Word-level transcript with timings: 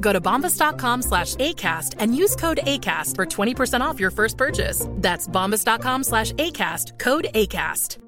Go 0.00 0.12
to 0.12 0.20
bombas.com 0.20 1.02
slash 1.02 1.36
ACAST 1.36 1.94
and 1.98 2.14
use 2.16 2.36
code 2.36 2.60
ACAST 2.64 3.16
for 3.16 3.26
20% 3.26 3.80
off 3.80 4.00
your 4.00 4.10
first 4.10 4.36
purchase. 4.36 4.86
That's 4.96 5.28
bombas.com 5.28 6.04
slash 6.04 6.32
ACAST, 6.32 6.98
code 6.98 7.28
ACAST. 7.34 7.98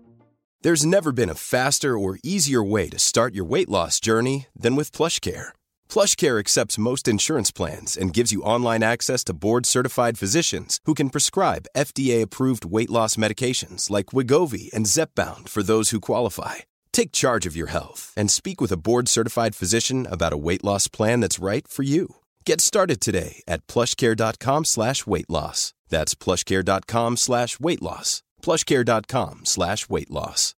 There's 0.62 0.86
never 0.86 1.10
been 1.10 1.28
a 1.28 1.34
faster 1.34 1.98
or 1.98 2.20
easier 2.22 2.62
way 2.62 2.88
to 2.90 2.98
start 2.98 3.34
your 3.34 3.44
weight 3.44 3.68
loss 3.68 3.98
journey 3.98 4.46
than 4.54 4.76
with 4.76 4.92
PlushCare. 4.92 5.48
PlushCare 5.88 6.38
accepts 6.38 6.78
most 6.78 7.08
insurance 7.08 7.50
plans 7.50 7.96
and 7.96 8.14
gives 8.14 8.30
you 8.30 8.44
online 8.44 8.84
access 8.84 9.24
to 9.24 9.34
board-certified 9.34 10.18
physicians 10.18 10.78
who 10.84 10.94
can 10.94 11.10
prescribe 11.10 11.66
FDA-approved 11.76 12.64
weight 12.64 12.90
loss 12.90 13.16
medications 13.16 13.90
like 13.90 14.14
Wigovi 14.14 14.72
and 14.72 14.86
Zepbound 14.86 15.48
for 15.48 15.64
those 15.64 15.90
who 15.90 15.98
qualify. 15.98 16.56
Take 16.92 17.12
charge 17.12 17.46
of 17.46 17.56
your 17.56 17.68
health 17.68 18.12
and 18.16 18.30
speak 18.30 18.60
with 18.60 18.72
a 18.72 18.76
board-certified 18.76 19.54
physician 19.54 20.06
about 20.10 20.32
a 20.32 20.36
weight 20.36 20.62
loss 20.64 20.88
plan 20.88 21.20
that's 21.20 21.38
right 21.38 21.66
for 21.66 21.82
you. 21.82 22.16
Get 22.44 22.60
started 22.60 23.00
today 23.00 23.42
at 23.48 23.66
plushcare.com 23.66 24.64
slash 24.64 25.06
weight 25.06 25.28
loss. 25.28 25.74
That's 25.88 26.14
plushcare.com 26.14 27.16
slash 27.16 27.58
weight 27.60 27.82
loss. 27.82 28.22
plushcare.com 28.42 29.40
slash 29.44 29.88
weight 29.88 30.10
loss. 30.10 30.54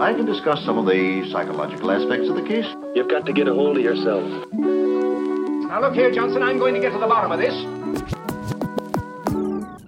I 0.00 0.14
can 0.14 0.26
discuss 0.26 0.64
some 0.64 0.78
of 0.78 0.86
the 0.86 1.28
psychological 1.32 1.90
aspects 1.90 2.28
of 2.28 2.36
the 2.36 2.42
case. 2.42 2.66
You've 2.94 3.08
got 3.08 3.26
to 3.26 3.32
get 3.32 3.48
a 3.48 3.52
hold 3.52 3.76
of 3.76 3.82
yourself. 3.82 4.22
Now 4.52 5.80
look 5.80 5.94
here, 5.94 6.12
Johnson, 6.12 6.42
I'm 6.42 6.58
going 6.58 6.74
to 6.74 6.80
get 6.80 6.92
to 6.92 6.98
the 6.98 7.06
bottom 7.08 7.32
of 7.32 7.40
this. 7.40 8.27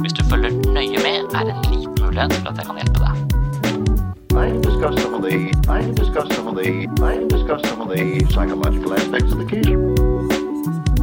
Hvis 0.00 0.12
du 0.12 0.24
følger 0.30 0.50
nøye 0.76 0.98
med, 1.06 1.16
er 1.38 1.42
det 1.46 1.54
en 1.56 1.64
liten 1.72 1.94
mulighet 2.04 2.32
for 2.32 2.48
at 2.50 2.56
jeg 2.58 2.66
kan 2.66 2.76
hjelpe 2.80 2.98
deg. 3.04 3.14
I 4.44 4.48
discuss 4.66 4.94
some 5.02 5.14
of 5.14 5.22
the 5.26 5.36
I 5.76 5.80
discuss 6.00 6.28
some 6.36 6.48
of 6.50 6.54
the 6.58 6.68
I 7.10 7.14
discuss 7.34 7.60
some 7.68 7.80
of 7.84 7.88
the 7.94 8.04
psychological 8.32 8.92
aspects 8.98 9.30
of 9.32 9.38
the 9.42 9.48
case. 9.52 9.76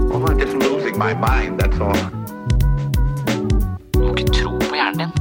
Well, 0.09 0.25
I'm 0.29 0.37
just 0.43 0.55
losing 0.65 0.97
my 1.05 1.13
mind, 1.13 1.51
that's 1.61 1.79
all. 1.87 2.01
Du 3.93 3.99
må 3.99 4.15
ikke 4.15 4.33
tro 4.41 4.51
på 4.59 4.75
hjernen 4.75 4.99
din. 4.99 5.11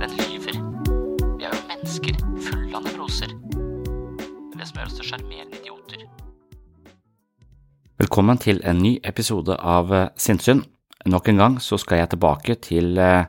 Den 0.00 0.10
lyver. 0.20 0.56
Vi 1.38 1.44
er 1.44 1.50
jo 1.56 1.60
mennesker 1.72 2.14
fulle 2.46 2.76
av 2.76 2.82
nevroser. 2.84 3.32
Det 4.58 4.68
som 4.68 4.76
gjør 4.78 4.86
oss 4.92 5.00
til 5.00 5.10
sjarmerende 5.10 5.56
idioter. 5.62 6.04
Velkommen 7.98 8.38
til 8.38 8.60
en 8.64 8.82
ny 8.84 8.98
episode 9.04 9.56
av 9.56 9.94
Sinnsyn. 10.16 10.66
Nok 11.06 11.28
en 11.30 11.38
gang 11.38 11.56
så 11.62 11.78
skal 11.78 12.00
jeg 12.00 12.10
tilbake 12.16 12.56
til 12.66 12.98
eh, 12.98 13.28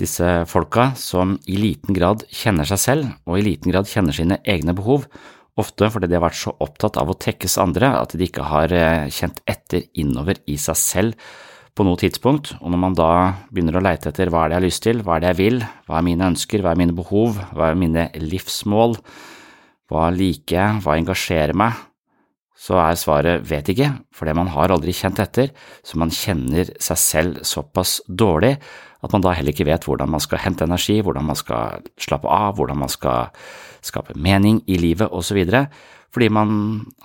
disse 0.00 0.28
folka 0.48 0.92
som 0.96 1.36
i 1.46 1.58
liten 1.60 1.94
grad 1.96 2.24
kjenner 2.32 2.68
seg 2.68 2.80
selv, 2.80 3.10
og 3.28 3.38
i 3.38 3.44
liten 3.44 3.72
grad 3.72 3.88
kjenner 3.90 4.16
sine 4.16 4.40
egne 4.48 4.74
behov, 4.76 5.04
ofte 5.60 5.90
fordi 5.92 6.08
de 6.10 6.16
har 6.16 6.24
vært 6.24 6.40
så 6.40 6.54
opptatt 6.64 6.96
av 6.98 7.12
å 7.12 7.18
tekkes 7.20 7.58
andre 7.62 7.92
at 8.00 8.16
de 8.16 8.26
ikke 8.26 8.48
har 8.48 8.72
eh, 8.74 9.10
kjent 9.12 9.42
etter 9.46 9.84
innover 10.00 10.40
i 10.50 10.56
seg 10.60 10.80
selv 10.80 11.28
på 11.74 11.84
noe 11.84 11.98
tidspunkt, 11.98 12.54
og 12.62 12.70
når 12.70 12.80
man 12.80 12.96
da 12.96 13.12
begynner 13.50 13.76
å 13.76 13.84
leite 13.84 14.08
etter 14.10 14.30
hva 14.30 14.44
er 14.44 14.52
det 14.52 14.54
jeg 14.54 14.62
har 14.62 14.68
lyst 14.68 14.84
til, 14.86 15.00
hva 15.04 15.16
er 15.16 15.24
det 15.24 15.32
jeg 15.32 15.40
vil, 15.42 15.64
hva 15.88 15.98
er 15.98 16.06
mine 16.06 16.28
ønsker, 16.32 16.62
hva 16.62 16.72
er 16.72 16.80
mine 16.80 16.94
behov, 16.96 17.40
hva 17.52 17.70
er 17.70 17.80
mine 17.80 18.08
livsmål, 18.22 18.94
hva 19.90 20.06
liker 20.14 20.56
jeg, 20.56 20.84
hva 20.84 20.96
engasjerer 21.00 21.58
meg, 21.58 21.82
så 22.64 22.78
er 22.80 22.96
svaret 22.96 23.44
vet 23.44 23.68
ikke, 23.68 23.90
fordi 24.14 24.34
man 24.36 24.48
har 24.54 24.72
aldri 24.72 24.94
kjent 24.96 25.20
etter, 25.20 25.50
så 25.84 26.00
man 26.00 26.12
kjenner 26.14 26.70
seg 26.80 27.00
selv 27.00 27.42
såpass 27.44 27.98
dårlig 28.08 28.54
at 29.04 29.12
man 29.12 29.24
da 29.24 29.34
heller 29.36 29.52
ikke 29.52 29.66
vet 29.68 29.84
hvordan 29.84 30.14
man 30.14 30.22
skal 30.24 30.40
hente 30.40 30.64
energi, 30.64 31.02
hvordan 31.04 31.26
man 31.28 31.36
skal 31.36 31.84
slappe 32.00 32.30
av, 32.30 32.54
hvordan 32.56 32.80
man 32.80 32.92
skal 32.92 33.34
skape 33.84 34.16
mening 34.16 34.62
i 34.64 34.80
livet 34.80 35.12
osv., 35.12 35.42
fordi 36.14 36.28
man 36.30 36.50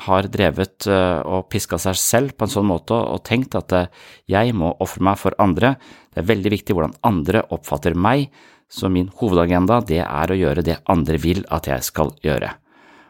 har 0.06 0.28
drevet 0.30 0.86
eh, 0.86 1.20
og 1.26 1.48
piska 1.50 1.80
seg 1.82 1.98
selv 1.98 2.36
på 2.38 2.46
en 2.46 2.52
sånn 2.54 2.68
måte 2.70 2.94
og 2.94 3.24
tenkt 3.26 3.58
at 3.58 3.74
eh, 3.74 3.90
jeg 4.30 4.54
må 4.54 4.70
ofre 4.86 5.02
meg 5.08 5.18
for 5.18 5.34
andre, 5.42 5.74
det 6.14 6.22
er 6.22 6.30
veldig 6.30 6.54
viktig 6.54 6.78
hvordan 6.78 6.94
andre 7.10 7.42
oppfatter 7.50 7.98
meg, 7.98 8.30
så 8.70 8.86
min 8.94 9.10
hovedagenda 9.18 9.82
det 9.82 10.04
er 10.06 10.30
å 10.30 10.38
gjøre 10.38 10.66
det 10.68 10.78
andre 10.94 11.18
vil 11.26 11.42
at 11.50 11.72
jeg 11.72 11.90
skal 11.90 12.14
gjøre. 12.22 12.54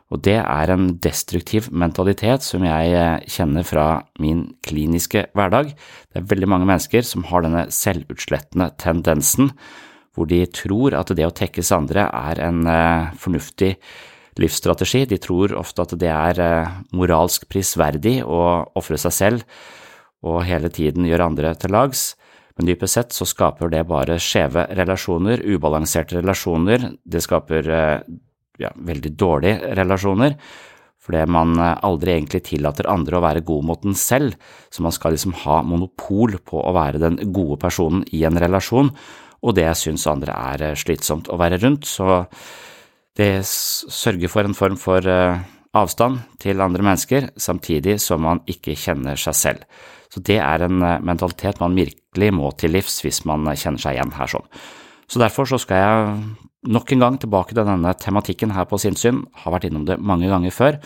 Og 0.10 0.22
det 0.26 0.40
er 0.42 0.72
en 0.74 0.88
destruktiv 1.04 1.68
mentalitet 1.70 2.42
som 2.46 2.64
jeg 2.66 2.94
eh, 2.98 3.26
kjenner 3.30 3.66
fra 3.68 3.86
min 4.22 4.48
kliniske 4.66 5.28
hverdag. 5.38 5.76
Det 6.10 6.22
er 6.22 6.30
veldig 6.32 6.50
mange 6.50 6.70
mennesker 6.70 7.06
som 7.06 7.28
har 7.30 7.46
denne 7.46 7.68
selvutslettende 7.74 8.72
tendensen, 8.82 9.52
hvor 10.18 10.30
de 10.30 10.42
tror 10.50 10.98
at 10.98 11.14
det 11.14 11.28
å 11.28 11.36
tekkes 11.36 11.70
andre 11.76 12.08
er 12.10 12.42
en 12.48 12.64
eh, 12.66 13.12
fornuftig 13.22 13.76
livsstrategi. 14.42 15.04
De 15.12 15.20
tror 15.22 15.54
ofte 15.60 15.86
at 15.86 15.94
det 16.02 16.10
er 16.10 16.42
eh, 16.42 16.80
moralsk 16.98 17.46
prisverdig 17.52 18.24
å 18.26 18.42
ofre 18.80 18.98
seg 18.98 19.14
selv 19.14 19.60
og 20.26 20.42
hele 20.44 20.72
tiden 20.74 21.06
gjøre 21.06 21.30
andre 21.30 21.54
til 21.60 21.76
lags. 21.76 22.16
Men 22.58 22.68
dypest 22.68 22.98
sett 22.98 23.14
så 23.16 23.30
skaper 23.30 23.70
det 23.72 23.86
bare 23.88 24.18
skjeve 24.20 24.66
relasjoner, 24.76 25.46
ubalanserte 25.46 26.18
relasjoner. 26.18 26.90
Det 27.06 27.22
skaper 27.24 27.70
ja, 28.60 28.72
veldig 28.76 29.14
dårlige 29.18 29.74
relasjoner, 29.80 30.36
fordi 31.00 31.24
man 31.32 31.56
aldri 31.58 32.14
egentlig 32.14 32.44
tillater 32.52 32.90
andre 32.92 33.18
å 33.18 33.24
være 33.24 33.46
god 33.48 33.66
mot 33.66 33.82
den 33.82 33.96
selv, 33.98 34.36
så 34.70 34.84
man 34.86 34.94
skal 34.94 35.16
liksom 35.16 35.34
ha 35.46 35.62
monopol 35.66 36.38
på 36.46 36.60
å 36.62 36.74
være 36.76 37.02
den 37.02 37.18
gode 37.34 37.58
personen 37.62 38.04
i 38.14 38.26
en 38.28 38.38
relasjon, 38.38 38.92
og 39.40 39.56
det 39.56 39.70
syns 39.80 40.06
andre 40.12 40.36
er 40.36 40.76
slitsomt 40.78 41.32
å 41.32 41.40
være 41.40 41.62
rundt, 41.64 41.88
så 41.88 42.26
det 43.18 43.46
sørger 43.48 44.32
for 44.32 44.48
en 44.48 44.58
form 44.58 44.76
for 44.80 45.08
avstand 45.80 46.20
til 46.42 46.62
andre 46.64 46.84
mennesker, 46.86 47.32
samtidig 47.40 48.00
som 48.04 48.24
man 48.26 48.44
ikke 48.50 48.78
kjenner 48.80 49.20
seg 49.20 49.38
selv. 49.38 49.66
Så 50.10 50.22
det 50.26 50.40
er 50.42 50.66
en 50.66 50.82
mentalitet 51.06 51.60
man 51.62 51.78
virkelig 51.78 52.30
må 52.34 52.52
til 52.58 52.74
livs 52.74 53.00
hvis 53.06 53.24
man 53.30 53.46
kjenner 53.54 53.82
seg 53.82 53.98
igjen 53.98 54.14
her 54.18 54.32
sånn. 54.32 54.48
Så 55.10 55.22
derfor 55.22 55.50
så 55.50 55.60
skal 55.62 55.84
jeg 55.84 56.49
nok 56.68 56.92
en 56.92 57.04
gang 57.04 57.18
tilbake 57.22 57.56
til 57.56 57.64
denne 57.64 57.94
tematikken 57.96 58.52
her 58.56 58.68
på 58.68 58.80
sinnssyn, 58.82 59.22
har 59.44 59.54
vært 59.54 59.70
innom 59.70 59.86
det 59.88 60.00
mange 60.04 60.28
ganger 60.32 60.52
før, 60.52 60.80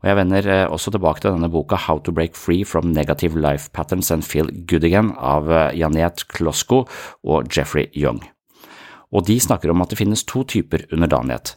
og 0.00 0.08
jeg 0.08 0.18
vender 0.18 0.48
også 0.66 0.90
tilbake 0.94 1.22
til 1.22 1.36
denne 1.36 1.50
boka 1.52 1.76
How 1.76 2.00
to 2.02 2.12
Break 2.12 2.34
Free 2.34 2.64
from 2.64 2.90
Negative 2.96 3.38
Life 3.38 3.70
Patterns 3.72 4.10
and 4.10 4.26
Feel 4.26 4.50
Good 4.66 4.84
Again 4.88 5.12
av 5.16 5.50
Janet 5.76 6.26
Klosko 6.32 6.86
og 7.22 7.50
Jeffrey 7.52 7.86
Young. 7.94 8.22
Og 9.10 9.26
de 9.26 9.38
snakker 9.42 9.70
om 9.70 9.82
at 9.82 9.90
det 9.90 9.98
finnes 9.98 10.24
to 10.24 10.42
typer 10.46 10.86
underdanighet. 10.92 11.56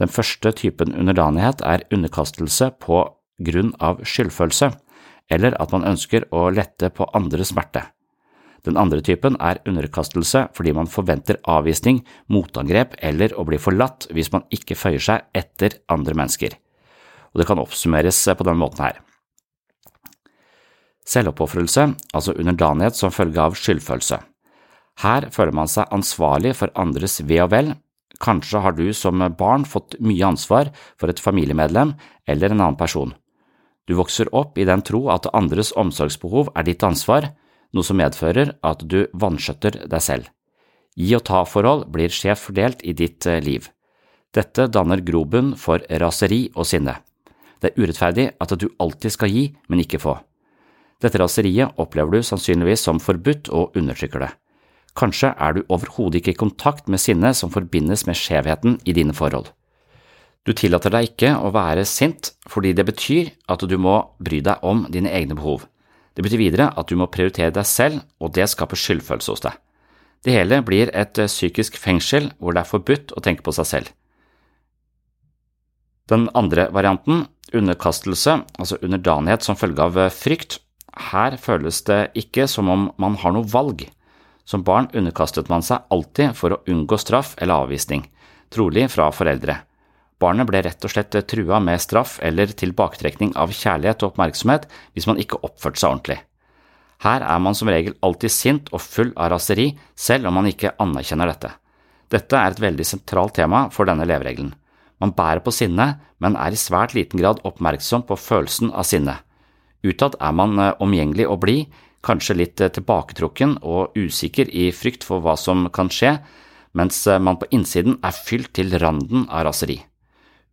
Den 0.00 0.10
første 0.10 0.52
typen 0.52 0.94
underdanighet 0.94 1.62
er 1.64 1.86
underkastelse 1.94 2.72
på 2.82 3.04
grunn 3.44 3.72
av 3.80 4.02
skyldfølelse, 4.04 4.70
eller 5.32 5.56
at 5.60 5.72
man 5.72 5.86
ønsker 5.88 6.26
å 6.34 6.48
lette 6.52 6.90
på 6.94 7.08
andres 7.16 7.52
smerte. 7.54 7.86
Den 8.64 8.78
andre 8.80 9.02
typen 9.04 9.36
er 9.44 9.60
underkastelse 9.68 10.46
fordi 10.56 10.72
man 10.76 10.88
forventer 10.90 11.40
avvisning, 11.44 12.02
motangrep 12.32 12.96
eller 13.04 13.34
å 13.36 13.44
bli 13.48 13.60
forlatt 13.60 14.08
hvis 14.14 14.32
man 14.32 14.46
ikke 14.54 14.78
føyer 14.78 15.02
seg 15.04 15.26
etter 15.36 15.80
andre 15.92 16.16
mennesker. 16.16 16.56
Og 17.34 17.42
det 17.42 17.48
kan 17.48 17.60
oppsummeres 17.60 18.22
på 18.32 18.46
denne 18.46 18.62
måten 18.62 18.86
her. 18.86 19.00
Selvoppofrelse, 21.04 21.90
altså 22.16 22.32
underdanighet 22.40 22.96
som 22.96 23.12
følge 23.12 23.42
av 23.42 23.56
skyldfølelse. 23.60 24.22
Her 25.04 25.26
føler 25.34 25.52
man 25.52 25.68
seg 25.68 25.90
ansvarlig 25.92 26.54
for 26.56 26.72
andres 26.80 27.18
ve 27.26 27.42
og 27.44 27.50
vel. 27.52 27.74
Kanskje 28.22 28.62
har 28.64 28.76
du 28.78 28.86
som 28.96 29.20
barn 29.36 29.66
fått 29.68 29.98
mye 30.00 30.24
ansvar 30.24 30.70
for 30.96 31.10
et 31.10 31.20
familiemedlem 31.20 31.92
eller 32.30 32.54
en 32.54 32.62
annen 32.62 32.80
person. 32.80 33.12
Du 33.84 33.92
vokser 33.98 34.30
opp 34.32 34.56
i 34.56 34.64
den 34.64 34.80
tro 34.86 35.10
at 35.12 35.28
andres 35.36 35.74
omsorgsbehov 35.76 36.54
er 36.56 36.64
ditt 36.64 36.86
ansvar, 36.86 37.34
noe 37.74 37.86
som 37.86 37.98
medfører 37.98 38.54
at 38.64 38.84
du 38.88 39.04
vanskjøtter 39.12 39.84
deg 39.90 40.02
selv. 40.02 40.28
Gi 40.94 41.10
og 41.16 41.24
ta-forhold 41.26 41.88
blir 41.94 42.12
skjevt 42.14 42.46
fordelt 42.46 42.84
i 42.86 42.94
ditt 42.94 43.26
eh, 43.26 43.42
liv. 43.42 43.66
Dette 44.34 44.68
danner 44.70 45.02
grobunn 45.02 45.54
for 45.58 45.82
raseri 46.02 46.46
og 46.54 46.66
sinne. 46.70 46.96
Det 47.60 47.72
er 47.72 47.82
urettferdig 47.82 48.28
at 48.42 48.54
du 48.58 48.68
alltid 48.82 49.14
skal 49.14 49.30
gi, 49.30 49.44
men 49.68 49.82
ikke 49.82 50.02
få. 50.02 50.16
Dette 51.02 51.18
raseriet 51.20 51.74
opplever 51.80 52.16
du 52.18 52.26
sannsynligvis 52.26 52.86
som 52.86 53.02
forbudt 53.02 53.50
og 53.54 53.76
undertrykker 53.78 54.24
det. 54.24 54.30
Kanskje 54.94 55.32
er 55.42 55.56
du 55.56 55.64
overhodet 55.66 56.20
ikke 56.20 56.34
i 56.34 56.38
kontakt 56.38 56.88
med 56.88 57.02
sinnet 57.02 57.34
som 57.38 57.50
forbindes 57.50 58.06
med 58.06 58.18
skjevheten 58.18 58.78
i 58.86 58.94
dine 58.94 59.14
forhold. 59.16 59.50
Du 60.44 60.52
tillater 60.52 60.92
deg 60.92 61.08
ikke 61.08 61.32
å 61.40 61.50
være 61.54 61.86
sint 61.88 62.34
fordi 62.50 62.74
det 62.76 62.86
betyr 62.86 63.32
at 63.50 63.64
du 63.66 63.78
må 63.80 63.96
bry 64.22 64.42
deg 64.44 64.62
om 64.62 64.84
dine 64.92 65.10
egne 65.10 65.34
behov. 65.38 65.64
Det 66.14 66.22
betyr 66.22 66.40
videre 66.40 66.70
at 66.78 66.88
du 66.90 66.96
må 66.98 67.10
prioritere 67.10 67.52
deg 67.54 67.66
selv, 67.66 68.04
og 68.22 68.34
det 68.36 68.46
skaper 68.50 68.78
skyldfølelse 68.78 69.34
hos 69.34 69.44
deg. 69.44 69.58
Det 70.24 70.32
hele 70.32 70.60
blir 70.64 70.92
et 70.96 71.18
eh, 71.20 71.28
psykisk 71.28 71.76
fengsel 71.80 72.30
hvor 72.38 72.54
det 72.54 72.62
er 72.62 72.70
forbudt 72.70 73.12
å 73.12 73.22
tenke 73.24 73.44
på 73.44 73.52
seg 73.56 73.68
selv. 73.68 73.90
Den 76.08 76.28
andre 76.36 76.68
varianten, 76.72 77.26
underkastelse, 77.54 78.38
altså 78.60 78.78
underdanighet 78.82 79.44
som 79.44 79.58
følge 79.58 79.84
av 79.84 79.98
eh, 80.00 80.12
frykt, 80.12 80.60
her 81.10 81.36
føles 81.42 81.82
det 81.88 82.14
ikke 82.16 82.46
som 82.48 82.70
om 82.70 82.88
man 83.02 83.18
har 83.20 83.34
noe 83.34 83.48
valg. 83.50 83.84
Som 84.46 84.64
barn 84.64 84.90
underkastet 84.94 85.50
man 85.50 85.64
seg 85.64 85.84
alltid 85.92 86.36
for 86.38 86.54
å 86.54 86.62
unngå 86.70 86.98
straff 87.00 87.34
eller 87.40 87.66
avvisning, 87.66 88.04
trolig 88.52 88.86
fra 88.92 89.10
foreldre. 89.12 89.58
Barnet 90.24 90.48
ble 90.48 90.62
rett 90.64 90.84
og 90.86 90.92
slett 90.92 91.16
trua 91.28 91.58
med 91.60 91.82
straff 91.82 92.16
eller 92.24 92.54
tilbaketrekning 92.56 93.34
av 93.36 93.52
kjærlighet 93.52 94.00
og 94.02 94.14
oppmerksomhet 94.14 94.64
hvis 94.94 95.08
man 95.10 95.20
ikke 95.20 95.42
oppførte 95.44 95.82
seg 95.82 95.90
ordentlig. 95.90 96.22
Her 97.04 97.20
er 97.26 97.40
man 97.44 97.56
som 97.58 97.68
regel 97.68 97.96
alltid 98.06 98.32
sint 98.32 98.70
og 98.72 98.80
full 98.80 99.10
av 99.20 99.34
raseri, 99.34 99.74
selv 99.94 100.30
om 100.30 100.38
man 100.38 100.48
ikke 100.48 100.72
anerkjenner 100.80 101.28
dette. 101.28 101.50
Dette 102.08 102.38
er 102.38 102.54
et 102.54 102.62
veldig 102.62 102.86
sentralt 102.88 103.36
tema 103.36 103.66
for 103.74 103.88
denne 103.88 104.06
leveregelen. 104.08 104.54
Man 105.02 105.12
bærer 105.12 105.42
på 105.44 105.52
sinne, 105.52 105.98
men 106.22 106.38
er 106.40 106.54
i 106.54 106.60
svært 106.60 106.94
liten 106.96 107.20
grad 107.20 107.42
oppmerksom 107.44 108.06
på 108.08 108.16
følelsen 108.16 108.70
av 108.72 108.86
sinne. 108.88 109.18
Utad 109.84 110.16
er 110.22 110.32
man 110.32 110.56
eh, 110.58 110.76
omgjengelig 110.80 111.26
og 111.28 111.42
blid, 111.44 111.80
kanskje 112.06 112.38
litt 112.38 112.62
eh, 112.64 112.72
tilbaketrukken 112.72 113.58
og 113.60 113.98
usikker 113.98 114.48
i 114.48 114.70
frykt 114.72 115.04
for 115.04 115.24
hva 115.24 115.36
som 115.40 115.66
kan 115.74 115.92
skje, 115.92 116.16
mens 116.72 117.02
eh, 117.10 117.20
man 117.20 117.40
på 117.40 117.50
innsiden 117.52 117.98
er 118.00 118.16
fylt 118.16 118.54
til 118.56 118.72
randen 118.80 119.26
av 119.28 119.44
raseri. 119.50 119.82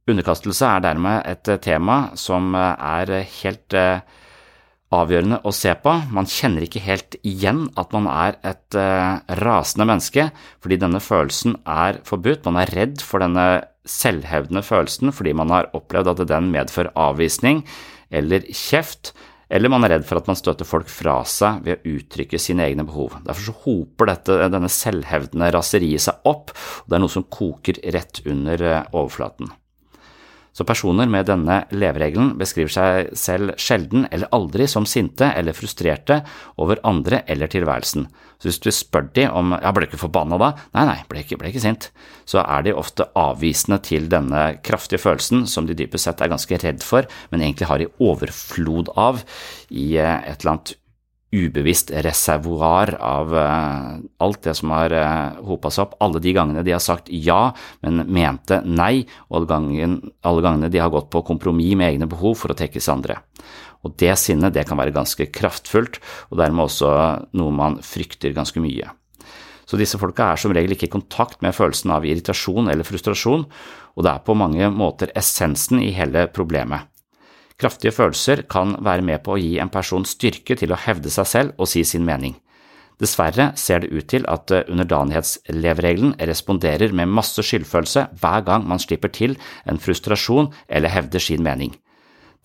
Underkastelse 0.09 0.65
er 0.65 0.81
dermed 0.81 1.21
et 1.29 1.49
eh, 1.51 1.59
tema 1.61 1.97
som 2.17 2.55
eh, 2.57 2.85
er 3.05 3.11
helt 3.43 3.75
eh, 3.77 4.01
avgjørende 4.91 5.37
å 5.45 5.53
se 5.53 5.75
på. 5.77 5.93
Man 6.11 6.27
kjenner 6.27 6.65
ikke 6.65 6.81
helt 6.81 7.19
igjen 7.21 7.67
at 7.79 7.93
man 7.95 8.09
er 8.11 8.39
et 8.43 8.75
rasende 9.39 9.85
menneske, 9.87 10.25
fordi 10.59 10.79
denne 10.81 10.99
følelsen 10.99 11.55
er 11.63 12.01
forbudt. 12.07 12.43
Man 12.49 12.59
er 12.59 12.73
redd 12.75 13.05
for 13.05 13.23
denne 13.23 13.45
selvhevdende 13.87 14.65
følelsen 14.67 15.13
fordi 15.15 15.31
man 15.37 15.53
har 15.53 15.69
opplevd 15.77 16.11
at 16.11 16.25
den 16.29 16.51
medfører 16.51 16.91
avvisning 16.99 17.63
eller 18.11 18.43
kjeft, 18.51 19.13
eller 19.47 19.71
man 19.71 19.87
er 19.87 19.95
redd 19.95 20.09
for 20.09 20.19
at 20.19 20.27
man 20.27 20.39
støter 20.39 20.67
folk 20.67 20.91
fra 20.91 21.21
seg 21.23 21.63
ved 21.63 21.79
å 21.79 21.95
uttrykke 21.95 22.41
sine 22.41 22.67
egne 22.67 22.83
behov. 22.87 23.15
Derfor 23.23 23.47
så 23.47 23.55
hoper 23.63 24.11
dette, 24.11 24.41
denne 24.51 24.75
selvhevdende 24.75 25.53
raseriet 25.55 26.03
seg 26.09 26.27
opp, 26.27 26.51
og 26.51 26.91
det 26.91 26.99
er 26.99 27.05
noe 27.05 27.15
som 27.15 27.29
koker 27.31 27.79
rett 27.95 28.25
under 28.27 28.67
overflaten. 28.91 29.55
Så 30.51 30.65
personer 30.67 31.07
med 31.07 31.29
denne 31.29 31.61
leveregelen 31.71 32.33
beskriver 32.39 32.73
seg 32.73 33.13
selv 33.17 33.53
sjelden 33.61 34.03
eller 34.11 34.31
aldri 34.35 34.67
som 34.67 34.87
sinte 34.89 35.29
eller 35.31 35.55
frustrerte 35.55 36.21
over 36.59 36.81
andre 36.87 37.21
eller 37.31 37.51
tilværelsen. 37.51 38.09
Så 38.41 38.49
hvis 38.49 38.59
du 38.59 38.71
spør 38.73 39.05
de 39.15 39.27
om 39.29 39.53
ja, 39.53 39.71
ble 39.71 39.85
ikke 39.87 40.01
forbanna 40.01 40.39
da? 40.41 40.49
Nei, 40.75 40.85
nei, 40.89 40.97
ble 41.07 41.23
ikke, 41.23 41.37
ble 41.39 41.51
ikke 41.53 41.63
sint. 41.63 41.91
Så 42.27 42.41
er 42.41 42.65
de 42.65 42.75
ofte 42.75 43.07
avvisende 43.15 43.79
til 43.85 44.09
denne 44.11 44.57
kraftige 44.65 44.99
følelsen 45.03 45.45
som 45.47 45.69
de 45.69 45.77
dypest 45.77 46.09
sett 46.09 46.23
er 46.25 46.33
ganske 46.33 46.59
redd 46.65 46.83
for, 46.83 47.07
men 47.31 47.45
egentlig 47.45 47.69
har 47.69 47.85
i 47.85 47.89
overflod 48.01 48.91
av 48.99 49.21
i 49.69 49.93
eh, 50.01 50.17
et 50.25 50.41
eller 50.41 50.55
annet 50.55 50.75
ubevisst 51.31 51.93
reservoar 52.03 52.93
av 52.99 53.33
uh, 53.33 53.97
alt 54.23 54.41
det 54.43 54.53
som 54.59 54.73
har 54.75 54.93
uh, 54.95 55.39
hopa 55.47 55.71
seg 55.71 55.87
opp, 55.87 55.97
alle 56.03 56.21
de 56.23 56.33
gangene 56.35 56.63
de 56.67 56.75
har 56.75 56.83
sagt 56.83 57.11
ja, 57.11 57.53
men 57.85 58.03
mente 58.11 58.59
nei, 58.67 59.05
og 59.29 59.47
alle 59.47 60.43
gangene 60.43 60.71
de 60.71 60.81
har 60.83 60.91
gått 60.93 61.11
på 61.13 61.23
kompromiss 61.27 61.77
med 61.79 61.93
egne 61.93 62.09
behov 62.11 62.35
for 62.43 62.51
å 62.51 62.57
tekkes 62.59 62.91
andre. 62.91 63.21
Og 63.81 63.95
det 63.97 64.13
sinnet 64.19 64.53
det 64.53 64.67
kan 64.69 64.77
være 64.77 64.93
ganske 64.93 65.29
kraftfullt, 65.33 66.01
og 66.29 66.41
dermed 66.41 66.67
også 66.67 66.91
noe 67.39 67.55
man 67.55 67.79
frykter 67.85 68.35
ganske 68.35 68.61
mye. 68.61 68.91
Så 69.65 69.79
disse 69.79 69.95
folka 69.95 70.33
er 70.33 70.41
som 70.41 70.51
regel 70.51 70.75
ikke 70.75 70.89
i 70.89 70.91
kontakt 70.91 71.39
med 71.45 71.55
følelsen 71.55 71.93
av 71.95 72.05
irritasjon 72.05 72.67
eller 72.67 72.83
frustrasjon, 72.83 73.47
og 73.95 74.03
det 74.03 74.11
er 74.11 74.25
på 74.27 74.35
mange 74.35 74.67
måter 74.75 75.13
essensen 75.15 75.79
i 75.79 75.93
hele 75.95 76.27
problemet. 76.35 76.90
Kraftige 77.61 77.93
følelser 77.93 78.41
kan 78.49 78.73
være 78.81 79.05
med 79.05 79.21
på 79.21 79.35
å 79.35 79.41
gi 79.41 79.59
en 79.61 79.69
person 79.69 80.05
styrke 80.07 80.55
til 80.57 80.71
å 80.73 80.79
hevde 80.81 81.11
seg 81.13 81.27
selv 81.29 81.59
og 81.61 81.69
si 81.69 81.83
sin 81.85 82.07
mening. 82.07 82.33
Dessverre 83.01 83.51
ser 83.57 83.81
det 83.81 83.91
ut 83.93 84.07
til 84.09 84.25
at 84.29 84.51
eh, 84.53 84.65
underdanighetsleveregelen 84.69 86.15
responderer 86.29 86.93
med 86.93 87.09
masse 87.09 87.41
skyldfølelse 87.45 88.07
hver 88.21 88.43
gang 88.45 88.67
man 88.69 88.81
slipper 88.81 89.13
til 89.13 89.37
en 89.69 89.81
frustrasjon 89.81 90.51
eller 90.69 90.93
hevder 90.93 91.21
sin 91.21 91.41
mening. 91.45 91.73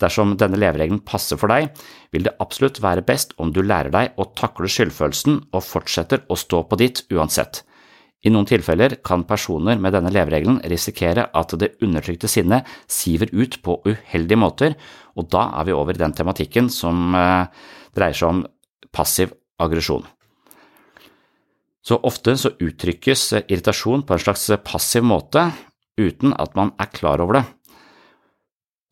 Dersom 0.00 0.34
denne 0.40 0.60
leveregelen 0.60 1.00
passer 1.08 1.40
for 1.40 1.52
deg, 1.52 1.70
vil 2.12 2.26
det 2.26 2.36
absolutt 2.40 2.82
være 2.84 3.04
best 3.04 3.32
om 3.40 3.52
du 3.52 3.62
lærer 3.64 3.92
deg 3.92 4.20
å 4.20 4.28
takle 4.36 4.68
skyldfølelsen 4.68 5.40
og 5.52 5.64
fortsetter 5.64 6.24
å 6.28 6.36
stå 6.40 6.62
på 6.68 6.80
ditt 6.80 7.04
uansett. 7.12 7.62
I 8.24 8.32
noen 8.32 8.48
tilfeller 8.48 8.96
kan 9.04 9.26
personer 9.28 9.78
med 9.78 9.92
denne 9.94 10.10
leveregelen 10.14 10.62
risikere 10.70 11.28
at 11.36 11.52
det 11.60 11.74
undertrykte 11.84 12.30
sinnet 12.30 12.66
siver 12.90 13.30
ut 13.36 13.58
på 13.62 13.78
uheldige 13.86 14.40
måter, 14.40 14.76
og 15.14 15.28
da 15.32 15.50
er 15.60 15.68
vi 15.68 15.76
over 15.76 15.94
i 15.94 16.02
den 16.02 16.16
tematikken 16.16 16.70
som 16.72 17.14
eh, 17.14 17.46
dreier 17.96 18.16
seg 18.16 18.32
om 18.32 18.44
passiv 18.94 19.34
aggresjon. 19.62 20.06
Så 21.86 22.00
ofte 22.02 22.34
så 22.40 22.50
uttrykkes 22.58 23.28
irritasjon 23.44 24.02
på 24.06 24.16
en 24.16 24.24
slags 24.24 24.48
passiv 24.66 25.04
måte 25.06 25.44
uten 26.00 26.34
at 26.34 26.56
man 26.58 26.72
er 26.82 26.90
klar 26.90 27.22
over 27.22 27.38
det. 27.38 27.44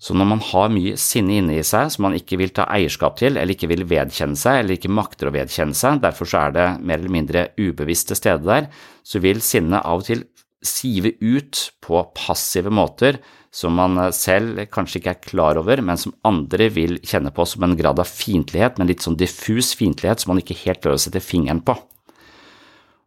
Så 0.03 0.13
når 0.17 0.27
man 0.29 0.43
har 0.43 0.73
mye 0.75 0.97
sinne 1.01 1.39
inne 1.39 1.55
i 1.57 1.65
seg 1.65 1.93
som 1.95 2.09
man 2.09 2.17
ikke 2.19 2.37
vil 2.41 2.53
ta 2.53 2.67
eierskap 2.73 3.17
til, 3.21 3.39
eller 3.39 3.55
ikke 3.55 3.71
vil 3.71 3.87
vedkjenne 3.89 4.37
seg, 4.37 4.61
eller 4.61 4.77
ikke 4.77 4.93
makter 4.93 5.31
å 5.31 5.35
vedkjenne 5.35 5.77
seg, 5.79 6.03
derfor 6.03 6.29
så 6.29 6.47
er 6.49 6.57
det 6.57 6.67
mer 6.83 6.99
eller 6.99 7.15
mindre 7.15 7.47
ubevisst 7.61 8.11
til 8.11 8.19
stede 8.19 8.45
der, 8.45 8.69
så 9.07 9.23
vil 9.25 9.41
sinnet 9.45 9.85
av 9.87 10.03
og 10.03 10.09
til 10.11 10.27
sive 10.65 11.15
ut 11.21 11.61
på 11.85 12.01
passive 12.17 12.73
måter 12.73 13.21
som 13.55 13.77
man 13.79 14.01
selv 14.17 14.65
kanskje 14.75 14.99
ikke 14.99 15.13
er 15.13 15.27
klar 15.29 15.59
over, 15.61 15.79
men 15.85 15.99
som 16.01 16.15
andre 16.27 16.67
vil 16.75 16.97
kjenne 17.07 17.31
på 17.35 17.45
som 17.47 17.63
en 17.63 17.77
grad 17.79 18.01
av 18.03 18.09
fiendtlighet, 18.11 18.81
men 18.81 18.91
litt 18.91 19.05
sånn 19.05 19.19
diffus 19.21 19.77
fiendtlighet 19.79 20.25
som 20.25 20.33
man 20.33 20.41
ikke 20.43 20.57
helt 20.65 20.83
klarer 20.83 20.99
å 20.99 21.05
sette 21.05 21.23
fingeren 21.23 21.63
på. 21.63 21.77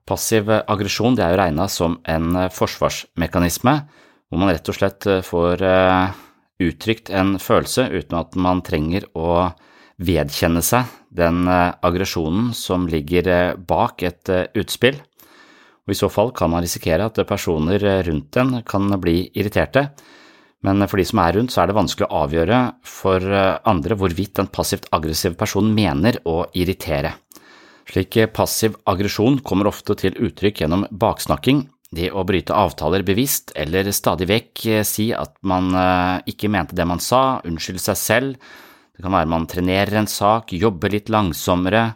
Passiv 0.08 0.48
aggresjon 0.48 1.20
er 1.20 1.34
jo 1.34 1.41
regna 1.41 1.65
som 1.67 1.98
en 2.08 2.48
forsvarsmekanisme, 2.56 3.74
hvor 4.32 4.39
man 4.39 4.53
rett 4.53 4.72
og 4.72 4.77
slett 4.77 5.08
får 5.27 5.63
eh, 5.67 6.15
uttrykt 6.61 7.11
en 7.13 7.37
følelse 7.41 7.87
uten 7.93 8.17
at 8.19 8.37
man 8.39 8.63
trenger 8.65 9.05
å 9.17 9.51
vedkjenne 9.97 10.61
seg 10.65 10.89
den 11.17 11.47
eh, 11.49 11.73
aggresjonen 11.85 12.51
som 12.57 12.87
ligger 12.89 13.29
eh, 13.33 13.55
bak 13.57 14.03
et 14.05 14.29
eh, 14.33 14.47
utspill. 14.57 14.99
Og 15.87 15.93
I 15.93 15.97
så 15.97 16.09
fall 16.11 16.33
kan 16.35 16.51
man 16.51 16.65
risikere 16.65 17.07
at 17.07 17.19
personer 17.29 17.79
rundt 18.03 18.37
en 18.41 18.57
kan 18.67 18.91
bli 18.99 19.29
irriterte, 19.39 19.87
men 20.67 20.83
for 20.89 20.99
de 20.99 21.05
som 21.07 21.21
er 21.23 21.37
rundt, 21.37 21.53
så 21.53 21.61
er 21.61 21.69
det 21.69 21.77
vanskelig 21.77 22.09
å 22.09 22.23
avgjøre 22.25 22.57
for 22.83 23.23
andre 23.71 23.95
hvorvidt 23.95 24.41
en 24.41 24.49
passivt 24.51 24.89
aggressiv 24.91 25.37
person 25.39 25.69
mener 25.71 26.17
å 26.27 26.41
irritere. 26.57 27.13
Slik 27.87 28.17
passiv 28.35 28.75
aggresjon 28.89 29.37
kommer 29.47 29.69
ofte 29.69 29.95
til 30.01 30.17
uttrykk 30.27 30.65
gjennom 30.65 30.83
baksnakking, 30.91 31.69
det 31.96 32.10
å 32.12 32.25
bryte 32.27 32.56
avtaler 32.56 33.06
bevisst 33.08 33.53
eller 33.56 33.88
stadig 33.96 34.27
vekk 34.27 34.65
eh, 34.74 34.84
si 34.88 35.10
at 35.15 35.38
man 35.48 35.72
eh, 35.72 36.34
ikke 36.34 36.51
mente 36.51 36.75
det 36.75 36.88
man 36.88 37.01
sa, 37.03 37.39
unnskylde 37.48 37.84
seg 37.84 38.00
selv, 38.01 38.51
det 38.98 39.06
kan 39.06 39.13
være 39.13 39.29
man 39.32 39.48
trenerer 39.48 40.01
en 40.01 40.10
sak, 40.10 40.56
jobber 40.58 40.96
litt 40.96 41.12
langsommere, 41.13 41.91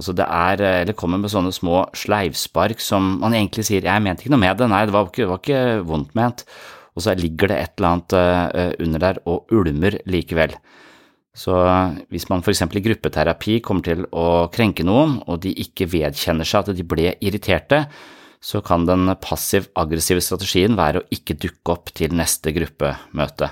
Altså 0.00 0.14
det 0.16 0.24
er, 0.24 0.60
eller 0.64 0.96
kommer 0.96 1.18
med 1.20 1.28
sånne 1.28 1.50
små 1.52 1.82
sleivspark 1.98 2.80
som 2.80 3.18
man 3.20 3.34
egentlig 3.36 3.66
sier 3.66 3.84
'jeg 3.84 4.00
mente 4.00 4.22
ikke 4.22 4.30
noe 4.32 4.40
med 4.40 4.56
det', 4.56 4.68
nei, 4.70 4.86
det 4.86 4.94
var 4.94 5.04
ikke, 5.04 5.26
det 5.26 5.28
var 5.28 5.40
ikke 5.42 5.84
vondt 5.84 6.14
ment, 6.16 6.44
og 6.96 7.02
så 7.04 7.12
ligger 7.18 7.50
det 7.50 7.58
et 7.58 7.72
eller 7.76 7.88
annet 7.90 8.80
under 8.80 8.98
der 8.98 9.18
og 9.26 9.52
ulmer 9.52 9.98
likevel. 10.06 10.54
Så 11.36 11.52
hvis 12.08 12.30
man 12.30 12.40
f.eks. 12.40 12.62
i 12.62 12.82
gruppeterapi 12.86 13.60
kommer 13.60 13.82
til 13.82 14.06
å 14.10 14.48
krenke 14.48 14.86
noen, 14.86 15.18
og 15.26 15.42
de 15.44 15.52
ikke 15.52 15.90
vedkjenner 15.90 16.48
seg 16.48 16.64
at 16.64 16.76
de 16.76 16.86
ble 16.86 17.12
irriterte, 17.20 17.84
så 18.40 18.62
kan 18.64 18.86
den 18.88 19.10
passiv-aggressive 19.20 20.22
strategien 20.24 20.78
være 20.78 21.02
å 21.02 21.08
ikke 21.12 21.36
dukke 21.40 21.74
opp 21.76 21.92
til 21.96 22.14
neste 22.16 22.54
gruppemøte. 22.56 23.50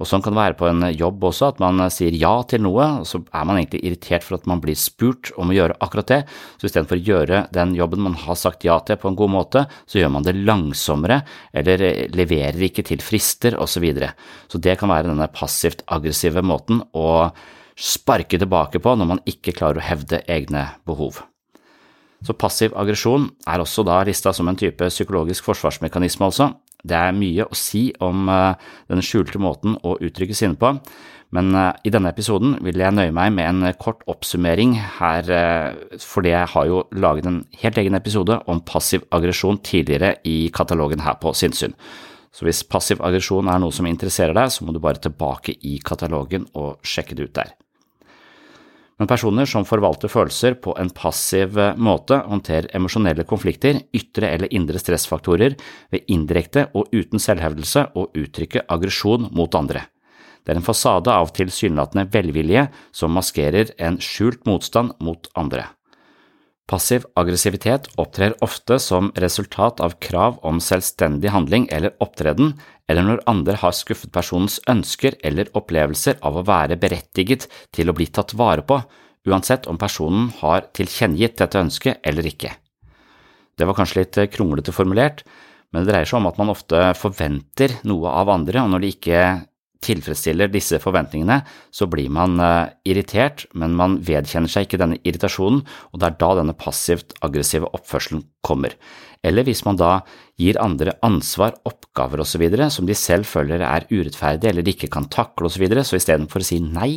Og 0.00 0.08
Sånn 0.08 0.22
kan 0.24 0.32
det 0.32 0.40
være 0.40 0.56
på 0.56 0.64
en 0.64 0.86
jobb 0.96 1.24
også, 1.28 1.50
at 1.52 1.58
man 1.60 1.82
sier 1.92 2.14
ja 2.16 2.32
til 2.48 2.62
noe, 2.64 2.86
og 3.02 3.08
så 3.08 3.20
er 3.20 3.44
man 3.44 3.58
egentlig 3.60 3.82
irritert 3.84 4.24
for 4.24 4.38
at 4.38 4.46
man 4.48 4.62
blir 4.62 4.78
spurt 4.80 5.28
om 5.36 5.52
å 5.52 5.56
gjøre 5.56 5.76
akkurat 5.84 6.08
det, 6.08 6.20
så 6.56 6.68
istedenfor 6.68 6.96
å 6.96 7.04
gjøre 7.04 7.42
den 7.52 7.74
jobben 7.76 8.06
man 8.06 8.16
har 8.22 8.38
sagt 8.40 8.64
ja 8.64 8.78
til 8.80 8.96
på 9.00 9.10
en 9.10 9.18
god 9.20 9.34
måte, 9.34 9.66
så 9.84 10.00
gjør 10.00 10.14
man 10.16 10.24
det 10.24 10.38
langsommere 10.38 11.20
eller 11.52 11.84
leverer 12.16 12.64
ikke 12.70 12.86
til 12.88 13.04
frister 13.04 13.56
osv. 13.60 13.68
Så, 13.70 13.84
videre. 13.84 14.10
så 14.50 14.58
det 14.60 14.74
kan 14.76 14.90
være 14.92 15.08
denne 15.08 15.28
passivt 15.32 15.84
aggressive 15.88 16.42
måten 16.44 16.82
å 16.92 17.30
sparke 17.80 18.36
tilbake 18.36 18.82
på 18.82 18.92
når 18.98 19.08
man 19.14 19.24
ikke 19.30 19.54
klarer 19.56 19.80
å 19.80 19.86
hevde 19.86 20.20
egne 20.28 20.66
behov. 20.88 21.22
Så 22.26 22.36
passiv 22.36 22.74
aggresjon 22.76 23.30
er 23.48 23.62
også 23.62 23.84
da 23.88 24.02
lista 24.04 24.32
som 24.36 24.48
en 24.50 24.58
type 24.58 24.90
psykologisk 24.92 25.46
forsvarsmekanisme, 25.48 26.28
altså. 26.28 26.50
Det 26.80 26.96
er 26.96 27.16
mye 27.16 27.44
å 27.44 27.56
si 27.56 27.90
om 28.00 28.28
uh, 28.32 28.56
den 28.88 29.02
skjulte 29.04 29.40
måten 29.40 29.76
å 29.84 29.98
uttrykke 30.00 30.36
sinne 30.36 30.56
på, 30.60 30.72
men 31.36 31.52
uh, 31.52 31.72
i 31.84 31.92
denne 31.92 32.12
episoden 32.12 32.56
vil 32.64 32.80
jeg 32.80 32.96
nøye 32.96 33.12
meg 33.12 33.34
med 33.36 33.48
en 33.48 33.74
kort 33.80 34.00
oppsummering 34.08 34.78
her, 34.98 35.28
uh, 35.28 35.96
fordi 36.00 36.32
jeg 36.32 36.52
har 36.54 36.68
jo 36.70 36.82
laget 36.96 37.28
en 37.28 37.42
helt 37.62 37.80
egen 37.84 37.98
episode 38.00 38.38
om 38.48 38.64
passiv 38.64 39.04
aggresjon 39.12 39.60
tidligere 39.64 40.16
i 40.28 40.38
katalogen 40.56 41.04
her 41.04 41.20
på 41.20 41.34
Sinnsyn. 41.36 41.76
Så 42.32 42.46
hvis 42.46 42.62
passiv 42.64 43.00
aggresjon 43.04 43.48
er 43.50 43.60
noe 43.60 43.74
som 43.74 43.88
interesserer 43.90 44.36
deg, 44.36 44.52
så 44.54 44.64
må 44.64 44.72
du 44.72 44.80
bare 44.82 45.02
tilbake 45.02 45.56
i 45.66 45.78
katalogen 45.84 46.46
og 46.54 46.78
sjekke 46.86 47.16
det 47.18 47.28
ut 47.28 47.36
der. 47.42 47.56
Men 49.00 49.08
personer 49.08 49.48
som 49.48 49.64
forvalter 49.64 50.12
følelser 50.12 50.58
på 50.60 50.74
en 50.76 50.90
passiv 50.92 51.56
måte, 51.80 52.18
håndterer 52.20 52.68
emosjonelle 52.76 53.24
konflikter, 53.24 53.78
ytre 53.96 54.28
eller 54.28 54.52
indre 54.52 54.82
stressfaktorer 54.82 55.56
ved 55.88 56.12
indirekte 56.12 56.66
og 56.76 56.92
uten 56.92 57.22
selvhevdelse 57.22 57.86
å 57.96 58.10
uttrykke 58.12 58.66
aggresjon 58.68 59.30
mot 59.32 59.56
andre. 59.56 59.86
Det 60.44 60.52
er 60.52 60.60
en 60.60 60.66
fasade 60.66 61.12
av 61.16 61.32
tilsynelatende 61.32 62.10
velvilje 62.12 62.66
som 62.92 63.16
maskerer 63.16 63.72
en 63.80 63.96
skjult 64.04 64.44
motstand 64.48 64.92
mot 65.00 65.32
andre. 65.32 65.64
Passiv 66.70 67.06
aggressivitet 67.18 67.88
opptrer 67.98 68.36
ofte 68.44 68.76
som 68.78 69.08
resultat 69.18 69.80
av 69.82 69.96
krav 69.98 70.36
om 70.46 70.60
selvstendig 70.62 71.32
handling 71.34 71.64
eller 71.72 71.96
opptreden, 72.04 72.52
eller 72.90 73.06
når 73.06 73.22
andre 73.30 73.54
har 73.62 73.76
skuffet 73.76 74.10
personens 74.12 74.58
ønsker 74.70 75.14
eller 75.26 75.50
opplevelser 75.58 76.18
av 76.26 76.40
å 76.40 76.46
være 76.46 76.78
berettiget 76.80 77.46
til 77.76 77.90
å 77.90 77.94
bli 77.94 78.08
tatt 78.10 78.34
vare 78.38 78.64
på, 78.66 78.80
uansett 79.30 79.68
om 79.70 79.78
personen 79.78 80.30
har 80.40 80.66
tilkjennegitt 80.74 81.38
dette 81.38 81.60
ønsket 81.60 82.02
eller 82.06 82.26
ikke. 82.26 82.50
Det 83.54 83.68
var 83.68 83.76
kanskje 83.78 84.02
litt 84.02 84.18
kronglete 84.32 84.74
formulert, 84.74 85.22
men 85.70 85.84
det 85.84 85.92
dreier 85.92 86.08
seg 86.08 86.18
om 86.18 86.28
at 86.30 86.38
man 86.40 86.50
ofte 86.50 86.82
forventer 86.98 87.76
noe 87.86 88.10
av 88.10 88.32
andre, 88.32 88.64
og 88.64 88.72
når 88.72 88.82
de 88.82 88.92
ikke 88.96 89.24
tilfredsstiller 89.84 90.50
disse 90.52 90.80
forventningene, 90.82 91.40
så 91.72 91.88
blir 91.90 92.10
man 92.12 92.36
uh, 92.40 92.68
irritert, 92.88 93.46
men 93.56 93.76
man 93.78 93.98
vedkjenner 94.04 94.50
seg 94.50 94.66
ikke 94.66 94.80
denne 94.80 95.00
irritasjonen, 95.00 95.62
og 95.92 96.00
det 96.00 96.10
er 96.10 96.18
da 96.20 96.32
denne 96.40 96.56
passivt 96.58 97.14
aggressive 97.24 97.70
oppførselen 97.76 98.26
kommer. 98.44 98.76
Eller 99.24 99.44
hvis 99.44 99.62
man 99.66 99.76
da 99.76 100.00
gir 100.40 100.56
andre 100.60 100.94
ansvar, 101.04 101.58
oppgaver 101.68 102.22
osv. 102.24 102.44
som 102.72 102.86
de 102.88 102.96
selv 102.96 103.28
føler 103.28 103.60
er 103.64 103.88
urettferdige 103.90 104.52
eller 104.52 104.64
de 104.64 104.72
ikke 104.72 104.92
kan 104.92 105.08
takle 105.12 105.48
osv., 105.48 105.58
så, 105.58 105.64
videre, 105.64 105.84
så 105.84 106.00
istedenfor 106.00 106.40
å 106.40 106.48
si 106.50 106.60
nei 106.64 106.92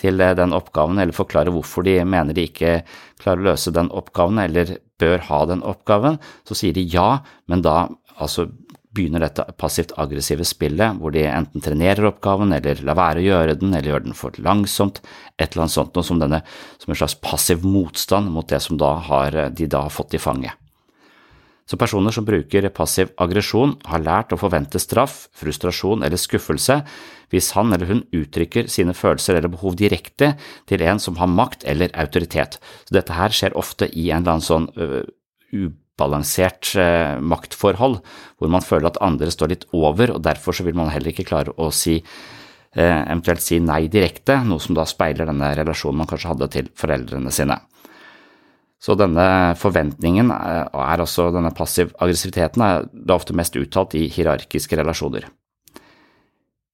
til 0.00 0.20
uh, 0.20 0.32
den 0.36 0.56
oppgaven 0.56 1.00
eller 1.00 1.16
forklare 1.16 1.52
hvorfor 1.52 1.84
de 1.88 2.00
mener 2.04 2.36
de 2.36 2.48
ikke 2.48 2.80
klarer 3.20 3.44
å 3.44 3.50
løse 3.52 3.72
den 3.76 3.92
oppgaven 3.92 4.40
eller 4.40 4.78
bør 5.02 5.24
ha 5.28 5.44
den 5.50 5.64
oppgaven, 5.66 6.20
så 6.48 6.56
sier 6.56 6.76
de 6.76 6.84
ja, 6.88 7.22
men 7.50 7.64
da 7.64 7.88
altså 8.20 8.48
begynner 8.92 9.24
dette 9.24 9.44
passivt 9.60 9.94
aggressive 10.00 10.44
spillet, 10.46 10.98
hvor 11.00 11.14
de 11.14 11.24
enten 11.28 11.64
trenerer 11.64 12.10
oppgaven, 12.10 12.52
eller 12.56 12.82
lar 12.84 12.98
være 12.98 13.22
å 13.22 13.26
gjøre 13.26 13.58
den, 13.60 13.72
eller 13.74 13.94
gjør 13.94 14.06
den 14.06 14.16
for 14.18 14.36
langsomt, 14.44 15.00
et 15.38 15.52
eller 15.52 15.66
annet 15.66 15.76
sånt, 15.76 15.94
noe 15.96 16.06
som, 16.06 16.20
denne, 16.20 16.42
som 16.82 16.92
en 16.92 17.00
slags 17.00 17.16
passiv 17.24 17.64
motstand 17.64 18.32
mot 18.32 18.48
det 18.48 18.60
som 18.64 18.80
da 18.80 18.94
har, 19.08 19.38
de 19.50 19.70
da 19.70 19.86
har 19.86 19.94
fått 19.94 20.18
i 20.18 20.22
fanget. 20.22 20.58
Så 21.68 21.78
personer 21.78 22.12
som 22.12 22.26
bruker 22.26 22.66
passiv 22.74 23.12
aggresjon, 23.22 23.76
har 23.88 24.02
lært 24.02 24.34
å 24.34 24.40
forvente 24.40 24.80
straff, 24.82 25.28
frustrasjon 25.38 26.02
eller 26.04 26.20
skuffelse 26.20 26.82
hvis 27.32 27.52
han 27.56 27.72
eller 27.72 27.88
hun 27.88 28.02
uttrykker 28.12 28.66
sine 28.68 28.92
følelser 28.92 29.38
eller 29.38 29.52
behov 29.54 29.78
direkte 29.80 30.34
til 30.68 30.84
en 30.84 31.00
som 31.00 31.16
har 31.16 31.30
makt 31.32 31.64
eller 31.64 31.94
autoritet. 31.96 32.58
Så 32.84 32.98
dette 32.98 33.16
her 33.16 33.32
skjer 33.32 33.56
ofte 33.56 33.88
i 33.88 34.10
en 34.10 34.20
eller 34.20 34.34
annen 34.34 34.44
sånn 34.44 34.68
uh, 34.76 35.70
balansert 36.02 36.74
eh, 36.76 37.16
maktforhold, 37.22 38.00
hvor 38.38 38.52
man 38.52 38.64
føler 38.66 38.90
at 38.90 39.00
andre 39.04 39.30
står 39.32 39.54
litt 39.54 39.66
over, 39.72 40.16
og 40.16 40.22
derfor 40.26 40.56
så 40.56 40.66
vil 40.66 40.78
man 40.78 40.90
heller 40.92 41.14
ikke 41.14 41.28
klare 41.30 41.54
å 41.56 41.70
si 41.74 42.00
eh, 42.00 43.00
eventuelt 43.00 43.44
si 43.44 43.60
nei 43.62 43.86
direkte, 43.92 44.42
noe 44.46 44.62
som 44.62 44.76
da 44.78 44.86
speiler 44.88 45.30
denne 45.30 45.54
relasjonen 45.58 46.02
man 46.02 46.10
kanskje 46.10 46.34
hadde 46.34 46.50
til 46.56 46.72
foreldrene 46.78 47.34
sine. 47.34 47.60
Så 48.82 48.96
denne 48.98 49.54
forventningen 49.54 50.32
og 50.32 50.80
er 50.82 51.02
også 51.04 51.28
denne 51.30 51.52
passiv 51.54 51.92
aggressiviteten 52.02 52.64
er 52.66 52.88
da 52.90 53.14
ofte 53.14 53.36
mest 53.38 53.54
uttalt 53.54 53.94
i 53.94 54.08
hierarkiske 54.10 54.74
relasjoner. 54.80 55.28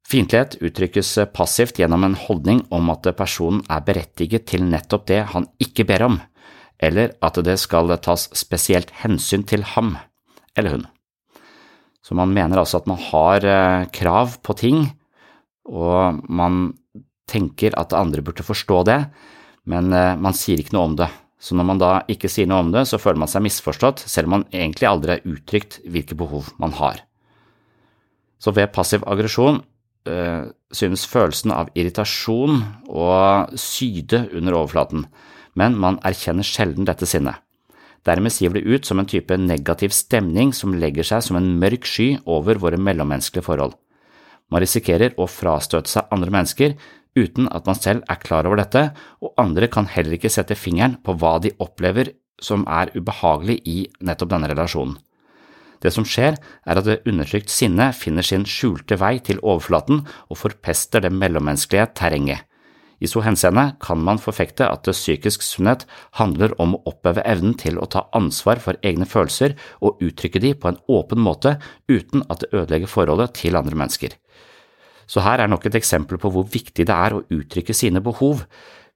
Fiendtlighet 0.08 0.56
uttrykkes 0.64 1.10
passivt 1.36 1.82
gjennom 1.82 2.06
en 2.06 2.16
holdning 2.16 2.62
om 2.72 2.88
at 2.94 3.10
personen 3.18 3.60
er 3.68 3.84
berettiget 3.84 4.46
til 4.48 4.64
nettopp 4.64 5.04
det 5.10 5.20
han 5.34 5.50
ikke 5.60 5.84
ber 5.90 6.06
om, 6.06 6.16
eller 6.78 7.14
at 7.24 7.38
det 7.44 7.58
skal 7.60 7.90
tas 8.02 8.28
spesielt 8.38 8.92
hensyn 9.02 9.44
til 9.48 9.64
ham 9.74 9.96
eller 10.58 10.76
hun. 10.76 10.86
Så 12.02 12.16
man 12.16 12.32
mener 12.32 12.60
altså 12.60 12.80
at 12.80 12.88
man 12.88 13.00
har 13.10 13.44
eh, 13.44 13.86
krav 13.92 14.38
på 14.42 14.54
ting, 14.56 14.86
og 15.68 16.22
man 16.24 16.72
tenker 17.28 17.74
at 17.76 17.92
andre 17.92 18.24
burde 18.24 18.46
forstå 18.46 18.82
det, 18.88 19.00
men 19.68 19.92
eh, 19.92 20.14
man 20.16 20.36
sier 20.36 20.62
ikke 20.62 20.76
noe 20.76 20.88
om 20.88 20.96
det. 20.98 21.10
Så 21.38 21.54
når 21.54 21.68
man 21.68 21.82
da 21.82 21.90
ikke 22.10 22.30
sier 22.32 22.48
noe 22.50 22.64
om 22.64 22.72
det, 22.74 22.86
så 22.88 22.98
føler 22.98 23.20
man 23.22 23.30
seg 23.30 23.44
misforstått, 23.44 24.02
selv 24.08 24.30
om 24.30 24.38
man 24.38 24.46
egentlig 24.50 24.88
aldri 24.88 25.14
har 25.14 25.28
uttrykt 25.28 25.78
hvilke 25.86 26.16
behov 26.18 26.48
man 26.58 26.74
har. 26.80 27.04
Så 28.42 28.54
ved 28.54 28.72
passiv 28.74 29.04
aggresjon 29.06 29.60
øh, 30.08 30.48
synes 30.74 31.06
følelsen 31.10 31.52
av 31.54 31.70
irritasjon 31.78 32.62
og 32.88 33.54
syde 33.58 34.24
under 34.32 34.56
overflaten 34.58 35.06
men 35.58 35.76
man 35.78 35.98
erkjenner 36.06 36.46
sjelden 36.46 36.86
dette 36.88 37.08
sinnet. 37.08 37.42
Dermed 38.06 38.32
siver 38.32 38.58
det 38.58 38.70
ut 38.70 38.86
som 38.86 39.00
en 39.02 39.08
type 39.10 39.36
negativ 39.36 39.92
stemning 39.92 40.52
som 40.56 40.76
legger 40.78 41.06
seg 41.06 41.24
som 41.26 41.38
en 41.38 41.50
mørk 41.60 41.86
sky 41.88 42.12
over 42.24 42.60
våre 42.62 42.78
mellommenneskelige 42.80 43.44
forhold. 43.48 43.74
Man 44.48 44.62
risikerer 44.64 45.18
å 45.20 45.26
frastøte 45.28 45.90
seg 45.90 46.14
andre 46.14 46.32
mennesker 46.32 46.78
uten 47.18 47.50
at 47.52 47.66
man 47.68 47.76
selv 47.76 48.06
er 48.08 48.20
klar 48.22 48.46
over 48.46 48.60
dette, 48.60 48.84
og 49.20 49.34
andre 49.40 49.68
kan 49.72 49.88
heller 49.90 50.16
ikke 50.16 50.30
sette 50.32 50.56
fingeren 50.56 50.96
på 51.04 51.16
hva 51.18 51.36
de 51.42 51.52
opplever 51.60 52.14
som 52.40 52.64
er 52.70 52.92
ubehagelig 52.94 53.58
i 53.66 53.78
nettopp 54.00 54.30
denne 54.32 54.50
relasjonen. 54.52 54.96
Det 55.82 55.92
som 55.94 56.06
skjer, 56.06 56.38
er 56.66 56.78
at 56.80 56.86
det 56.86 57.02
undertrykt 57.06 57.52
sinne 57.54 57.92
finner 57.94 58.26
sin 58.26 58.46
skjulte 58.48 58.98
vei 58.98 59.18
til 59.22 59.38
overflaten 59.44 60.00
og 60.26 60.40
forpester 60.40 61.04
det 61.04 61.12
mellommenneskelige 61.14 61.92
terrenget. 61.98 62.46
I 62.98 63.06
så 63.06 63.22
henseende 63.22 63.76
kan 63.82 64.00
man 64.02 64.18
forfekte 64.18 64.66
at 64.66 64.88
psykisk 64.90 65.44
sunnhet 65.46 65.84
handler 66.18 66.54
om 66.62 66.74
å 66.74 66.80
oppøve 66.90 67.22
evnen 67.22 67.54
til 67.58 67.78
å 67.78 67.86
ta 67.90 68.08
ansvar 68.16 68.58
for 68.62 68.78
egne 68.82 69.06
følelser 69.06 69.54
og 69.78 70.02
uttrykke 70.02 70.42
de 70.42 70.54
på 70.58 70.72
en 70.72 70.80
åpen 70.90 71.22
måte 71.22 71.58
uten 71.90 72.26
at 72.26 72.42
det 72.42 72.50
ødelegger 72.52 72.90
forholdet 72.90 73.36
til 73.38 73.58
andre 73.58 73.78
mennesker. 73.78 74.16
Så 75.08 75.22
her 75.24 75.40
er 75.40 75.48
nok 75.48 75.64
et 75.66 75.78
eksempel 75.78 76.20
på 76.20 76.30
hvor 76.34 76.44
viktig 76.52 76.84
det 76.84 76.94
er 76.94 77.14
å 77.16 77.22
uttrykke 77.32 77.76
sine 77.76 78.02
behov. 78.04 78.42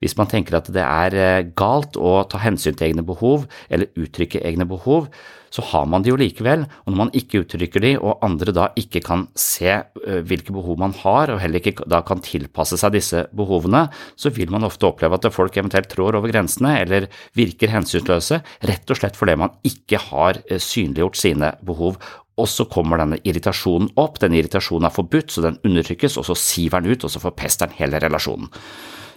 Hvis 0.02 0.16
man 0.18 0.30
tenker 0.30 0.58
at 0.58 0.70
det 0.74 0.82
er 0.82 1.14
eh, 1.14 1.44
galt 1.58 1.96
å 1.96 2.20
ta 2.28 2.40
hensyn 2.42 2.74
til 2.74 2.90
egne 2.90 3.06
behov 3.06 3.46
eller 3.70 3.92
uttrykke 3.94 4.42
egne 4.42 4.66
behov, 4.68 5.08
så 5.52 5.62
har 5.68 5.84
man 5.90 6.04
de 6.04 6.12
jo 6.12 6.16
likevel, 6.16 6.64
og 6.64 6.88
når 6.88 6.98
man 6.98 7.10
ikke 7.16 7.42
uttrykker 7.42 7.84
de, 7.84 7.92
og 8.00 8.22
andre 8.24 8.54
da 8.56 8.70
ikke 8.78 9.02
kan 9.04 9.26
se 9.38 9.68
eh, 9.68 10.22
hvilke 10.24 10.54
behov 10.54 10.80
man 10.80 10.94
har, 11.02 11.34
og 11.34 11.42
heller 11.42 11.60
ikke 11.60 11.86
da 11.90 12.00
kan 12.08 12.22
tilpasse 12.24 12.78
seg 12.80 12.94
disse 12.96 13.26
behovene, 13.36 13.84
så 14.16 14.32
vil 14.32 14.52
man 14.52 14.64
ofte 14.68 14.88
oppleve 14.88 15.18
at 15.18 15.28
folk 15.34 15.58
eventuelt 15.60 15.90
trår 15.92 16.18
over 16.18 16.32
grensene 16.32 16.78
eller 16.80 17.08
virker 17.36 17.72
hensynsløse, 17.74 18.40
rett 18.64 18.94
og 18.94 19.00
slett 19.00 19.18
fordi 19.18 19.36
man 19.44 19.52
ikke 19.68 20.00
har 20.08 20.40
eh, 20.46 20.62
synliggjort 20.62 21.20
sine 21.20 21.52
behov. 21.68 22.00
Og 22.40 22.48
så 22.48 22.64
kommer 22.72 22.96
denne 22.96 23.20
irritasjonen 23.28 23.92
opp, 24.00 24.16
denne 24.22 24.40
irritasjonen 24.40 24.88
er 24.88 24.96
forbudt, 24.96 25.34
så 25.34 25.44
den 25.44 25.60
undertrykkes, 25.68 26.16
og 26.16 26.30
så 26.30 26.38
siver 26.38 26.80
den 26.80 26.96
ut, 26.96 27.04
og 27.04 27.12
så 27.12 27.20
forpester 27.20 27.68
den 27.68 27.76
hele 27.76 28.00
relasjonen. 28.00 28.48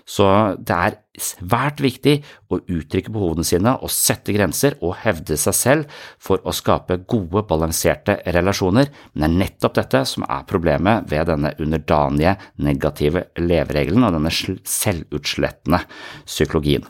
Så 0.05 0.25
det 0.61 0.75
er 0.75 0.97
svært 1.17 1.79
viktig 1.81 2.19
å 2.53 2.59
uttrykke 2.61 3.09
behovene 3.13 3.45
sine 3.47 3.71
og 3.81 3.89
sette 3.89 4.35
grenser 4.35 4.75
og 4.85 4.99
hevde 5.01 5.37
seg 5.39 5.55
selv 5.57 5.95
for 6.21 6.43
å 6.45 6.53
skape 6.53 6.99
gode, 7.09 7.41
balanserte 7.49 8.19
relasjoner, 8.35 8.91
men 9.13 9.23
det 9.23 9.29
er 9.31 9.39
nettopp 9.41 9.79
dette 9.79 10.03
som 10.05 10.27
er 10.27 10.45
problemet 10.45 11.09
ved 11.09 11.31
denne 11.31 11.55
underdanige, 11.57 12.35
negative 12.61 13.25
leveregelen 13.41 14.05
og 14.05 14.13
denne 14.19 14.33
selvutslettende 14.35 15.81
psykologien. 16.27 16.85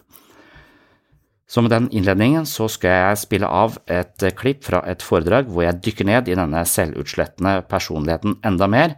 Så 1.48 1.62
med 1.62 1.72
den 1.72 1.88
innledningen 1.94 2.48
så 2.50 2.66
skal 2.68 2.98
jeg 2.98 3.22
spille 3.22 3.48
av 3.48 3.78
et 3.88 4.26
klipp 4.36 4.66
fra 4.66 4.82
et 4.90 5.06
foredrag 5.06 5.48
hvor 5.54 5.64
jeg 5.64 5.80
dykker 5.86 6.10
ned 6.10 6.28
i 6.28 6.36
denne 6.36 6.66
selvutslettende 6.68 7.62
personligheten 7.70 8.40
enda 8.44 8.68
mer, 8.68 8.98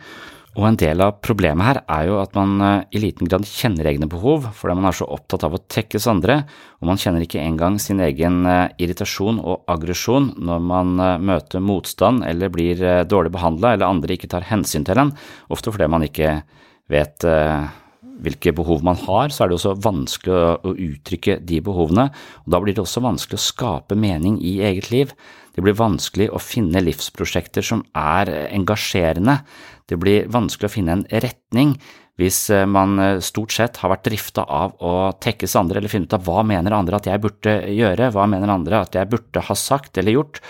og 0.57 0.65
en 0.65 0.77
del 0.79 1.01
av 1.05 1.19
problemet 1.21 1.67
her 1.67 1.79
er 1.85 2.07
jo 2.09 2.15
at 2.17 2.33
man 2.37 2.55
eh, 2.65 2.85
i 2.97 3.01
liten 3.01 3.29
grad 3.29 3.45
kjenner 3.45 3.91
egne 3.91 4.09
behov, 4.09 4.47
fordi 4.57 4.77
man 4.79 4.89
er 4.89 4.97
så 4.97 5.05
opptatt 5.13 5.45
av 5.45 5.53
å 5.53 5.61
tekkes 5.69 6.09
andre, 6.09 6.39
og 6.81 6.89
man 6.89 6.97
kjenner 7.01 7.21
ikke 7.23 7.43
engang 7.43 7.77
sin 7.81 8.01
egen 8.01 8.41
eh, 8.49 8.73
irritasjon 8.81 9.37
og 9.37 9.69
aggresjon 9.69 10.31
når 10.49 10.63
man 10.73 10.95
eh, 10.97 11.15
møter 11.29 11.61
motstand 11.61 12.25
eller 12.25 12.53
blir 12.53 12.81
dårlig 13.05 13.35
behandla 13.37 13.75
eller 13.75 13.91
andre 13.91 14.17
ikke 14.17 14.31
tar 14.33 14.49
hensyn 14.49 14.87
til 14.87 15.03
en, 15.03 15.13
ofte 15.53 15.73
fordi 15.73 15.91
man 15.93 16.07
ikke 16.07 16.39
vet 16.89 17.25
hvilke 18.23 18.53
behov 18.55 18.81
man 18.87 18.97
har, 19.03 19.29
så 19.29 19.43
er 19.43 19.51
det 19.51 19.57
også 19.59 19.75
vanskelig 19.83 20.37
å, 20.65 20.73
uttrykke 20.73 21.37
de 21.45 21.59
behovene, 21.61 22.07
og 22.45 22.53
da 22.53 22.61
blir 22.63 22.73
det 22.73 22.81
også 22.81 23.03
vanskelig 23.05 23.37
å 23.37 23.43
skape 23.43 23.97
mening 23.99 24.39
i 24.41 24.57
eget 24.65 24.89
liv. 24.89 25.11
Det 25.53 25.61
blir 25.65 25.77
vanskelig 25.77 26.29
å 26.31 26.41
finne 26.41 26.81
livsprosjekter 26.85 27.65
som 27.65 27.83
er 27.97 28.31
engasjerende. 28.47 29.39
Det 29.88 30.00
blir 30.00 30.27
vanskelig 30.32 30.70
å 30.70 30.74
finne 30.74 30.98
en 30.98 31.08
retning 31.24 31.77
hvis 32.17 32.48
eh, 32.53 32.65
man 32.70 32.98
eh, 33.00 33.20
stort 33.24 33.53
sett 33.53 33.77
har 33.82 33.94
vært 33.94 34.08
drifta 34.10 34.44
av 34.44 34.74
å 34.84 34.96
tekkes 35.22 35.56
andre 35.60 35.79
eller 35.82 35.91
finne 35.91 36.10
ut 36.10 36.17
av 36.17 36.25
hva 36.25 36.44
mener 36.48 36.75
andre 36.75 36.98
at 36.98 37.10
jeg 37.10 37.22
burde 37.24 37.60
gjøre, 37.74 38.10
hva 38.15 38.25
mener 38.29 38.51
andre 38.51 38.82
at 38.82 38.98
jeg 38.98 39.10
burde 39.12 39.46
ha 39.48 39.58
sagt 39.58 40.00
eller 40.01 40.17
gjort, 40.17 40.41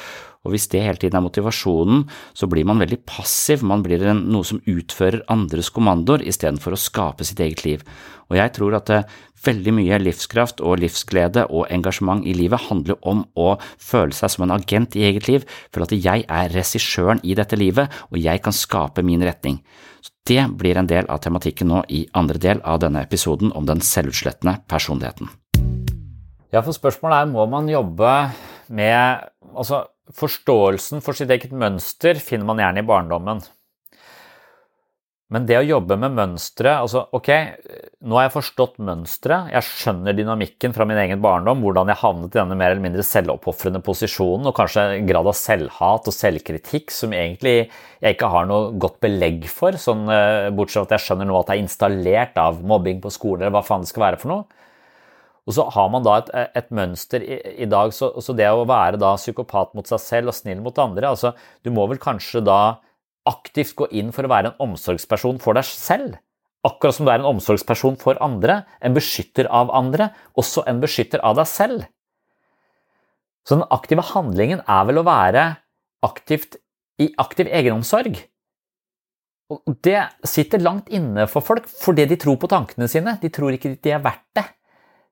og 0.47 0.53
hvis 0.53 0.69
det 0.71 0.83
hele 0.85 0.99
tiden 1.01 1.19
er 1.19 1.25
motivasjonen, 1.25 2.05
så 2.37 2.47
blir 2.47 2.63
man 2.67 2.79
veldig 2.79 3.01
passiv, 3.09 3.65
man 3.67 3.83
blir 3.83 4.05
noe 4.15 4.47
som 4.47 4.61
utfører 4.63 5.25
andres 5.33 5.67
kommandoer 5.75 6.23
istedenfor 6.23 6.77
å 6.77 6.79
skape 6.79 7.27
sitt 7.27 7.41
eget 7.43 7.65
liv. 7.65 7.83
Og 8.27 8.37
jeg 8.39 8.53
tror 8.57 8.75
at 8.77 8.91
eh, 8.93 9.15
veldig 9.45 9.73
mye 9.77 9.99
livskraft 10.01 10.61
og 10.65 10.81
livsglede 10.81 11.45
og 11.47 11.67
engasjement 11.73 12.25
i 12.27 12.35
livet 12.35 12.67
handler 12.67 12.99
om 13.07 13.23
å 13.39 13.55
føle 13.61 14.15
seg 14.15 14.33
som 14.33 14.47
en 14.47 14.55
agent 14.57 14.97
i 14.97 15.05
eget 15.09 15.29
liv, 15.29 15.47
føle 15.73 15.87
at 15.87 15.95
jeg 15.95 16.25
er 16.27 16.53
regissøren 16.55 17.23
i 17.23 17.37
dette 17.37 17.59
livet, 17.59 17.91
og 18.11 18.19
jeg 18.21 18.43
kan 18.43 18.55
skape 18.55 19.05
min 19.05 19.23
retning. 19.25 19.61
Så 20.01 20.13
det 20.27 20.43
blir 20.59 20.79
en 20.79 20.89
del 20.89 21.07
av 21.11 21.21
tematikken 21.23 21.71
nå 21.71 21.83
i 21.93 22.05
andre 22.17 22.41
del 22.41 22.63
av 22.67 22.81
denne 22.83 23.03
episoden 23.05 23.53
om 23.55 23.67
den 23.67 23.83
selvutslettende 23.83 24.59
personligheten. 24.67 25.31
Ja, 26.51 26.63
for 26.63 26.75
spørsmålet 26.75 27.21
er 27.21 27.31
må 27.31 27.43
man 27.51 27.67
jobbe 27.71 28.11
med 28.71 29.27
altså 29.53 29.85
Forståelsen 30.15 31.01
for 31.03 31.17
sitt 31.17 31.31
eget 31.33 31.51
mønster 31.51 32.15
finner 32.23 32.47
man 32.47 32.61
gjerne 32.61 32.79
i 32.79 32.87
barndommen. 32.87 33.41
Men 35.33 35.43
det 35.43 35.57
å 35.59 35.65
jobbe 35.65 35.97
med 35.99 36.13
mønstre 36.15 36.71
altså 36.79 37.01
Ok, 37.15 37.27
nå 38.07 38.15
har 38.15 38.27
jeg 38.27 38.33
forstått 38.37 38.77
mønsteret, 38.79 39.49
jeg 39.51 39.67
skjønner 39.67 40.15
dynamikken 40.15 40.75
fra 40.75 40.85
min 40.87 40.99
egen 41.01 41.19
barndom, 41.23 41.65
hvordan 41.65 41.91
jeg 41.91 41.99
havnet 41.99 42.31
i 42.31 42.39
denne 42.39 42.55
mer 42.55 42.71
eller 42.71 42.85
mindre 42.85 43.03
selvoppofrende 43.03 43.81
posisjonen, 43.83 44.47
og 44.47 44.55
kanskje 44.55 44.85
en 44.95 45.09
grad 45.09 45.27
av 45.27 45.35
selvhat 45.35 46.07
og 46.07 46.15
selvkritikk 46.15 46.95
som 46.95 47.15
egentlig 47.15 47.57
jeg 47.65 48.15
ikke 48.15 48.31
har 48.31 48.47
noe 48.47 48.71
godt 48.79 49.01
belegg 49.03 49.49
for, 49.51 49.75
sånn, 49.75 50.07
eh, 50.13 50.47
bortsett 50.55 50.85
fra 50.85 50.87
at 50.87 50.95
jeg 50.95 51.05
skjønner 51.09 51.27
nå 51.27 51.41
at 51.41 51.51
det 51.51 51.57
er 51.57 51.65
installert 51.65 52.39
av 52.39 52.63
mobbing 52.63 53.03
på 53.03 53.11
skolen, 53.11 53.43
eller 53.43 53.57
hva 53.57 53.65
faen 53.67 53.83
det 53.83 53.91
skal 53.91 54.07
være 54.07 54.21
for 54.23 54.31
noe. 54.31 54.65
Og 55.47 55.55
så 55.55 55.63
har 55.71 55.87
man 55.91 56.03
da 56.03 56.17
et, 56.21 56.33
et 56.59 56.71
mønster 56.75 57.23
i, 57.23 57.37
i 57.63 57.67
dag, 57.71 57.91
så, 57.95 58.13
så, 58.23 58.35
det 58.35 58.47
å 58.51 58.67
være 58.67 58.99
da 58.99 59.13
psykopat 59.19 59.75
mot 59.75 59.87
seg 59.87 60.03
selv 60.03 60.31
og 60.31 60.35
snill 60.35 60.59
mot 60.63 60.75
andre 60.83 61.07
altså 61.07 61.31
Du 61.63 61.71
må 61.71 61.85
vel 61.87 62.01
kanskje 62.03 62.43
da 62.43 62.59
aktivt 63.29 63.75
gå 63.77 63.89
inn 63.99 64.13
for 64.15 64.25
å 64.25 64.31
være 64.31 64.51
en 64.51 64.63
omsorgsperson 64.69 65.41
for 65.43 65.57
deg 65.57 65.67
selv. 65.67 66.15
Akkurat 66.67 66.97
som 66.97 67.07
du 67.07 67.11
er 67.13 67.21
en 67.21 67.29
omsorgsperson 67.29 67.99
for 68.01 68.19
andre, 68.23 68.61
en 68.81 68.95
beskytter 68.95 69.49
av 69.53 69.71
andre, 69.75 70.09
også 70.39 70.65
en 70.67 70.81
beskytter 70.83 71.21
av 71.25 71.37
deg 71.39 71.49
selv. 71.49 71.85
Så 73.47 73.55
den 73.55 73.67
aktive 73.71 74.03
handlingen 74.09 74.63
er 74.67 74.87
vel 74.89 74.99
å 74.99 75.05
være 75.07 75.45
aktivt 76.03 76.57
i 76.99 77.11
aktiv 77.21 77.47
egenomsorg. 77.47 78.17
Og 79.53 79.77
det 79.85 80.01
sitter 80.27 80.59
langt 80.59 80.89
inne 80.91 81.23
for 81.31 81.45
folk 81.45 81.69
fordi 81.71 82.03
de 82.09 82.17
tror 82.19 82.35
på 82.41 82.49
tankene 82.51 82.89
sine. 82.91 83.15
De 83.21 83.31
tror 83.31 83.55
ikke 83.55 83.77
de 83.79 83.93
er 83.95 84.03
verdt 84.03 84.25
det. 84.35 84.43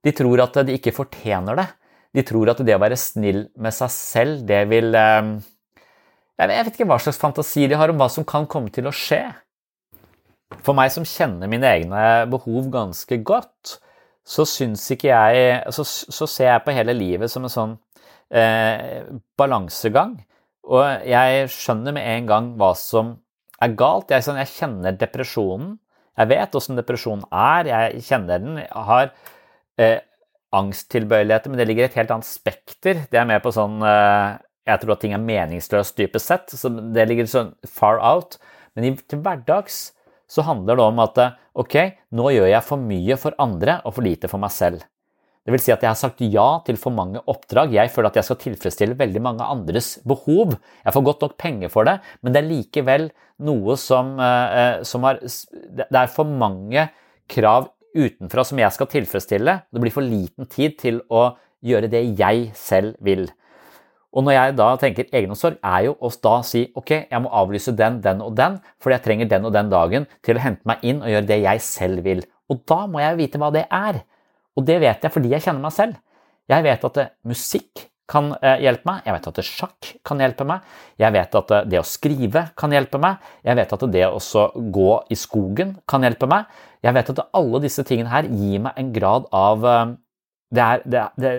De 0.04 0.12
tror 0.14 0.44
at 0.44 0.60
de 0.68 0.76
ikke 0.76 0.94
fortjener 0.96 1.62
det. 1.62 1.70
De 2.16 2.24
tror 2.28 2.52
at 2.52 2.60
det 2.64 2.76
å 2.76 2.82
være 2.82 3.00
snill 3.00 3.46
med 3.60 3.76
seg 3.76 3.92
selv, 3.92 4.44
det 4.48 4.62
vil 4.72 4.96
eh, 4.96 5.32
Jeg 6.36 6.52
vet 6.52 6.76
ikke 6.76 6.88
hva 6.90 7.00
slags 7.00 7.20
fantasi 7.22 7.64
de 7.72 7.78
har 7.80 7.92
om 7.92 8.00
hva 8.00 8.10
som 8.12 8.26
kan 8.28 8.48
komme 8.50 8.72
til 8.74 8.90
å 8.90 8.94
skje. 8.96 9.24
For 10.66 10.76
meg 10.78 10.92
som 10.94 11.08
kjenner 11.08 11.50
mine 11.52 11.70
egne 11.70 12.02
behov 12.32 12.68
ganske 12.74 13.18
godt, 13.26 13.78
så 14.26 14.46
syns 14.50 14.84
ikke 14.94 15.12
jeg 15.12 15.74
så, 15.74 15.86
så, 15.86 16.28
ser 16.28 16.50
jeg 16.50 16.64
på 16.66 16.74
hele 16.76 16.96
livet 16.98 17.32
som 17.32 17.46
en 17.46 17.54
sånn 17.54 17.76
eh, 18.34 19.06
balansegang. 19.38 20.18
Og 20.66 21.06
jeg 21.06 21.50
skjønner 21.54 21.94
med 21.96 22.10
en 22.10 22.30
gang 22.30 22.52
hva 22.60 22.72
som 22.80 23.14
er 23.62 23.76
galt. 23.78 24.12
Jeg, 24.12 24.26
sånn, 24.26 24.42
jeg 24.42 24.54
kjenner 24.56 24.98
depresjonen. 24.98 25.76
Jeg 26.16 26.32
vet 26.32 26.58
åssen 26.58 26.80
depresjon 26.80 27.26
er, 27.30 27.70
jeg 27.70 28.04
kjenner 28.08 28.42
den. 28.42 28.60
Jeg 28.64 28.86
har 28.90 29.12
eh, 29.82 30.00
angsttilbøyeligheter, 30.56 31.52
men 31.52 31.60
det 31.60 31.68
ligger 31.70 31.90
et 31.90 31.98
helt 32.00 32.14
annet 32.16 32.28
spekter. 32.28 33.04
Det 33.12 33.20
er 33.20 33.30
mer 33.30 33.44
på 33.44 33.54
sånn 33.54 33.84
eh, 33.86 34.38
Jeg 34.66 34.82
tror 34.82 34.96
at 34.96 35.04
ting 35.04 35.14
er 35.14 35.22
meningsløst 35.22 35.98
dypest 36.00 36.32
sett, 36.32 36.54
så 36.58 36.70
det 36.70 37.06
ligger 37.10 37.30
sånn 37.30 37.54
far 37.70 38.02
out. 38.02 38.40
Men 38.76 38.98
til 39.06 39.22
hverdags 39.22 39.92
så 40.32 40.46
handler 40.46 40.80
det 40.80 40.86
om 40.86 41.00
at 41.04 41.22
eh, 41.22 41.38
ok, 41.62 41.76
nå 42.18 42.32
gjør 42.34 42.50
jeg 42.50 42.66
for 42.66 42.82
mye 42.82 43.18
for 43.22 43.38
andre 43.42 43.80
og 43.86 43.98
for 43.98 44.06
lite 44.06 44.30
for 44.32 44.42
meg 44.42 44.54
selv. 44.54 44.82
Det 45.46 45.54
vil 45.54 45.62
si 45.62 45.70
at 45.70 45.84
jeg 45.86 45.92
har 45.92 46.00
sagt 46.00 46.24
ja 46.26 46.48
til 46.66 46.80
for 46.82 46.96
mange 46.96 47.22
oppdrag. 47.30 47.76
Jeg 47.76 47.92
føler 47.94 48.10
at 48.10 48.18
jeg 48.18 48.26
skal 48.26 48.40
tilfredsstille 48.42 48.98
veldig 48.98 49.22
mange 49.22 49.46
andres 49.46 49.92
behov. 50.02 50.56
Jeg 50.82 50.96
får 50.96 51.06
godt 51.06 51.22
nok 51.28 51.36
penger 51.38 51.70
for 51.70 51.86
det, 51.86 52.00
men 52.26 52.34
det 52.34 52.42
er 52.42 52.50
likevel 52.50 53.08
noe 53.46 53.78
som, 53.78 54.16
eh, 54.18 54.58
eh 54.58 54.84
som 54.84 55.06
har 55.06 55.22
Det 55.22 56.00
er 56.02 56.08
for 56.08 56.26
mange 56.26 56.90
krav 57.30 57.70
utenfra 57.96 58.44
som 58.44 58.58
jeg 58.58 58.74
skal 58.74 58.88
tilfredsstille. 58.88 59.62
Det 59.72 59.82
blir 59.82 59.94
for 59.94 60.02
liten 60.02 60.50
tid 60.50 60.80
til 60.80 61.02
å 61.10 61.38
gjøre 61.62 61.92
det 61.94 62.18
jeg 62.18 62.52
selv 62.56 62.96
vil. 63.00 63.30
Og 64.16 64.24
når 64.24 64.38
jeg 64.38 64.56
da 64.56 64.68
tenker 64.80 65.10
egenomsorg, 65.12 65.58
er 65.60 65.90
jo 65.90 65.96
å 66.00 66.12
da 66.24 66.36
si 66.48 66.64
ok, 66.78 66.92
jeg 67.12 67.24
må 67.24 67.32
avlyse 67.36 67.74
den, 67.76 68.00
den 68.04 68.24
og 68.24 68.36
den, 68.38 68.62
fordi 68.80 68.96
jeg 68.96 69.06
trenger 69.08 69.32
den 69.32 69.48
og 69.50 69.56
den 69.56 69.72
dagen 69.74 70.08
til 70.24 70.40
å 70.40 70.44
hente 70.46 70.64
meg 70.70 70.86
inn 70.88 71.02
og 71.04 71.12
gjøre 71.12 71.30
det 71.32 71.42
jeg 71.44 71.64
selv 71.66 72.06
vil. 72.06 72.24
Og 72.52 72.62
da 72.70 72.86
må 72.88 73.02
jeg 73.04 73.20
vite 73.20 73.42
hva 73.42 73.52
det 73.54 73.66
er. 73.74 74.00
Og 74.56 74.64
det 74.68 74.80
vet 74.84 75.04
jeg 75.04 75.12
fordi 75.12 75.34
jeg 75.34 75.44
kjenner 75.44 75.66
meg 75.66 75.76
selv. 75.76 76.00
Jeg 76.48 76.64
vet 76.64 76.88
at 76.88 77.02
musikk 77.28 77.88
kan 78.10 78.30
eh, 78.38 78.60
hjelpe 78.62 78.86
meg, 78.86 79.02
jeg 79.08 79.16
vet 79.16 79.28
at 79.32 79.40
sjakk 79.48 79.92
kan 80.06 80.22
hjelpe 80.22 80.46
meg, 80.46 80.66
jeg 81.02 81.14
vet 81.16 81.38
at 81.40 81.54
det 81.66 81.80
å 81.82 81.88
skrive 81.90 82.44
kan 82.58 82.74
hjelpe 82.76 83.02
meg, 83.02 83.24
jeg 83.42 83.58
vet 83.58 83.74
at 83.74 83.86
det 83.96 84.04
å 84.06 84.46
gå 84.78 84.92
i 85.10 85.18
skogen 85.18 85.74
kan 85.90 86.06
hjelpe 86.06 86.30
meg. 86.30 86.46
Jeg 86.86 86.94
vet 86.94 87.10
at 87.16 87.24
alle 87.34 87.64
disse 87.64 87.82
tingene 87.88 88.12
her 88.12 88.30
gir 88.30 88.62
meg 88.62 88.78
en 88.78 88.92
grad 88.94 89.26
av 89.34 89.66
eh, 89.66 89.96
det 90.56 90.64
er, 90.64 90.84
det, 90.86 91.04
det, 91.18 91.34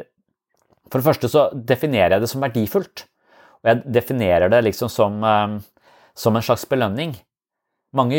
For 0.90 1.00
det 1.00 1.08
første 1.08 1.30
så 1.30 1.48
definerer 1.54 2.16
jeg 2.16 2.24
det 2.24 2.30
som 2.30 2.44
verdifullt. 2.44 3.06
Og 3.62 3.70
jeg 3.70 3.94
definerer 3.96 4.52
det 4.52 4.62
liksom 4.68 4.90
som, 4.92 5.18
eh, 5.24 5.56
som 6.14 6.36
en 6.36 6.46
slags 6.46 6.66
belønning. 6.70 7.16
Mange, 7.96 8.18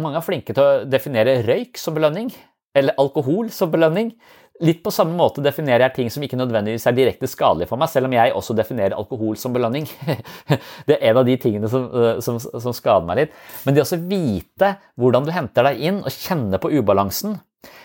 mange 0.00 0.16
er 0.16 0.24
flinke 0.24 0.54
til 0.54 0.64
å 0.64 0.84
definere 0.88 1.42
røyk 1.44 1.78
som 1.78 1.94
belønning, 1.94 2.30
eller 2.74 2.96
alkohol 2.98 3.50
som 3.52 3.70
belønning. 3.70 4.12
Litt 4.64 4.80
på 4.82 4.90
samme 4.90 5.14
måte 5.14 5.42
definerer 5.42 5.84
jeg 5.86 5.94
ting 5.94 6.08
som 6.10 6.22
ikke 6.24 6.38
nødvendigvis 6.38 6.86
er 6.88 6.96
direkte 6.96 7.28
skadelige 7.30 7.70
for 7.70 7.78
meg, 7.78 7.90
selv 7.92 8.08
om 8.08 8.14
jeg 8.16 8.32
også 8.34 8.56
definerer 8.58 8.96
alkohol 8.96 9.36
som 9.38 9.54
belønning. 9.54 9.86
Det 10.88 10.96
er 10.96 11.12
en 11.12 11.20
av 11.20 11.28
de 11.28 11.36
tingene 11.38 11.70
som, 11.70 11.86
eh, 11.92 12.18
som, 12.24 12.40
som 12.40 12.74
skader 12.74 13.06
meg 13.06 13.20
litt. 13.20 13.36
Men 13.66 13.76
det 13.76 13.84
å 13.84 14.00
vite 14.10 14.72
hvordan 14.98 15.28
du 15.28 15.34
henter 15.34 15.68
deg 15.70 15.84
inn 15.90 16.00
og 16.02 16.10
kjenne 16.14 16.58
på 16.62 16.72
ubalansen 16.74 17.38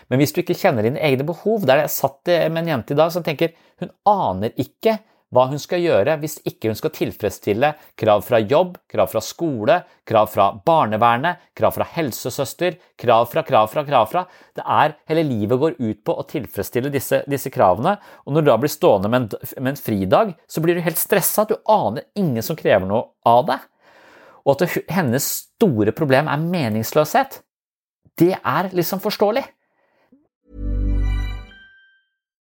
Men 0.07 0.21
hvis 0.21 0.33
du 0.35 0.43
ikke 0.43 0.57
kjenner 0.57 0.85
dine 0.85 1.01
egne 1.01 1.25
behov 1.25 1.63
Der 1.65 1.81
jeg 1.81 1.93
satt 1.95 2.29
med 2.29 2.61
en 2.61 2.71
jente 2.75 2.93
i 2.93 2.99
dag 2.99 3.09
som 3.13 3.25
tenker 3.25 3.55
hun 3.81 3.89
aner 4.07 4.53
ikke 4.61 4.99
hva 5.33 5.47
hun 5.49 5.61
skal 5.61 5.81
gjøre 5.81 6.15
hvis 6.21 6.37
ikke 6.47 6.69
hun 6.69 6.77
skal 6.77 6.93
tilfredsstille 6.93 7.71
krav 7.99 8.23
fra 8.25 8.39
jobb, 8.41 8.75
krav 8.91 9.09
fra 9.11 9.21
skole, 9.23 9.79
krav 10.07 10.29
fra 10.29 10.49
barnevernet, 10.65 11.41
krav 11.57 11.73
fra 11.77 11.87
helsesøster, 11.95 12.77
krav 12.99 13.25
fra, 13.31 13.43
krav 13.47 13.71
fra, 13.71 13.85
krav 13.87 14.09
fra. 14.11 14.23
Det 14.53 14.61
er 14.61 14.95
Hele 15.09 15.25
livet 15.27 15.59
går 15.59 15.77
ut 15.79 16.03
på 16.05 16.15
å 16.15 16.25
tilfredsstille 16.29 16.91
disse, 16.93 17.23
disse 17.29 17.51
kravene, 17.53 17.95
og 18.23 18.35
når 18.35 18.45
du 18.45 18.51
da 18.51 18.59
blir 18.61 18.71
stående 18.71 19.09
med 19.09 19.25
en, 19.25 19.49
med 19.57 19.73
en 19.73 19.81
fridag, 19.81 20.35
så 20.47 20.63
blir 20.63 20.77
du 20.77 20.85
helt 20.85 21.01
stressa. 21.01 21.47
Du 21.49 21.57
aner 21.69 22.05
ingen 22.19 22.45
som 22.45 22.59
krever 22.59 22.87
noe 22.89 23.09
av 23.25 23.47
deg. 23.49 23.65
Og 24.43 24.55
at 24.57 24.77
hennes 24.91 25.27
store 25.39 25.95
problem 25.95 26.29
er 26.29 26.45
meningsløshet, 26.45 27.41
det 28.19 28.35
er 28.37 28.69
liksom 28.75 29.01
forståelig. 29.01 29.43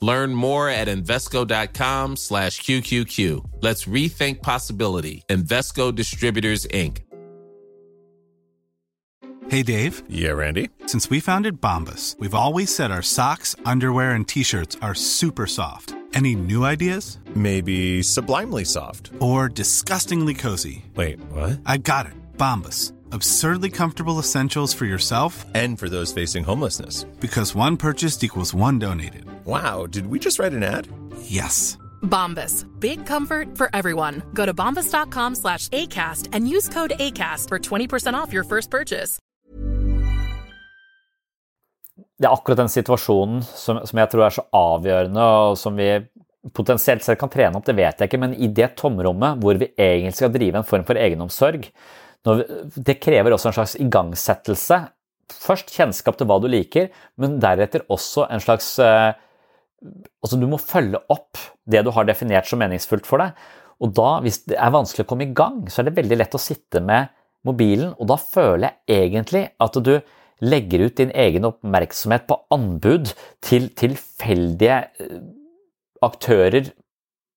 Learn 0.00 0.34
more 0.34 0.68
at 0.68 0.88
Invesco.com 0.88 2.16
slash 2.16 2.60
QQQ. 2.60 3.62
Let's 3.62 3.84
rethink 3.86 4.42
possibility. 4.42 5.22
Invesco 5.28 5.94
Distributors, 5.94 6.66
Inc. 6.66 6.98
Hey, 9.48 9.62
Dave. 9.62 10.02
Yeah, 10.08 10.30
Randy. 10.32 10.70
Since 10.86 11.08
we 11.08 11.20
founded 11.20 11.60
Bombus, 11.60 12.16
we've 12.18 12.34
always 12.34 12.74
said 12.74 12.90
our 12.90 13.02
socks, 13.02 13.54
underwear, 13.64 14.12
and 14.12 14.26
T-shirts 14.26 14.76
are 14.82 14.94
super 14.94 15.46
soft. 15.46 15.94
Any 16.14 16.34
new 16.34 16.64
ideas? 16.64 17.18
Maybe 17.34 18.02
sublimely 18.02 18.64
soft. 18.64 19.12
Or 19.20 19.48
disgustingly 19.48 20.34
cozy. 20.34 20.84
Wait, 20.96 21.20
what? 21.30 21.60
I 21.64 21.76
got 21.76 22.06
it. 22.06 22.14
Bombus. 22.36 22.92
Absurdly 23.12 23.70
comfortable 23.70 24.18
essentials 24.18 24.74
for 24.74 24.84
yourself 24.84 25.44
and 25.54 25.78
for 25.78 25.88
those 25.88 26.12
facing 26.12 26.42
homelessness. 26.42 27.04
Because 27.20 27.54
one 27.54 27.76
purchased 27.76 28.24
equals 28.24 28.52
one 28.52 28.78
donated. 28.80 29.26
Wow, 29.46 29.86
did 29.86 30.06
we 30.08 30.18
just 30.18 30.38
write 30.40 30.52
an 30.52 30.64
ad? 30.64 30.88
Yes. 31.20 31.78
Bombas. 32.02 32.66
Big 32.80 33.06
comfort 33.06 33.56
for 33.56 33.70
everyone. 33.72 34.22
Go 34.34 34.44
to 34.44 34.52
bombas.com 34.52 35.34
slash 35.34 35.68
ACAST 35.68 36.30
and 36.32 36.48
use 36.48 36.68
code 36.68 36.94
ACAST 36.98 37.48
for 37.48 37.58
20% 37.58 38.14
off 38.14 38.32
your 38.32 38.44
first 38.44 38.70
purchase. 38.70 39.20
Det 42.18 42.26
er 42.26 42.32
akkurat 42.32 42.58
den 42.58 42.70
situasjonen 42.72 43.42
som, 43.44 43.78
som 43.84 43.98
jeg 44.00 44.10
tror 44.10 44.24
er 44.24 44.34
så 44.34 44.42
avgjørende, 44.56 45.24
og 45.24 45.58
som 45.60 45.76
vi 45.76 45.90
potensielt 46.56 47.04
sett 47.04 47.20
kan 47.20 47.30
trene 47.30 47.58
opp, 47.58 47.66
det 47.68 47.76
vet 47.76 48.00
jeg 48.00 48.08
ikke, 48.08 48.20
men 48.22 48.34
i 48.34 48.48
det 48.48 48.70
tomrommet 48.80 49.42
hvor 49.42 49.60
vi 49.60 49.68
egentlig 49.76 50.16
skal 50.16 50.32
drive 50.32 50.58
en 50.58 50.66
form 50.66 50.86
for 50.88 50.98
egenomsorg, 50.98 51.68
vi, 52.26 52.46
det 52.88 52.96
krever 53.04 53.36
også 53.36 53.52
en 53.52 53.56
slags 53.58 53.76
igangsettelse. 53.84 54.80
Først 55.44 55.70
kjennskap 55.76 56.16
til 56.18 56.30
hva 56.30 56.40
du 56.40 56.48
liker, 56.50 56.88
men 57.20 57.36
deretter 57.42 57.84
også 57.92 58.26
en 58.32 58.42
slags 58.42 58.72
eh, 58.82 59.12
Altså, 60.24 60.38
du 60.40 60.46
må 60.50 60.58
følge 60.62 61.00
opp 61.12 61.38
det 61.68 61.84
du 61.86 61.92
har 61.94 62.08
definert 62.08 62.48
som 62.48 62.60
meningsfullt 62.62 63.08
for 63.08 63.22
deg. 63.22 63.36
Og 63.84 63.92
da, 63.96 64.16
hvis 64.24 64.42
det 64.48 64.56
er 64.56 64.72
vanskelig 64.72 65.04
å 65.04 65.10
komme 65.10 65.26
i 65.26 65.34
gang, 65.36 65.64
så 65.68 65.82
er 65.82 65.90
det 65.90 65.98
veldig 65.98 66.20
lett 66.22 66.36
å 66.36 66.40
sitte 66.40 66.80
med 66.84 67.12
mobilen, 67.46 67.92
og 68.00 68.08
da 68.10 68.16
føler 68.18 68.72
jeg 68.88 69.04
egentlig 69.06 69.42
at 69.62 69.76
du 69.84 69.94
legger 70.44 70.86
ut 70.88 70.96
din 70.98 71.12
egen 71.16 71.46
oppmerksomhet 71.48 72.26
på 72.28 72.38
anbud 72.52 73.12
til 73.44 73.68
tilfeldige 73.78 74.80
eh, 75.00 75.20
aktører 76.04 76.72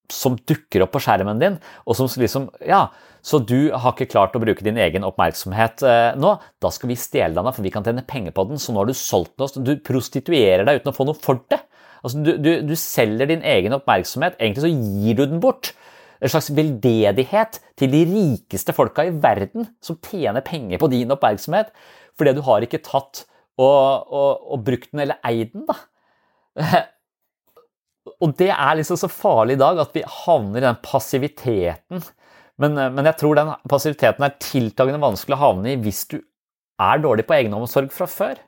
som 0.09 0.35
dukker 0.49 0.83
opp 0.83 0.95
på 0.95 1.03
skjermen 1.05 1.39
din, 1.41 1.59
og 1.85 1.95
som 1.95 2.09
liksom 2.09 2.49
Ja, 2.65 2.88
så 3.21 3.39
du 3.43 3.71
har 3.75 3.93
ikke 3.93 4.09
klart 4.09 4.35
å 4.35 4.41
bruke 4.41 4.65
din 4.65 4.79
egen 4.79 5.05
oppmerksomhet 5.07 5.83
eh, 5.85 6.17
nå. 6.19 6.33
Da 6.63 6.71
skal 6.73 6.91
vi 6.91 6.99
stjele 6.99 7.35
den, 7.35 7.51
for 7.53 7.65
vi 7.65 7.71
kan 7.73 7.85
tjene 7.85 8.05
penger 8.07 8.33
på 8.35 8.47
den. 8.49 8.62
Så 8.62 8.73
nå 8.73 8.81
har 8.81 8.89
du 8.89 8.95
solgt 8.97 9.35
den 9.35 9.45
oss. 9.45 9.57
Du 9.59 9.75
prostituerer 9.85 10.65
deg 10.67 10.79
uten 10.79 10.93
å 10.93 10.95
få 10.95 11.07
noe 11.07 11.19
for 11.19 11.43
det. 11.51 11.59
Altså, 12.03 12.21
du, 12.23 12.31
du, 12.39 12.51
du 12.67 12.75
selger 12.79 13.29
din 13.29 13.43
egen 13.45 13.75
oppmerksomhet. 13.75 14.38
Egentlig 14.39 14.65
så 14.65 14.71
gir 14.71 15.19
du 15.19 15.25
den 15.25 15.41
bort. 15.43 15.73
En 16.19 16.31
slags 16.31 16.51
veldedighet 16.55 17.62
til 17.79 17.93
de 17.93 18.03
rikeste 18.09 18.75
folka 18.75 19.05
i 19.07 19.15
verden 19.23 19.69
som 19.83 19.99
tjener 20.03 20.43
penger 20.45 20.81
på 20.81 20.91
din 20.91 21.12
oppmerksomhet. 21.15 21.71
Fordi 22.19 22.35
du 22.35 22.43
har 22.47 22.65
ikke 22.65 22.81
tatt 22.83 23.25
og, 23.59 24.07
og, 24.07 24.47
og 24.53 24.63
brukt 24.67 24.91
den 24.93 25.03
eller 25.03 25.19
eid 25.27 25.51
den, 25.55 25.67
da. 25.67 25.79
Og 28.19 28.33
det 28.39 28.49
er 28.51 28.75
liksom 28.75 28.97
så 28.99 29.07
farlig 29.12 29.55
i 29.55 29.59
dag 29.62 29.77
at 29.79 29.93
vi 29.95 30.01
havner 30.03 30.59
i 30.59 30.65
den 30.65 30.79
passiviteten. 30.83 32.01
Men, 32.59 32.75
men 32.95 33.07
jeg 33.07 33.15
tror 33.19 33.38
den 33.38 33.51
passiviteten 33.69 34.25
er 34.25 34.39
tiltagende 34.43 34.99
vanskelig 35.03 35.38
å 35.38 35.43
havne 35.43 35.71
i 35.71 35.79
hvis 35.79 36.01
du 36.12 36.17
er 36.19 37.03
dårlig 37.03 37.23
på 37.27 37.38
egenomsorg 37.38 37.93
fra 37.95 38.07
før. 38.12 38.41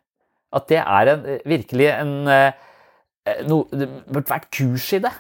At 0.52 0.68
det 0.72 0.82
er 0.82 1.12
en, 1.14 1.24
virkelig 1.48 1.88
en 1.94 2.16
no, 3.48 3.64
Det 3.72 3.88
burde 4.08 4.30
vært 4.30 4.52
kurs 4.54 4.88
i 4.98 5.02
det. 5.04 5.14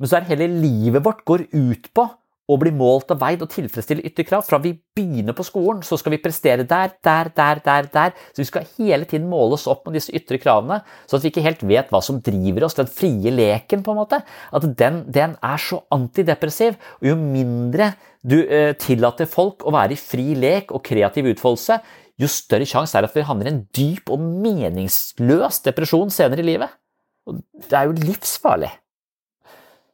Men 0.00 0.10
så 0.10 0.18
er 0.18 0.30
hele 0.32 0.48
livet 0.50 1.04
vårt 1.04 1.24
går 1.28 1.46
ut 1.52 1.88
på 1.94 2.08
å 2.50 2.56
bli 2.58 2.72
målt 2.74 3.12
og 3.14 3.20
veid 3.20 3.42
og 3.44 3.50
tilfredsstille 3.52 4.02
ytterkrav. 4.08 4.42
krav. 4.42 4.48
Fra 4.48 4.58
vi 4.62 4.72
begynner 4.96 5.34
på 5.36 5.44
skolen, 5.46 5.82
så 5.86 5.96
skal 6.00 6.16
vi 6.16 6.20
prestere 6.22 6.66
der, 6.68 6.90
der, 7.04 7.30
der, 7.36 7.60
der, 7.64 7.88
der. 7.92 8.16
Så 8.32 8.42
vi 8.42 8.48
skal 8.48 8.66
hele 8.78 9.06
tiden 9.08 9.28
måles 9.30 9.68
opp 9.70 9.86
med 9.86 9.96
disse 9.96 10.12
ytre 10.12 10.40
kravene, 10.42 10.80
så 11.06 11.16
at 11.16 11.24
vi 11.24 11.30
ikke 11.32 11.46
helt 11.46 11.62
vet 11.62 11.92
hva 11.92 12.02
som 12.04 12.20
driver 12.24 12.66
oss. 12.66 12.76
Den 12.78 12.90
frie 12.90 13.32
leken, 13.32 13.84
på 13.86 13.94
en 13.94 14.02
måte. 14.02 14.20
At 14.52 14.66
den, 14.78 15.04
den 15.12 15.36
er 15.38 15.62
så 15.62 15.82
antidepressiv. 15.94 16.76
Og 17.00 17.12
jo 17.12 17.16
mindre 17.20 17.92
du 18.26 18.40
eh, 18.42 18.74
tillater 18.78 19.30
folk 19.30 19.64
å 19.66 19.74
være 19.74 19.96
i 19.96 20.02
fri 20.02 20.32
lek 20.38 20.74
og 20.74 20.84
kreativ 20.86 21.30
utfoldelse, 21.32 21.80
jo 22.20 22.28
større 22.28 22.66
sjanse 22.68 22.94
er 22.98 23.02
det 23.02 23.10
at 23.10 23.16
vi 23.16 23.24
havner 23.26 23.48
i 23.48 23.54
en 23.54 23.64
dyp 23.74 24.10
og 24.12 24.20
meningsløs 24.20 25.62
depresjon 25.64 26.12
senere 26.12 26.42
i 26.44 26.50
livet. 26.52 26.81
Og 27.28 27.42
det 27.68 27.78
er 27.78 27.88
jo 27.88 27.98
livsfarlig. 27.98 28.72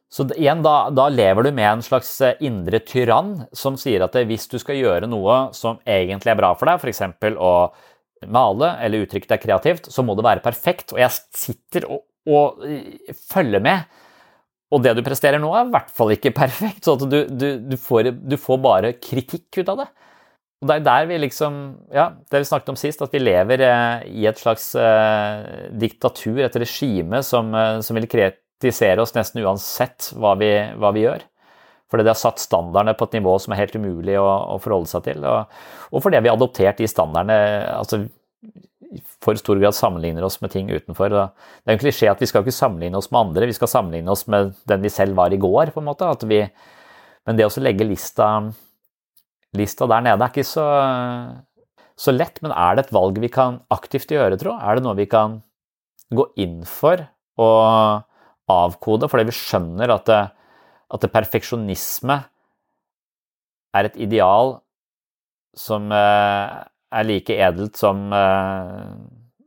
Så 0.09 0.25
igjen, 0.33 0.63
da, 0.65 0.89
da, 0.89 1.05
lever 1.13 1.45
du 1.45 1.51
med 1.53 1.67
en 1.69 1.83
slags 1.85 2.09
eh, 2.25 2.39
indre 2.45 2.79
tyrann 2.81 3.43
som 3.53 3.77
sier 3.77 4.01
at 4.01 4.17
hvis 4.25 4.47
du 4.49 4.57
skal 4.61 4.79
gjøre 4.79 5.09
noe 5.09 5.51
som 5.53 5.77
egentlig 5.85 6.33
er 6.33 6.39
bra 6.39 6.49
for 6.57 6.65
deg, 6.69 6.81
f.eks. 6.81 7.03
å 7.37 7.53
male 8.27 8.71
eller 8.83 9.05
uttrykke 9.05 9.29
deg 9.29 9.43
kreativt, 9.43 9.91
så 9.93 10.03
må 10.03 10.17
det 10.17 10.25
være 10.25 10.43
perfekt. 10.43 10.95
Og 10.95 11.01
jeg 11.03 11.13
sitter 11.13 11.85
og, 11.85 12.01
og 12.25 12.65
eh, 12.65 13.13
følger 13.29 13.61
med. 13.63 13.85
Og 14.73 14.81
det 14.85 14.95
du 14.97 15.03
presterer 15.05 15.41
nå, 15.41 15.49
er 15.53 15.69
i 15.69 15.73
hvert 15.77 15.93
fall 15.93 16.15
ikke 16.15 16.33
perfekt. 16.41 16.89
Så 16.89 16.97
du, 17.03 17.21
du, 17.29 17.49
du, 17.69 17.77
får, 17.77 18.11
du, 18.17 18.37
får, 18.41 18.61
bare 18.65 18.95
kritikk 18.97 19.61
ut 19.61 19.69
av 19.75 19.83
det. 19.85 19.89
Og 20.59 20.67
det 20.67 20.75
er 20.75 20.85
der 20.85 21.07
vi 21.07 21.17
liksom 21.23 21.57
Ja, 21.95 22.09
det 22.31 22.41
vi 22.43 22.49
snakket 22.49 22.73
om 22.73 22.79
sist, 22.79 23.01
at 23.01 23.13
vi 23.15 23.21
lever 23.21 23.63
eh, 23.63 24.07
i 24.11 24.27
et 24.27 24.39
slags 24.41 24.73
eh, 24.75 25.69
diktatur, 25.71 26.41
et 26.43 26.59
regime 26.59 27.23
som, 27.23 27.53
som 27.85 27.99
vil 27.99 28.09
kritisere 28.11 28.99
oss 29.01 29.15
nesten 29.15 29.43
uansett 29.45 30.11
hva 30.19 30.35
vi, 30.39 30.51
hva 30.75 30.91
vi 30.95 31.07
gjør. 31.07 31.23
Fordi 31.89 32.05
det 32.05 32.11
har 32.11 32.21
satt 32.21 32.41
standardene 32.41 32.93
på 32.93 33.07
et 33.07 33.17
nivå 33.17 33.33
som 33.41 33.53
er 33.53 33.63
helt 33.63 33.75
umulig 33.79 34.19
å, 34.21 34.27
å 34.53 34.59
forholde 34.61 34.91
seg 34.91 35.07
til. 35.07 35.23
Og, 35.25 35.61
og 35.89 36.03
fordi 36.05 36.21
vi 36.21 36.29
har 36.29 36.37
adoptert 36.37 36.77
de 36.77 36.89
standardene 36.89 37.37
altså, 37.73 38.03
for 39.23 39.37
stor 39.39 39.59
grad 39.61 39.75
sammenligner 39.77 40.25
oss 40.25 40.37
med 40.43 40.53
ting 40.53 40.69
utenfor. 40.69 41.13
Det 41.13 41.69
er 41.69 41.75
en 41.75 41.81
klisjé 41.81 42.09
at 42.11 42.21
vi 42.21 42.29
skal 42.29 42.45
ikke 42.45 42.55
sammenligne 42.55 42.99
oss 42.99 43.09
med 43.09 43.21
andre, 43.23 43.49
vi 43.49 43.57
skal 43.57 43.71
sammenligne 43.71 44.13
oss 44.13 44.27
med 44.29 44.53
den 44.69 44.85
vi 44.85 44.93
selv 44.93 45.17
var 45.17 45.33
i 45.33 45.41
går. 45.41 45.73
på 45.73 45.81
en 45.81 45.89
måte. 45.89 46.13
Vi, 46.29 46.43
men 47.25 47.39
det 47.39 47.47
å 47.47 47.63
legge 47.63 47.87
lista, 47.89 48.29
lista, 49.57 49.87
der 49.89 50.03
nede 50.05 50.21
er 50.25 50.33
ikke 50.33 50.47
så, 50.47 50.65
så 51.97 52.13
lett. 52.13 52.41
Men 52.45 52.53
er 52.53 52.75
det 52.77 52.87
et 52.87 52.95
valg 52.95 53.21
vi 53.21 53.31
kan 53.33 53.61
aktivt 53.73 54.11
gjøre, 54.13 54.37
tro? 54.41 54.57
Er 54.57 54.77
det 54.77 54.85
noe 54.85 54.97
vi 54.99 55.07
kan 55.09 55.39
gå 56.13 56.27
inn 56.41 56.61
for? 56.67 57.07
og 57.39 58.05
avkode, 58.49 59.09
fordi 59.11 59.27
vi 59.29 59.35
skjønner 59.35 59.93
at, 59.93 60.09
det, 60.09 60.23
at 60.89 61.05
det 61.05 61.11
perfeksjonisme 61.13 62.17
er 63.77 63.89
et 63.89 63.99
ideal 64.01 64.57
som 65.57 65.87
eh, 65.93 66.57
er 66.89 67.07
like 67.07 67.35
edelt 67.35 67.77
som 67.77 68.09
eh, 68.15 68.89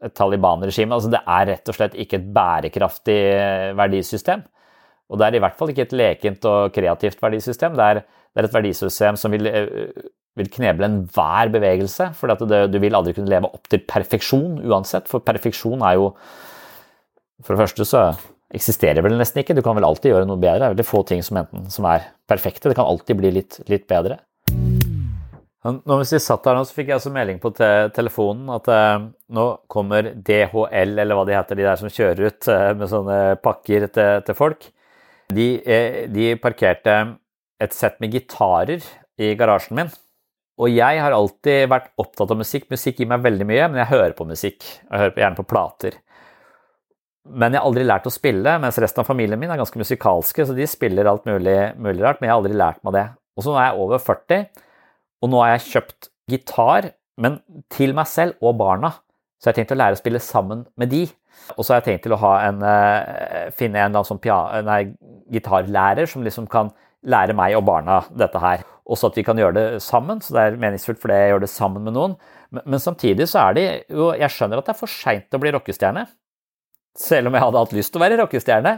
et 0.07 0.15
Taliban-regime. 0.19 0.95
Altså, 0.95 1.11
det 1.11 1.23
er 1.27 1.49
rett 1.51 1.71
og 1.71 1.79
slett 1.79 1.99
ikke 1.99 2.21
et 2.21 2.33
bærekraftig 2.35 3.21
eh, 3.35 3.69
verdisystem. 3.79 4.45
Og 5.11 5.19
det 5.19 5.27
er 5.27 5.37
i 5.37 5.43
hvert 5.43 5.59
fall 5.59 5.73
ikke 5.73 5.87
et 5.89 5.97
lekent 5.99 6.47
og 6.49 6.75
kreativt 6.75 7.21
verdisystem. 7.23 7.75
Det 7.79 7.89
er, 7.89 8.03
det 8.33 8.43
er 8.43 8.49
et 8.49 8.57
verdisystem 8.57 9.19
som 9.21 9.35
vil, 9.35 9.49
vil 10.41 10.51
kneble 10.53 10.89
enhver 10.89 11.53
bevegelse. 11.53 12.11
For 12.17 12.33
du 12.33 12.79
vil 12.81 12.97
aldri 12.97 13.15
kunne 13.17 13.31
leve 13.33 13.51
opp 13.53 13.69
til 13.69 13.85
perfeksjon 13.89 14.63
uansett. 14.65 15.11
For 15.11 15.25
perfeksjon 15.25 15.85
er 15.85 16.01
jo 16.01 16.13
For 17.43 17.57
det 17.57 17.65
første 17.65 17.85
så 17.89 18.03
eksisterer 18.55 19.03
vel 19.05 19.17
nesten 19.19 19.43
ikke. 19.43 19.57
Du 19.57 19.65
kan 19.65 19.77
vel 19.77 19.87
alltid 19.89 20.13
gjøre 20.13 20.29
noe 20.29 20.41
bedre. 20.41 20.61
Det 20.61 20.69
er 20.69 20.75
veldig 20.77 20.89
få 20.89 21.03
ting 21.09 21.25
som, 21.27 21.41
enten, 21.43 21.67
som 21.73 21.89
er 21.91 22.05
perfekte. 22.29 22.69
Det 22.71 22.79
kan 22.79 22.89
alltid 22.89 23.19
bli 23.19 23.33
litt, 23.41 23.59
litt 23.73 23.89
bedre. 23.91 24.21
Hvis 25.63 26.17
vi 26.17 26.19
satt 26.19 26.43
der 26.43 26.57
nå, 26.59 26.65
så 26.67 26.75
fikk 26.75 26.89
jeg 26.91 26.99
også 26.99 27.13
melding 27.15 27.39
på 27.43 27.53
te 27.55 27.69
telefonen 27.95 28.49
at 28.51 28.67
eh, 28.73 29.05
nå 29.37 29.45
kommer 29.71 30.09
DHL, 30.11 30.97
eller 30.99 31.15
hva 31.15 31.23
de 31.29 31.37
heter, 31.37 31.59
de 31.59 31.67
der 31.69 31.79
som 31.79 31.93
kjører 31.93 32.33
ut 32.33 32.49
eh, 32.51 32.71
med 32.81 32.91
sånne 32.91 33.19
pakker 33.43 33.87
til, 33.95 34.25
til 34.27 34.39
folk. 34.39 34.67
De, 35.33 35.47
eh, 35.63 36.01
de, 36.11 36.33
parkerte 36.43 36.97
et 37.63 37.77
sett 37.77 37.99
med 38.03 38.15
gitarer 38.15 38.85
i 39.23 39.35
garasjen 39.39 39.79
min. 39.79 39.93
Og 40.63 40.71
jeg 40.71 41.01
har 41.01 41.15
alltid 41.17 41.69
vært 41.73 41.93
opptatt 42.01 42.33
av 42.35 42.39
musikk. 42.39 42.69
Musikk 42.71 43.01
gir 43.01 43.09
meg 43.11 43.23
veldig 43.25 43.47
mye, 43.49 43.69
men 43.71 43.81
jeg 43.83 43.93
hører 43.95 44.17
på 44.19 44.27
musikk. 44.29 44.61
Jeg 44.63 45.01
hører 45.01 45.23
gjerne 45.25 45.39
på 45.39 45.49
plater. 45.49 45.97
Men 47.23 47.55
jeg 47.55 47.63
har 47.63 47.71
aldri 47.71 47.87
lært 47.87 48.07
å 48.11 48.13
spille, 48.13 48.57
mens 48.61 48.79
resten 48.83 49.03
av 49.03 49.09
familien 49.09 49.39
min 49.41 49.51
er 49.55 49.61
ganske 49.61 49.79
musikalske, 49.79 50.45
så 50.47 50.55
de 50.57 50.67
spiller 50.69 51.09
alt 51.09 51.25
mulig, 51.29 51.57
mulig 51.79 52.03
rart, 52.03 52.19
men 52.21 52.29
jeg 52.29 52.35
har 52.35 52.43
aldri 52.43 52.59
lært 52.59 52.83
meg 52.85 52.97
det. 52.99 53.07
Og 53.39 53.45
så 53.45 53.53
nå 53.53 53.61
er 53.61 53.69
jeg 53.69 53.85
over 53.87 54.03
40 54.03 54.45
og 55.23 55.31
nå 55.31 55.41
har 55.45 55.55
jeg 55.55 55.67
kjøpt 55.71 56.11
gitar, 56.33 56.91
men 57.23 57.39
til 57.71 57.95
meg 57.95 58.09
selv 58.11 58.43
og 58.43 58.57
barna. 58.59 58.91
Så 59.39 59.49
jeg 59.49 59.53
har 59.53 59.59
tenkt 59.61 59.75
å 59.75 59.79
lære 59.79 59.97
å 59.97 60.01
spille 60.01 60.23
sammen 60.23 60.65
med 60.79 60.91
de. 60.91 61.05
Og 61.57 61.63
så 61.63 61.73
har 61.73 61.81
jeg 61.81 61.89
tenkt 61.89 62.07
til 62.07 62.15
å 62.15 62.19
en, 62.35 62.63
uh, 62.63 63.51
finne 63.55 63.83
en 63.83 63.99
sånn 64.07 64.21
nei, 64.67 64.83
gitarlærer 65.35 66.11
som 66.11 66.27
liksom 66.27 66.49
kan 66.51 66.71
lære 67.03 67.35
meg 67.37 67.57
og 67.59 67.67
barna 67.67 68.03
dette 68.15 68.41
her. 68.43 68.65
Også 68.93 69.11
at 69.11 69.19
vi 69.19 69.25
kan 69.27 69.39
gjøre 69.39 69.55
det 69.57 69.83
sammen, 69.83 70.21
så 70.23 70.35
det 70.35 70.43
er 70.43 70.59
meningsfullt 70.61 71.01
fordi 71.03 71.19
jeg 71.19 71.33
gjør 71.33 71.45
det 71.45 71.53
sammen 71.53 71.87
med 71.87 71.95
noen. 71.97 72.17
Men, 72.51 72.65
men 72.75 72.83
samtidig 72.83 73.29
så 73.31 73.47
er 73.47 73.57
det 73.57 73.67
jo 73.91 74.11
Jeg 74.19 74.35
skjønner 74.35 74.61
at 74.61 74.69
det 74.69 74.75
er 74.75 74.81
for 74.81 74.91
seint 74.91 75.37
å 75.37 75.41
bli 75.43 75.53
rockestjerne. 75.55 76.07
Selv 76.99 77.31
om 77.31 77.37
jeg 77.39 77.47
hadde 77.47 77.63
hatt 77.63 77.77
lyst 77.77 77.95
til 77.95 78.03
å 78.03 78.05
være 78.05 78.19
rockestjerne. 78.21 78.75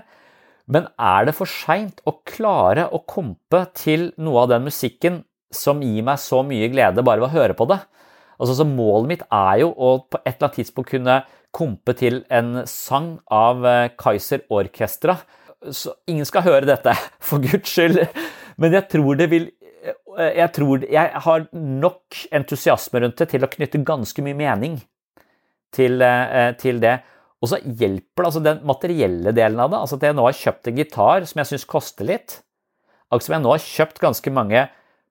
Men 0.71 0.89
er 0.97 1.29
det 1.29 1.35
for 1.37 1.51
seint 1.51 2.01
å 2.09 2.19
klare 2.25 2.87
å 2.89 3.03
kompe 3.09 3.65
til 3.77 4.13
noe 4.17 4.45
av 4.45 4.53
den 4.55 4.69
musikken 4.69 5.23
som 5.55 5.83
gir 5.85 6.05
meg 6.07 6.21
så 6.23 6.41
mye 6.47 6.71
glede 6.73 7.05
bare 7.05 7.23
ved 7.23 7.31
å 7.31 7.35
høre 7.35 7.57
på 7.59 7.67
det. 7.71 7.81
Altså, 8.41 8.57
så 8.59 8.67
Målet 8.67 9.11
mitt 9.13 9.25
er 9.29 9.61
jo 9.63 9.71
å 9.73 9.97
på 10.11 10.19
et 10.23 10.35
eller 10.35 10.49
annet 10.49 10.61
tidspunkt 10.61 10.91
kunne 10.91 11.21
kompe 11.55 11.95
til 11.99 12.23
en 12.35 12.65
sang 12.67 13.15
av 13.31 13.63
eh, 13.69 13.93
Kaiser 13.99 14.43
Orkestra. 14.51 15.21
Så 15.73 15.95
ingen 16.11 16.27
skal 16.29 16.45
høre 16.47 16.69
dette, 16.69 16.93
for 17.29 17.43
guds 17.43 17.71
skyld. 17.71 18.03
Men 18.61 18.77
jeg 18.77 18.89
tror 18.93 19.19
det 19.19 19.29
vil 19.33 19.49
eh, 19.85 20.33
jeg 20.41 20.51
tror 20.57 20.85
jeg 20.91 21.25
har 21.27 21.49
nok 21.53 22.21
entusiasme 22.35 23.03
rundt 23.05 23.21
det 23.23 23.31
til 23.33 23.47
å 23.47 23.51
knytte 23.51 23.83
ganske 23.87 24.25
mye 24.25 24.39
mening 24.39 24.79
til, 25.75 26.03
eh, 26.03 26.53
til 26.61 26.81
det. 26.83 26.99
Og 27.43 27.51
så 27.51 27.61
hjelper 27.61 28.23
det 28.23 28.29
altså 28.31 28.45
den 28.45 28.63
materielle 28.65 29.35
delen 29.37 29.61
av 29.61 29.73
det. 29.73 29.81
altså 29.83 29.99
At 29.99 30.07
jeg 30.09 30.17
nå 30.17 30.25
har 30.25 30.39
kjøpt 30.39 30.71
en 30.71 30.81
gitar 30.81 31.27
som 31.29 31.43
jeg 31.43 31.51
syns 31.53 31.69
koster 31.69 32.09
litt. 32.09 32.39
Altså 33.13 33.29
som 33.29 33.37
jeg 33.37 33.45
nå 33.45 33.53
har 33.53 33.65
kjøpt 33.65 34.01
ganske 34.01 34.33
mange 34.33 34.65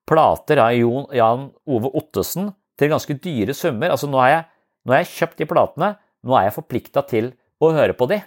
plater 0.10 0.60
av 0.60 0.74
Jan 0.74 1.48
Ove 1.70 1.92
Ottesen 1.94 2.50
til 2.80 2.92
ganske 2.92 3.16
dyre 3.22 3.54
summer. 3.56 3.94
Altså 3.94 4.10
nå 4.10 4.20
har 4.24 4.32
jeg, 4.32 4.46
nå 4.84 4.96
har 4.96 5.04
jeg 5.04 5.14
kjøpt 5.14 5.44
de 5.44 5.50
platene, 5.50 5.92
nå 6.24 6.38
er 6.40 6.48
jeg 6.48 6.58
forplikta 6.58 7.06
til 7.08 7.32
å 7.64 7.72
høre 7.76 7.96
på 7.98 8.10
de. 8.12 8.20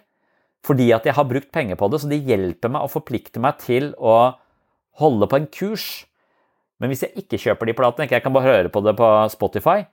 Fordi 0.66 0.90
at 0.94 1.06
jeg 1.06 1.14
har 1.14 1.28
brukt 1.28 1.52
penger 1.54 1.78
på 1.78 1.88
det, 1.92 2.02
så 2.02 2.10
det 2.10 2.24
hjelper 2.26 2.72
meg 2.74 2.84
å 2.84 2.90
forplikte 2.90 3.42
meg 3.42 3.60
til 3.62 3.92
å 4.02 4.34
holde 4.98 5.28
på 5.30 5.38
en 5.38 5.50
kurs. 5.52 6.06
Men 6.82 6.90
hvis 6.90 7.04
jeg 7.06 7.22
ikke 7.22 7.40
kjøper 7.40 7.68
de 7.68 7.76
platene, 7.76 8.06
ikke 8.08 8.18
jeg 8.18 8.24
kan 8.24 8.34
bare 8.34 8.50
høre 8.50 8.72
på 8.72 8.82
det 8.84 8.96
på 8.98 9.10
Spotify, 9.32 9.84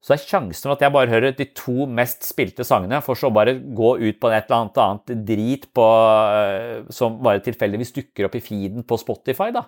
så 0.00 0.14
er 0.14 0.22
sjansen 0.22 0.64
for 0.64 0.74
at 0.78 0.82
jeg 0.84 0.92
bare 0.94 1.12
hører 1.12 1.34
de 1.36 1.46
to 1.56 1.84
mest 1.88 2.24
spilte 2.24 2.64
sangene, 2.64 3.02
for 3.04 3.18
så 3.18 3.28
bare 3.32 3.58
gå 3.60 3.90
ut 4.00 4.20
på 4.20 4.30
et 4.32 4.48
eller 4.48 4.70
annet, 4.80 5.12
drit 5.28 5.66
på, 5.76 5.88
eh, 6.36 6.86
som 6.94 7.18
bare 7.20 7.42
tilfeldigvis 7.44 7.92
dukker 7.98 8.28
opp 8.28 8.38
i 8.38 8.44
feeden 8.44 8.86
på 8.88 8.96
Spotify, 9.00 9.50
da. 9.52 9.66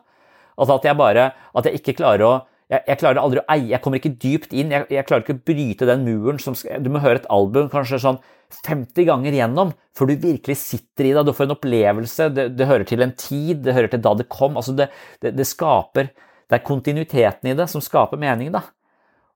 Altså 0.56 0.76
at 0.76 0.84
jeg 0.84 0.96
bare 0.98 1.30
At 1.56 1.64
jeg 1.64 1.78
ikke 1.80 1.94
klarer 1.96 2.22
å 2.26 2.32
jeg, 2.72 2.80
jeg, 2.88 2.98
klarer 3.02 3.20
aldri 3.20 3.42
å 3.42 3.48
eie, 3.52 3.68
jeg 3.74 3.82
kommer 3.84 4.00
ikke 4.00 4.14
dypt 4.22 4.54
inn. 4.56 4.72
Jeg, 4.72 4.86
jeg, 4.92 5.04
klarer 5.08 5.26
ikke 5.26 5.36
å 5.36 5.44
bryte 5.50 5.88
den 5.88 6.06
muren 6.06 6.38
som 6.40 6.56
Du 6.56 6.88
må 6.92 7.02
høre 7.04 7.20
et 7.20 7.28
album 7.32 7.68
kanskje 7.72 8.00
sånn 8.00 8.20
50 8.52 9.08
ganger 9.08 9.36
gjennom 9.36 9.72
før 9.96 10.10
du 10.10 10.14
virkelig 10.22 10.58
sitter 10.60 11.08
i 11.08 11.14
det. 11.16 11.24
Du 11.28 11.32
får 11.36 11.48
en 11.48 11.56
opplevelse. 11.56 12.28
Det, 12.36 12.46
det 12.56 12.68
hører 12.68 12.88
til 12.88 13.04
en 13.04 13.12
tid, 13.16 13.60
det 13.66 13.76
hører 13.76 13.92
til 13.92 14.04
da 14.04 14.14
det 14.16 14.28
kom. 14.32 14.56
Altså 14.60 14.76
det, 14.78 14.88
det, 15.24 15.34
det, 15.36 15.48
skaper 15.48 16.12
Det 16.12 16.58
er 16.58 16.64
kontinuiteten 16.64 17.52
i 17.52 17.56
det 17.58 17.68
som 17.72 17.84
skaper 17.84 18.20
mening, 18.20 18.52
da. 18.54 18.64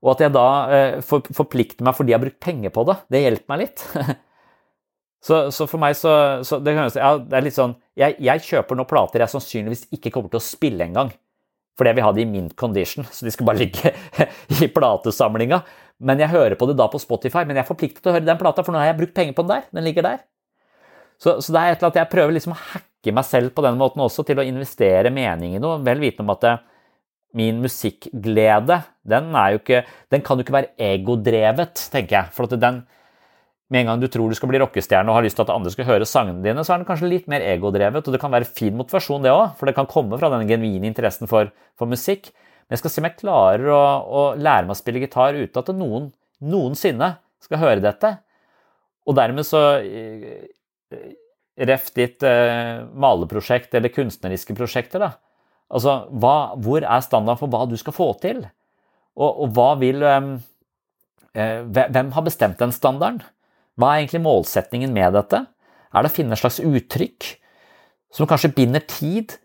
Og 0.05 0.15
at 0.15 0.25
jeg 0.27 0.35
da 0.37 0.47
eh, 0.73 0.97
for, 1.05 1.25
forplikter 1.35 1.85
meg 1.85 1.97
fordi 1.97 2.13
jeg 2.13 2.19
har 2.19 2.25
brukt 2.27 2.43
penger 2.45 2.73
på 2.73 2.85
det, 2.89 2.97
det 3.13 3.23
hjelper 3.25 3.53
meg 3.53 3.63
litt. 3.65 3.85
så, 5.27 5.47
så, 5.53 5.69
for 5.69 5.83
meg 5.83 5.97
så, 5.99 6.13
så 6.47 6.61
det, 6.63 6.77
ja, 6.77 7.13
det, 7.21 7.37
er 7.37 7.47
litt 7.47 7.57
sånn 7.57 7.75
jeg, 7.97 8.19
jeg, 8.23 8.45
kjøper 8.49 8.79
nå 8.79 8.85
plater 8.89 9.25
jeg 9.25 9.33
sannsynligvis 9.33 9.87
ikke 9.97 10.13
kommer 10.15 10.33
til 10.33 10.41
å 10.41 10.47
spille 10.47 10.89
engang. 10.89 11.13
Fordi 11.77 11.91
det 11.91 11.99
vil 11.99 12.07
ha 12.07 12.13
det 12.17 12.25
i 12.25 12.29
mint 12.31 12.55
condition, 12.57 13.05
så 13.13 13.27
de 13.27 13.33
skal 13.35 13.49
bare 13.49 13.61
ligge 13.61 13.93
i 14.65 14.69
platesamlinga. 14.73 15.61
Men 16.09 16.21
jeg 16.21 16.33
hører 16.33 16.57
på 16.57 16.69
det 16.69 16.77
da 16.79 16.89
på 16.93 17.01
Spotify, 17.01 17.45
men 17.45 17.57
jeg 17.57 17.65
er 17.65 17.69
forpliktet 17.69 18.03
til 18.03 18.13
å 18.13 18.17
høre 18.17 18.29
den 18.29 18.41
plata, 18.41 18.65
for 18.65 18.73
nå 18.73 18.81
har 18.81 18.91
jeg 18.91 19.01
brukt 19.03 19.17
penger 19.17 19.37
på 19.37 19.45
den 19.45 19.55
der. 19.55 19.69
Den 19.77 19.85
ligger 19.85 20.07
der. 20.07 20.23
Så, 21.21 21.39
så 21.41 21.53
det 21.53 21.61
er 21.61 21.73
et 21.73 21.79
eller 21.79 21.91
annet 21.91 22.01
jeg 22.03 22.13
prøver 22.13 22.37
liksom 22.37 22.53
å 22.53 22.63
hacke 22.73 23.15
meg 23.17 23.29
selv 23.29 23.53
på 23.57 23.65
den 23.65 23.79
måten 23.81 24.03
også, 24.05 24.25
til 24.29 24.41
å 24.41 24.45
investere 24.45 25.13
mening 25.15 25.57
i 25.57 25.63
noe, 25.63 25.79
vel 25.85 26.03
vitende 26.03 26.27
om 26.27 26.35
at 26.35 26.45
det, 26.45 26.57
eh, 26.57 26.73
min 27.37 27.59
musikkglede, 27.61 28.79
den, 29.05 29.27
ikke, 29.59 29.83
den 30.13 30.23
kan 30.25 30.39
jo 30.39 30.45
ikke 30.47 30.55
være 30.55 30.73
egodrevet, 30.81 31.83
tenker 31.93 32.17
jeg. 32.17 32.33
For 32.33 32.49
at 32.49 32.55
den, 32.63 32.79
med 33.73 33.83
en 33.83 33.91
gang 33.91 34.03
du 34.03 34.07
tror 34.13 34.31
du 34.31 34.37
skal 34.39 34.51
bli 34.51 34.61
rockestjerne 34.63 35.11
og 35.11 35.19
har 35.19 35.25
lyst 35.27 35.39
til 35.39 35.47
at 35.47 35.53
andre 35.55 35.73
skal 35.75 35.89
høre 35.89 36.07
sangene 36.07 36.45
dine, 36.45 36.63
så 36.63 36.75
er 36.75 36.83
den 36.83 36.89
kanskje 36.89 37.11
litt 37.11 37.31
mer 37.31 37.43
egodrevet, 37.43 38.07
og 38.07 38.15
det 38.15 38.21
kan 38.23 38.35
være 38.35 38.47
fin 38.47 38.77
motivasjon, 38.79 39.25
det 39.27 39.35
òg, 39.35 39.57
for 39.59 39.67
det 39.67 39.75
kan 39.79 39.89
komme 39.91 40.19
fra 40.21 40.31
den 40.33 40.47
genuine 40.51 40.87
interessen 40.87 41.31
for, 41.31 41.51
for, 41.79 41.91
musikk. 41.91 42.31
Men 42.67 42.77
jeg 42.77 42.85
skal 42.85 42.95
se 42.95 43.03
om 43.03 43.09
jeg 43.09 43.19
klarer 43.19 43.73
å, 43.75 43.83
å 44.07 44.23
lære 44.39 44.69
meg 44.69 44.77
å 44.77 44.79
spille 44.79 45.03
gitar 45.03 45.39
uten 45.39 45.63
at 45.63 45.75
noen 45.75 46.09
noensinne 46.47 47.17
skal 47.43 47.63
høre 47.63 47.83
dette. 47.83 48.17
Og 49.07 49.19
dermed 49.19 49.47
så 49.47 49.63
eh, 49.83 50.47
Ref 51.57 51.87
ditt 51.97 52.21
eh, 52.27 52.83
maleprosjekt 53.01 53.73
eller 53.79 53.89
kunstneriske 53.89 54.53
prosjekter, 54.59 55.01
da. 55.01 55.15
Altså, 55.73 56.03
hva, 56.13 56.53
hvor 56.63 56.85
er 56.85 57.01
standarden 57.03 57.41
for 57.41 57.51
hva 57.51 57.65
du 57.67 57.79
skal 57.81 57.97
få 57.97 58.11
til? 58.21 58.43
Og, 59.17 59.31
og 59.31 59.55
hva 59.57 59.71
vil 59.81 60.05
eh, 60.05 60.29
eh 61.35 61.65
Hvem 61.65 62.13
har 62.13 62.27
bestemt 62.27 62.61
den 62.61 62.77
standarden? 62.77 63.25
Hva 63.77 63.93
er 63.93 64.03
egentlig 64.03 64.23
målsetningen 64.25 64.93
med 64.93 65.17
dette? 65.17 65.43
Er 65.93 66.05
det 66.05 66.11
å 66.11 66.17
finne 66.17 66.37
et 66.37 66.41
slags 66.41 66.61
uttrykk 66.65 67.33
som 68.17 68.29
kanskje 68.29 68.55
binder 68.57 68.85
tid? 68.89 69.37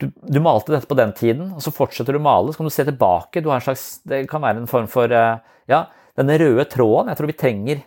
Du, 0.00 0.08
du, 0.08 0.40
malte 0.40 0.72
dette 0.72 0.88
på 0.88 0.96
den 0.96 1.12
tiden, 1.16 1.50
og 1.56 1.64
så 1.64 1.72
fortsetter 1.72 2.16
du 2.16 2.20
å 2.20 2.24
male. 2.24 2.52
Så 2.52 2.60
kan 2.60 2.68
du 2.68 2.72
se 2.72 2.86
tilbake. 2.88 3.42
Du 3.44 3.50
slags, 3.60 4.00
det 4.08 4.24
kan 4.30 4.40
være 4.44 4.62
en 4.62 4.70
form 4.70 4.88
for 4.88 5.12
eh, 5.12 5.40
ja, 5.68 5.84
denne 6.16 6.38
røde 6.40 6.64
tråden 6.72 7.10
jeg 7.12 7.20
tror 7.20 7.30
vi 7.30 7.38
trenger 7.40 7.82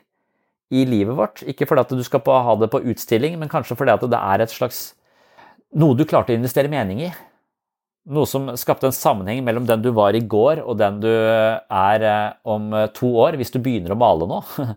i 0.73 0.85
livet 0.89 1.17
vårt. 1.17 1.43
Ikke 1.49 1.67
fordi 1.69 1.85
at 1.85 1.93
du 1.93 2.03
skal 2.05 2.21
på, 2.25 2.33
ha 2.33 2.57
det 2.57 2.69
på 2.73 2.81
utstilling, 2.93 3.37
men 3.41 3.51
kanskje 3.51 3.77
fordi 3.77 3.93
at 3.93 4.05
det 4.09 4.19
er 4.19 4.45
et 4.45 4.53
slags 4.53 4.91
noe 5.77 5.97
du 5.97 6.05
klarte 6.05 6.33
å 6.33 6.37
investere 6.37 6.69
mening 6.69 7.01
i. 7.07 7.11
Noe 8.13 8.29
som 8.29 8.51
skapte 8.59 8.89
en 8.89 8.95
sammenheng 8.95 9.41
mellom 9.45 9.65
den 9.65 9.81
du 9.81 9.89
var 9.95 10.13
i 10.13 10.21
går 10.21 10.61
og 10.61 10.77
den 10.77 10.99
du 11.01 11.09
er 11.09 12.05
eh, 12.09 12.33
om 12.45 12.73
to 12.93 13.13
år, 13.25 13.37
hvis 13.39 13.53
du 13.53 13.61
begynner 13.61 13.93
å 13.93 14.01
male 14.01 14.29
nå. 14.29 14.41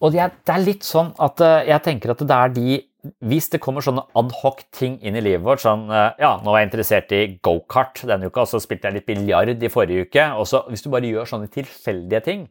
Og 0.00 0.14
det 0.14 0.22
er 0.24 0.64
litt 0.64 0.86
sånn 0.86 1.12
at 1.22 1.42
eh, 1.44 1.68
jeg 1.70 1.84
tenker 1.84 2.14
at 2.14 2.22
det 2.24 2.36
er 2.36 2.54
de 2.54 2.76
Hvis 3.24 3.46
det 3.52 3.60
kommer 3.62 3.84
sånne 3.84 4.02
adhoc-ting 4.18 4.98
inn 5.06 5.16
i 5.16 5.22
livet 5.22 5.44
vårt, 5.46 5.62
sånn 5.62 5.86
eh, 5.90 6.18
Ja, 6.22 6.36
nå 6.42 6.52
var 6.52 6.62
jeg 6.62 6.70
interessert 6.70 7.14
i 7.14 7.22
gokart 7.44 8.02
denne 8.08 8.30
uka, 8.30 8.44
og 8.44 8.50
så 8.50 8.60
spilte 8.62 8.88
jeg 8.88 8.98
litt 8.98 9.08
biljard 9.08 9.52
i 9.54 9.72
forrige 9.72 10.08
uke. 10.08 10.28
og 10.38 10.48
så 10.50 10.64
Hvis 10.68 10.84
du 10.84 10.90
bare 10.92 11.10
gjør 11.10 11.30
sånne 11.30 11.52
tilfeldige 11.52 12.24
ting, 12.24 12.48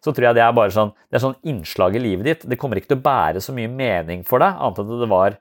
så 0.00 0.14
tror 0.16 0.30
jeg 0.30 0.38
det 0.38 0.46
er 0.46 0.56
bare 0.56 0.72
sånn 0.72 0.94
det 1.10 1.18
er 1.18 1.26
sånn 1.26 1.38
innslag 1.44 1.96
i 1.96 2.02
livet 2.02 2.28
ditt. 2.28 2.48
Det 2.48 2.58
kommer 2.58 2.80
ikke 2.80 2.94
til 2.94 3.00
å 3.02 3.06
bære 3.06 3.44
så 3.44 3.52
mye 3.56 3.68
mening 3.68 4.24
for 4.28 4.42
deg, 4.42 4.56
annet 4.56 4.80
enn 4.80 4.92
at 4.96 5.04
det 5.04 5.12
var 5.12 5.38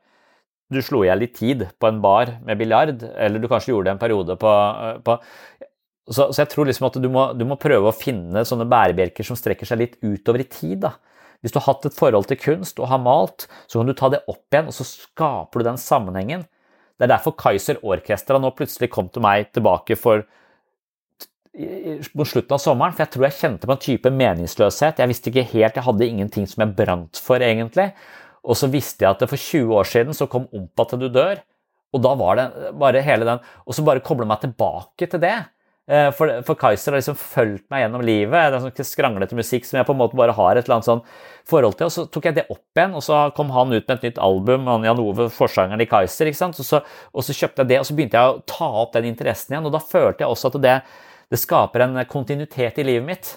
du 0.70 0.82
slo 0.86 1.02
i 1.02 1.10
hjel 1.10 1.24
litt 1.24 1.38
tid 1.38 1.66
på 1.82 1.90
en 1.90 2.02
bar 2.04 2.36
med 2.46 2.60
biljard, 2.60 3.02
eller 3.18 3.42
du 3.42 3.48
kanskje 3.50 3.74
gjorde 3.74 3.90
det 3.90 3.96
en 3.96 4.02
periode 4.02 4.36
på, 4.40 4.52
eh, 4.86 5.00
på 5.06 5.18
så, 6.10 6.32
så, 6.32 6.42
jeg 6.42 6.50
tror 6.50 6.70
liksom 6.70 6.88
at 6.88 6.98
du 7.02 7.08
må, 7.12 7.28
du 7.38 7.44
må, 7.46 7.58
prøve 7.62 7.90
å 7.90 7.96
finne 7.96 8.42
sånne 8.46 8.66
bærebjelker 8.70 9.26
som 9.26 9.38
strekker 9.38 9.70
seg 9.70 9.82
litt 9.82 9.98
utover 10.02 10.42
i 10.42 10.48
tid. 10.50 10.80
da. 10.86 10.96
Hvis 11.40 11.54
du 11.56 11.60
har 11.62 11.70
hatt 11.70 11.88
et 11.88 11.96
forhold 11.96 12.28
til 12.28 12.40
kunst 12.40 12.82
og 12.82 12.90
har 12.92 13.00
malt, 13.04 13.48
så 13.68 13.80
kan 13.80 13.88
du 13.88 13.96
ta 13.96 14.10
det 14.12 14.24
opp 14.28 14.44
igjen, 14.52 14.68
og 14.68 14.76
så 14.76 14.88
skaper 14.88 15.62
du 15.62 15.70
den 15.70 15.80
sammenhengen. 15.80 16.44
Det 17.00 17.08
er 17.08 17.14
derfor 17.14 17.38
Kaiser 17.40 17.80
Orkestra 17.86 18.42
nå 18.42 18.52
plutselig 18.58 18.90
kom 18.92 19.08
til 19.08 19.24
meg 19.24 19.54
tilbake 19.56 19.96
for 20.00 20.26
mot 21.60 22.28
slutten 22.28 22.56
av 22.56 22.62
sommeren, 22.62 22.94
for 22.94 23.04
jeg 23.04 23.12
tror 23.14 23.26
jeg 23.26 23.38
kjente 23.40 23.68
på 23.68 23.76
en 23.76 23.84
type 23.84 24.12
meningsløshet. 24.14 25.00
Jeg 25.02 25.12
visste 25.12 25.32
ikke 25.32 25.48
helt, 25.54 25.76
jeg 25.76 25.86
hadde 25.86 26.08
ingenting 26.08 26.48
som 26.48 26.64
jeg 26.64 26.76
brant 26.78 27.22
for, 27.24 27.44
egentlig. 27.44 27.90
Og 28.46 28.56
så 28.60 28.70
visste 28.72 29.06
jeg 29.06 29.16
at 29.16 29.24
for 29.28 29.40
20 29.40 29.74
år 29.80 29.88
siden 29.90 30.16
så 30.16 30.28
kom 30.32 30.48
Ompa 30.56 30.86
til 30.88 31.02
du 31.02 31.08
dør, 31.12 31.42
og 31.96 32.04
da 32.06 32.12
var 32.20 32.38
det 32.38 32.46
bare 32.78 33.02
hele 33.02 33.26
den 33.26 33.40
Og 33.66 33.74
så 33.74 33.82
bare 33.82 34.04
koble 34.06 34.28
meg 34.30 34.44
tilbake 34.44 35.08
til 35.10 35.22
det. 35.24 35.38
Eh, 35.90 36.12
for, 36.14 36.30
for 36.46 36.54
Kaiser 36.60 36.94
har 36.94 37.02
liksom 37.02 37.16
fulgt 37.18 37.66
meg 37.74 37.82
gjennom 37.82 38.04
livet. 38.06 38.52
Det 38.54 38.60
er 38.60 38.66
sånn 38.68 38.86
skranglete 38.86 39.38
musikk 39.38 39.66
som 39.66 39.80
jeg 39.80 39.88
på 39.88 39.96
en 39.96 40.02
måte 40.04 40.18
bare 40.20 40.36
har 40.38 40.60
et 40.60 40.68
eller 40.68 40.76
annet 40.78 40.90
sånn 40.90 41.02
forhold 41.50 41.80
til. 41.80 41.90
Og 41.90 41.96
så 41.96 42.06
tok 42.14 42.30
jeg 42.30 42.38
det 42.38 42.46
opp 42.54 42.78
igjen, 42.78 42.94
og 43.00 43.02
så 43.02 43.24
kom 43.38 43.50
han 43.56 43.74
ut 43.74 43.82
med 43.82 43.96
et 43.96 44.06
nytt 44.12 44.22
album, 44.22 44.70
han 44.70 44.86
Jan 44.86 45.02
Ove, 45.02 45.32
forsangeren 45.34 45.82
i 45.82 45.90
Kaiser. 45.90 46.30
ikke 46.30 46.42
sant? 46.44 46.62
Og 46.62 46.68
så, 46.68 46.84
og 47.10 47.26
så, 47.26 47.34
kjøpte 47.34 47.66
jeg 47.66 47.72
det, 47.74 47.82
og 47.82 47.90
så 47.90 47.98
begynte 47.98 48.22
jeg 48.22 48.36
å 48.36 48.44
ta 48.54 48.70
opp 48.84 48.94
den 48.94 49.10
interessen 49.10 49.58
igjen. 49.58 49.66
Og 49.66 49.74
da 49.74 49.82
følte 49.82 50.26
jeg 50.26 50.36
også 50.36 50.54
at 50.54 50.60
det, 50.68 50.78
det 51.34 51.42
skaper 51.42 51.88
en 51.88 52.04
kontinuitet 52.12 52.78
i 52.78 52.88
livet 52.92 53.10
mitt. 53.10 53.34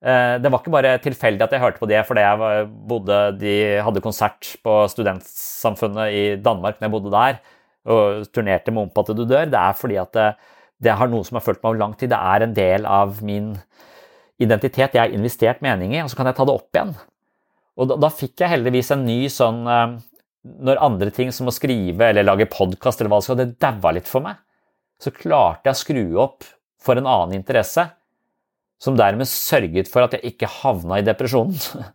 Eh, 0.00 0.40
det 0.40 0.48
var 0.48 0.64
ikke 0.64 0.76
bare 0.78 0.96
tilfeldig 1.04 1.44
at 1.44 1.52
jeg 1.58 1.64
hørte 1.66 1.80
på 1.80 1.92
det 1.92 2.02
fordi 2.08 2.24
jeg 2.24 2.66
bodde, 2.88 3.22
de 3.40 3.54
hadde 3.84 4.04
konsert 4.04 4.54
på 4.64 4.80
Studentsamfunnet 4.92 6.12
i 6.16 6.26
Danmark 6.40 6.80
når 6.80 6.88
jeg 6.88 6.96
bodde 6.96 7.16
der, 7.20 7.40
og 7.84 8.28
turnerte 8.32 8.72
med 8.72 8.88
Ompa 8.88 9.04
til 9.04 9.20
du 9.20 9.26
dør. 9.28 9.44
Det 9.44 9.60
er 9.60 9.76
fordi 9.76 10.00
at 10.00 10.22
det, 10.82 10.92
har 10.92 11.10
noen 11.10 11.24
som 11.26 11.38
har 11.38 11.44
fulgt 11.44 11.62
meg 11.62 11.70
over 11.70 11.80
lang 11.80 11.94
tid. 11.96 12.12
Det 12.12 12.18
er 12.18 12.44
en 12.44 12.56
del 12.56 12.88
av 12.88 13.20
min 13.24 13.54
identitet. 14.42 14.94
Jeg 14.94 15.00
har 15.00 15.14
investert 15.14 15.62
mening 15.64 15.94
i, 15.96 16.02
og 16.04 16.10
så 16.12 16.18
kan 16.18 16.28
jeg 16.28 16.38
ta 16.38 16.46
det 16.48 16.56
opp 16.56 16.76
igjen. 16.76 16.92
Og 17.76 17.90
da, 17.90 17.98
da 18.06 18.12
fikk 18.12 18.40
jeg 18.40 18.52
heldigvis 18.54 18.92
en 18.94 19.04
ny 19.04 19.18
sånn 19.32 19.58
eh, 19.68 19.96
Når 20.66 20.80
andre 20.80 21.10
ting 21.12 21.32
som 21.34 21.50
å 21.50 21.54
skrive 21.54 22.08
eller 22.08 22.24
lage 22.24 22.46
podkast 22.48 23.00
eller 23.00 23.10
hva 23.12 23.18
det 23.20 23.26
skal, 23.26 23.40
det 23.40 23.56
daua 23.60 23.92
litt 23.96 24.08
for 24.08 24.24
meg, 24.24 24.38
så 25.02 25.12
klarte 25.12 25.66
jeg 25.66 25.74
å 25.74 25.80
skru 25.80 26.04
opp 26.22 26.46
for 26.80 26.96
en 26.96 27.08
annen 27.10 27.34
interesse, 27.40 27.82
som 28.78 28.96
dermed 28.96 29.28
sørget 29.28 29.90
for 29.90 30.06
at 30.06 30.14
jeg 30.14 30.32
ikke 30.32 30.52
havna 30.60 31.00
i 31.00 31.06
depresjonen. 31.06 31.56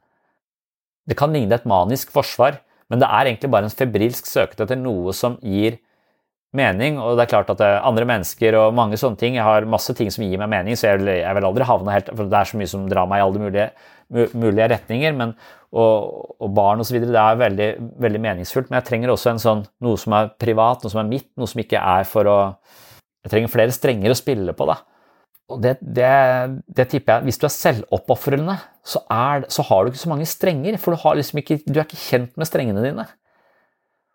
Det 1.10 1.18
kan 1.18 1.34
ligne 1.34 1.58
et 1.58 1.66
manisk 1.66 2.12
forsvar, 2.14 2.60
men 2.92 3.02
det 3.02 3.08
er 3.10 3.26
egentlig 3.26 3.50
bare 3.52 3.66
en 3.68 3.74
febrilsk 3.74 4.28
søken 4.30 4.62
etter 4.64 4.78
noe 4.78 5.12
som 5.18 5.34
gir 5.42 5.80
mening. 6.58 7.00
Og 7.00 7.16
det 7.16 7.26
er 7.26 7.32
klart 7.32 7.52
at 7.54 7.64
andre 7.64 8.06
mennesker 8.10 8.58
og 8.60 8.76
mange 8.76 9.00
sånne 9.00 9.20
ting 9.20 9.38
Jeg 9.38 9.48
har 9.48 9.68
masse 9.70 9.94
ting 9.98 10.12
som 10.14 10.26
gir 10.26 10.42
meg 10.42 10.52
mening, 10.52 10.78
så 10.78 10.92
jeg 10.92 11.22
jeg 11.22 11.38
vil 11.38 11.48
aldri 11.48 11.68
havne 11.68 11.96
helt 11.96 12.12
For 12.12 12.28
det 12.28 12.40
er 12.40 12.52
så 12.52 12.60
mye 12.60 12.72
som 12.72 12.86
drar 12.92 13.10
meg 13.10 13.22
i 13.22 13.26
alle 13.26 13.44
mulige, 13.46 13.68
mulige 14.36 14.70
retninger. 14.76 15.16
Men, 15.18 15.34
og, 15.72 16.36
og 16.42 16.54
barn 16.56 16.84
osv. 16.84 17.00
Det 17.04 17.24
er 17.24 17.42
veldig, 17.42 17.72
veldig 18.04 18.24
meningsfullt. 18.28 18.70
Men 18.70 18.82
jeg 18.82 18.90
trenger 18.90 19.14
også 19.14 19.38
sånn, 19.42 19.66
noe 19.84 20.00
som 20.00 20.18
er 20.18 20.32
privat, 20.42 20.84
noe 20.84 20.94
som 20.94 21.04
er 21.04 21.12
mitt, 21.12 21.30
noe 21.40 21.50
som 21.50 21.64
ikke 21.64 21.82
er 21.82 22.08
for 22.10 22.30
å 22.30 22.40
Jeg 23.22 23.36
trenger 23.36 23.54
flere 23.54 23.74
strenger 23.76 24.12
å 24.12 24.18
spille 24.18 24.54
på, 24.58 24.66
da. 24.66 24.80
Og 25.52 25.60
det, 25.62 25.76
det, 25.84 26.12
det, 26.72 26.88
tipper 26.90 27.20
jeg 27.20 27.28
Hvis 27.28 27.40
du 27.42 27.48
er 27.48 27.54
selvoppofrende, 27.54 28.56
så, 28.88 29.02
så, 29.52 29.66
har 29.68 29.84
du 29.84 29.92
ikke 29.92 30.04
så 30.04 30.12
mange 30.12 30.30
strenger. 30.30 30.78
For 30.82 30.96
du, 30.96 31.04
liksom 31.20 31.42
ikke, 31.44 31.62
du 31.68 31.78
er 31.78 31.86
ikke 31.86 32.00
kjent 32.00 32.40
med 32.40 32.50
strengene 32.50 32.84
dine. 32.86 33.08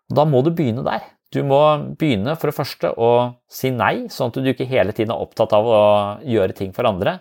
Da 0.07 0.25
må 0.27 0.41
du 0.43 0.51
begynne 0.55 0.85
der. 0.87 1.05
Du 1.33 1.41
må 1.43 1.59
begynne 1.99 2.37
for 2.39 2.49
det 2.49 2.55
første 2.55 2.93
å 2.95 3.09
si 3.51 3.71
nei, 3.75 4.07
sånn 4.11 4.31
at 4.31 4.39
du 4.39 4.47
ikke 4.47 4.67
hele 4.69 4.93
tiden 4.95 5.11
er 5.11 5.23
opptatt 5.23 5.51
av 5.57 5.67
å 5.67 5.81
gjøre 6.23 6.55
ting 6.55 6.71
for 6.75 6.87
andre. 6.87 7.17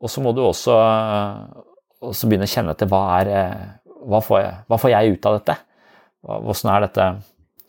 Og 0.00 0.12
så 0.12 0.22
må 0.24 0.32
du 0.36 0.42
også, 0.44 0.76
også 2.04 2.30
begynne 2.30 2.48
å 2.48 2.52
kjenne 2.52 2.72
etter 2.72 2.88
hva, 2.88 3.02
er, 3.20 3.30
hva, 4.08 4.22
får 4.24 4.40
jeg, 4.40 4.56
hva 4.70 4.80
får 4.80 4.92
jeg 4.94 5.16
ut 5.16 5.28
av 5.28 5.38
dette? 5.38 5.58
Hvordan 6.26 6.72
er 6.72 6.84
dette 6.88 7.06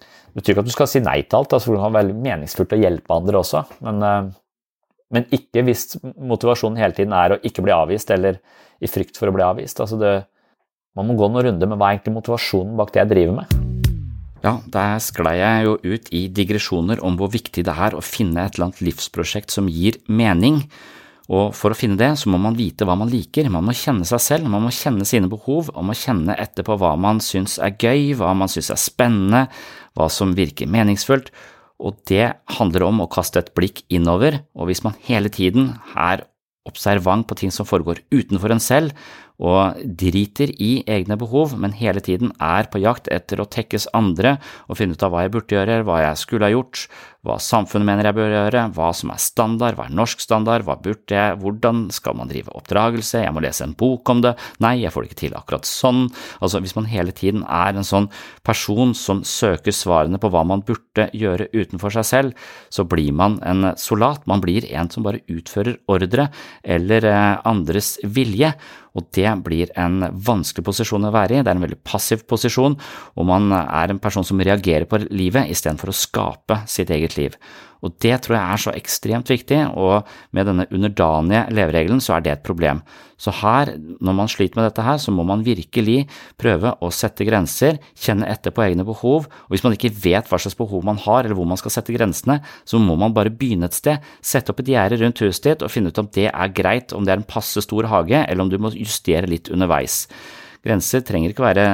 Det 0.07 0.39
betyr 0.39 0.53
ikke 0.53 0.63
at 0.63 0.69
du 0.69 0.73
skal 0.73 0.89
si 0.89 1.01
nei 1.03 1.19
til 1.25 1.39
alt, 1.39 1.53
altså, 1.53 1.69
for 1.69 1.77
det 1.77 1.83
kan 1.83 1.95
være 1.95 2.17
meningsfullt 2.25 2.75
å 2.75 2.79
hjelpe 2.79 3.15
andre 3.15 3.39
også. 3.41 3.63
Men, 3.85 4.03
eh, 4.05 4.27
men, 5.15 5.29
ikke 5.33 5.63
hvis 5.65 5.97
motivasjonen 6.03 6.77
hele 6.77 6.93
tiden 6.93 7.15
er 7.17 7.35
å 7.35 7.39
ikke 7.41 7.65
bli 7.65 7.73
avvist, 7.73 8.11
eller 8.13 8.37
i 8.77 8.91
frykt 8.91 9.17
for 9.17 9.31
å 9.31 9.33
bli 9.33 9.45
avvist. 9.45 9.81
Altså 9.81 9.97
det, 9.97 10.13
man 10.95 11.09
må 11.09 11.17
gå 11.17 11.31
noen 11.31 11.49
runder 11.49 11.71
med 11.71 11.81
hva 11.81 11.89
er 11.89 11.97
egentlig 11.97 12.19
motivasjonen 12.19 12.77
bak 12.77 12.93
det 12.93 13.03
jeg 13.03 13.15
driver 13.15 13.41
med. 13.41 13.66
Ja, 14.43 14.59
der 14.69 14.99
sklei 15.01 15.39
jeg 15.39 15.65
jo 15.65 15.73
ut 15.81 16.11
i 16.13 16.27
digresjoner 16.29 17.01
om 17.05 17.17
hvor 17.17 17.31
viktig 17.33 17.63
det 17.65 17.73
er 17.73 17.97
å 17.97 18.03
finne 18.05 18.43
et 18.45 18.55
eller 18.55 18.69
annet 18.69 18.83
livsprosjekt 18.85 19.53
som 19.53 19.69
gir 19.71 19.97
mening. 20.07 20.61
Og 21.27 21.51
for 21.57 21.73
å 21.73 21.77
finne 21.77 21.97
det, 21.99 22.13
så 22.21 22.31
må 22.31 22.39
man 22.39 22.55
vite 22.55 22.85
hva 22.87 22.95
man 22.95 23.09
liker, 23.11 23.49
man 23.51 23.65
må 23.67 23.75
kjenne 23.75 24.07
seg 24.07 24.21
selv, 24.23 24.47
man 24.47 24.63
må 24.63 24.71
kjenne 24.71 25.07
sine 25.09 25.27
behov, 25.31 25.73
og 25.73 25.89
må 25.89 25.95
kjenne 25.97 26.37
etter 26.39 26.63
på 26.63 26.77
hva 26.79 26.93
man 26.95 27.19
syns 27.23 27.57
er 27.59 27.75
gøy, 27.75 28.13
hva 28.15 28.31
man 28.37 28.51
syns 28.51 28.71
er 28.71 28.79
spennende, 28.79 29.43
hva 29.97 30.07
som 30.13 30.31
virker 30.37 30.71
meningsfullt, 30.71 31.33
og 31.83 31.99
det 32.09 32.31
handler 32.57 32.87
om 32.87 33.03
å 33.03 33.11
kaste 33.11 33.41
et 33.41 33.51
blikk 33.57 33.83
innover, 33.93 34.39
og 34.55 34.69
hvis 34.69 34.85
man 34.85 34.95
hele 35.09 35.29
tiden 35.33 35.73
er 35.99 36.23
observant 36.67 37.27
på 37.27 37.37
ting 37.39 37.51
som 37.53 37.67
foregår 37.67 38.01
utenfor 38.11 38.55
en 38.55 38.63
selv, 38.63 38.95
og 39.37 39.77
driter 39.99 40.49
i 40.57 40.81
egne 40.89 41.17
behov, 41.19 41.53
men 41.61 41.75
hele 41.77 42.01
tiden 42.01 42.31
er 42.41 42.69
på 42.71 42.81
jakt 42.81 43.09
etter 43.13 43.41
å 43.41 43.49
tekkes 43.49 43.89
andre 43.97 44.37
og 44.65 44.79
finne 44.79 44.97
ut 44.97 45.05
av 45.05 45.13
hva 45.13 45.25
jeg 45.25 45.33
burde 45.35 45.57
gjøre, 45.57 45.83
hva 45.85 46.01
jeg 46.01 46.21
skulle 46.23 46.49
ha 46.49 46.55
gjort, 46.55 46.87
hva 47.27 47.37
samfunnet 47.43 47.87
mener 47.87 48.07
jeg 48.07 48.17
bør 48.17 48.33
gjøre, 48.33 48.63
hva 48.77 48.89
som 48.95 49.11
er 49.11 49.21
standard, 49.21 49.77
hva 49.77 49.87
er 49.89 49.95
norsk 49.97 50.23
standard, 50.23 50.63
hva 50.67 50.77
burde 50.79 51.17
jeg, 51.17 51.35
hvordan 51.41 51.87
skal 51.93 52.15
man 52.19 52.31
drive 52.31 52.53
oppdragelse, 52.55 53.23
jeg 53.25 53.35
må 53.35 53.43
lese 53.43 53.65
en 53.67 53.75
bok 53.77 54.07
om 54.13 54.23
det, 54.23 54.33
nei, 54.63 54.77
jeg 54.83 54.93
får 54.95 55.03
det 55.03 55.11
ikke 55.11 55.21
til 55.25 55.37
akkurat 55.37 55.67
sånn. 55.67 56.05
Altså, 56.39 56.61
hvis 56.63 56.77
man 56.77 56.89
hele 56.89 57.15
tiden 57.15 57.43
er 57.43 57.75
en 57.75 57.87
sånn 57.87 58.09
person 58.47 58.95
som 58.97 59.23
søker 59.27 59.75
svarene 59.75 60.21
på 60.21 60.31
hva 60.31 60.45
man 60.47 60.63
burde 60.67 61.09
gjøre 61.17 61.49
utenfor 61.53 61.97
seg 61.99 62.07
selv, 62.07 62.49
så 62.73 62.87
blir 62.87 63.11
man 63.15 63.39
en 63.47 63.73
solat, 63.79 64.23
man 64.29 64.43
blir 64.43 64.67
en 64.71 64.91
som 64.93 65.05
bare 65.07 65.23
utfører 65.27 65.81
ordre 65.91 66.29
eller 66.63 67.05
eh, 67.07 67.37
andres 67.47 67.97
vilje 68.03 68.53
og 68.97 69.05
det 69.13 69.29
blir 69.45 69.71
en 69.77 70.01
vanskelig 70.09 70.65
posisjon 70.65 71.05
å 71.07 71.13
være 71.13 71.37
i. 71.37 71.43
Det 71.43 71.51
er 71.51 71.59
en 71.59 71.65
veldig 71.67 71.79
passiv 71.85 72.23
posisjon, 72.29 72.77
og 73.13 73.29
man 73.29 73.51
er 73.53 73.93
en 73.93 74.01
person 74.01 74.25
som 74.25 74.41
reagerer 74.41 74.87
på 74.89 74.99
livet 75.11 75.51
istedenfor 75.53 75.91
å 75.93 75.97
skape 75.97 76.61
sitt 76.69 76.91
eget 76.93 77.16
liv. 77.17 77.35
Og 77.85 77.93
det 78.01 78.15
tror 78.25 78.37
jeg 78.37 78.53
er 78.53 78.61
så 78.61 78.73
ekstremt 78.73 79.29
viktig, 79.29 79.59
og 79.77 80.07
med 80.33 80.47
denne 80.49 80.65
underdanige 80.73 81.43
leveregelen 81.53 82.01
så 82.01 82.15
er 82.15 82.23
det 82.25 82.31
et 82.33 82.45
problem. 82.45 82.81
Så 83.21 83.33
her, 83.33 83.71
når 83.77 84.15
man 84.17 84.29
sliter 84.29 84.59
med 84.59 84.67
dette 84.67 84.85
her, 84.85 84.97
så 85.01 85.13
må 85.13 85.25
man 85.25 85.45
virkelig 85.45 86.07
prøve 86.41 86.73
å 86.81 86.89
sette 86.93 87.25
grenser, 87.25 87.79
kjenne 87.97 88.29
etter 88.29 88.53
på 88.53 88.65
egne 88.65 88.85
behov, 88.85 89.29
og 89.29 89.53
hvis 89.53 89.65
man 89.65 89.77
ikke 89.77 89.93
vet 89.93 90.29
hva 90.29 90.41
slags 90.41 90.57
behov 90.57 90.85
man 90.85 91.01
har, 91.05 91.23
eller 91.23 91.37
hvor 91.37 91.49
man 91.49 91.61
skal 91.61 91.73
sette 91.73 91.93
grensene, 91.95 92.39
så 92.65 92.81
må 92.81 92.97
man 92.99 93.15
bare 93.17 93.33
begynne 93.33 93.69
et 93.69 93.77
sted, 93.77 94.01
sette 94.21 94.53
opp 94.53 94.61
et 94.65 94.73
gjerde 94.73 95.01
rundt 95.01 95.21
huset 95.25 95.49
ditt 95.49 95.65
og 95.65 95.73
finne 95.73 95.93
ut 95.93 96.01
om 96.01 96.09
det 96.17 96.29
er 96.29 96.53
greit, 96.53 96.93
om 96.97 97.05
det 97.05 97.13
er 97.13 97.21
en 97.21 97.29
passe 97.29 97.61
stor 97.65 97.89
hage, 97.89 98.21
eller 98.25 98.45
om 98.45 98.53
du 98.53 98.59
må 98.61 98.73
justere 98.73 99.29
litt 99.29 99.53
underveis. 99.53 100.05
Grenser 100.65 101.05
trenger 101.05 101.33
ikke 101.33 101.45
være 101.45 101.65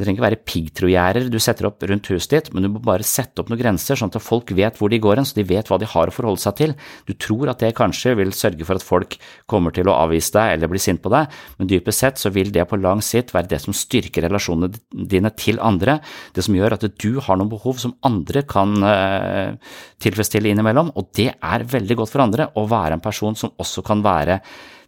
det 0.00 0.06
trenger 0.06 0.16
ikke 0.16 0.24
være 0.24 0.44
piggtrådgjerder 0.48 1.26
du 1.28 1.36
setter 1.42 1.66
opp 1.68 1.84
rundt 1.84 2.08
huset 2.08 2.32
ditt, 2.32 2.46
men 2.54 2.64
du 2.64 2.70
må 2.72 2.80
bare 2.80 3.04
sette 3.04 3.42
opp 3.42 3.50
noen 3.52 3.60
grenser, 3.60 3.98
sånn 4.00 4.08
at 4.08 4.22
folk 4.24 4.48
vet 4.56 4.78
hvor 4.80 4.88
de 4.88 5.00
går 5.02 5.20
hen, 5.20 5.28
så 5.28 5.36
de 5.36 5.44
vet 5.44 5.68
hva 5.68 5.76
de 5.80 5.88
har 5.92 6.08
å 6.08 6.14
forholde 6.14 6.40
seg 6.40 6.56
til. 6.56 6.72
Du 7.04 7.12
tror 7.20 7.52
at 7.52 7.60
det 7.60 7.74
kanskje 7.76 8.14
vil 8.16 8.32
sørge 8.32 8.64
for 8.64 8.80
at 8.80 8.86
folk 8.86 9.18
kommer 9.50 9.76
til 9.76 9.90
å 9.92 9.98
avvise 10.00 10.32
deg 10.38 10.54
eller 10.54 10.72
bli 10.72 10.80
sint 10.80 11.02
på 11.04 11.12
deg, 11.12 11.28
men 11.60 11.68
dypest 11.68 12.06
sett 12.06 12.22
så 12.22 12.32
vil 12.32 12.48
det 12.54 12.64
på 12.70 12.80
lang 12.80 13.04
sikt 13.04 13.34
være 13.36 13.52
det 13.52 13.60
som 13.66 13.76
styrker 13.76 14.24
relasjonene 14.24 14.72
dine 15.12 15.34
til 15.36 15.60
andre, 15.60 15.98
det 16.32 16.46
som 16.48 16.56
gjør 16.56 16.78
at 16.78 16.88
du 16.96 17.12
har 17.20 17.36
noen 17.36 17.52
behov 17.52 17.84
som 17.84 17.92
andre 18.08 18.46
kan 18.48 18.72
uh, 18.80 19.76
tilfredsstille 20.00 20.54
innimellom, 20.54 20.94
og 20.96 21.12
det 21.20 21.34
er 21.36 21.68
veldig 21.76 22.00
godt 22.00 22.16
for 22.16 22.24
andre 22.24 22.48
å 22.56 22.64
være 22.72 22.96
en 22.96 23.04
person 23.04 23.36
som 23.36 23.52
også 23.60 23.84
kan 23.84 24.00
være 24.06 24.40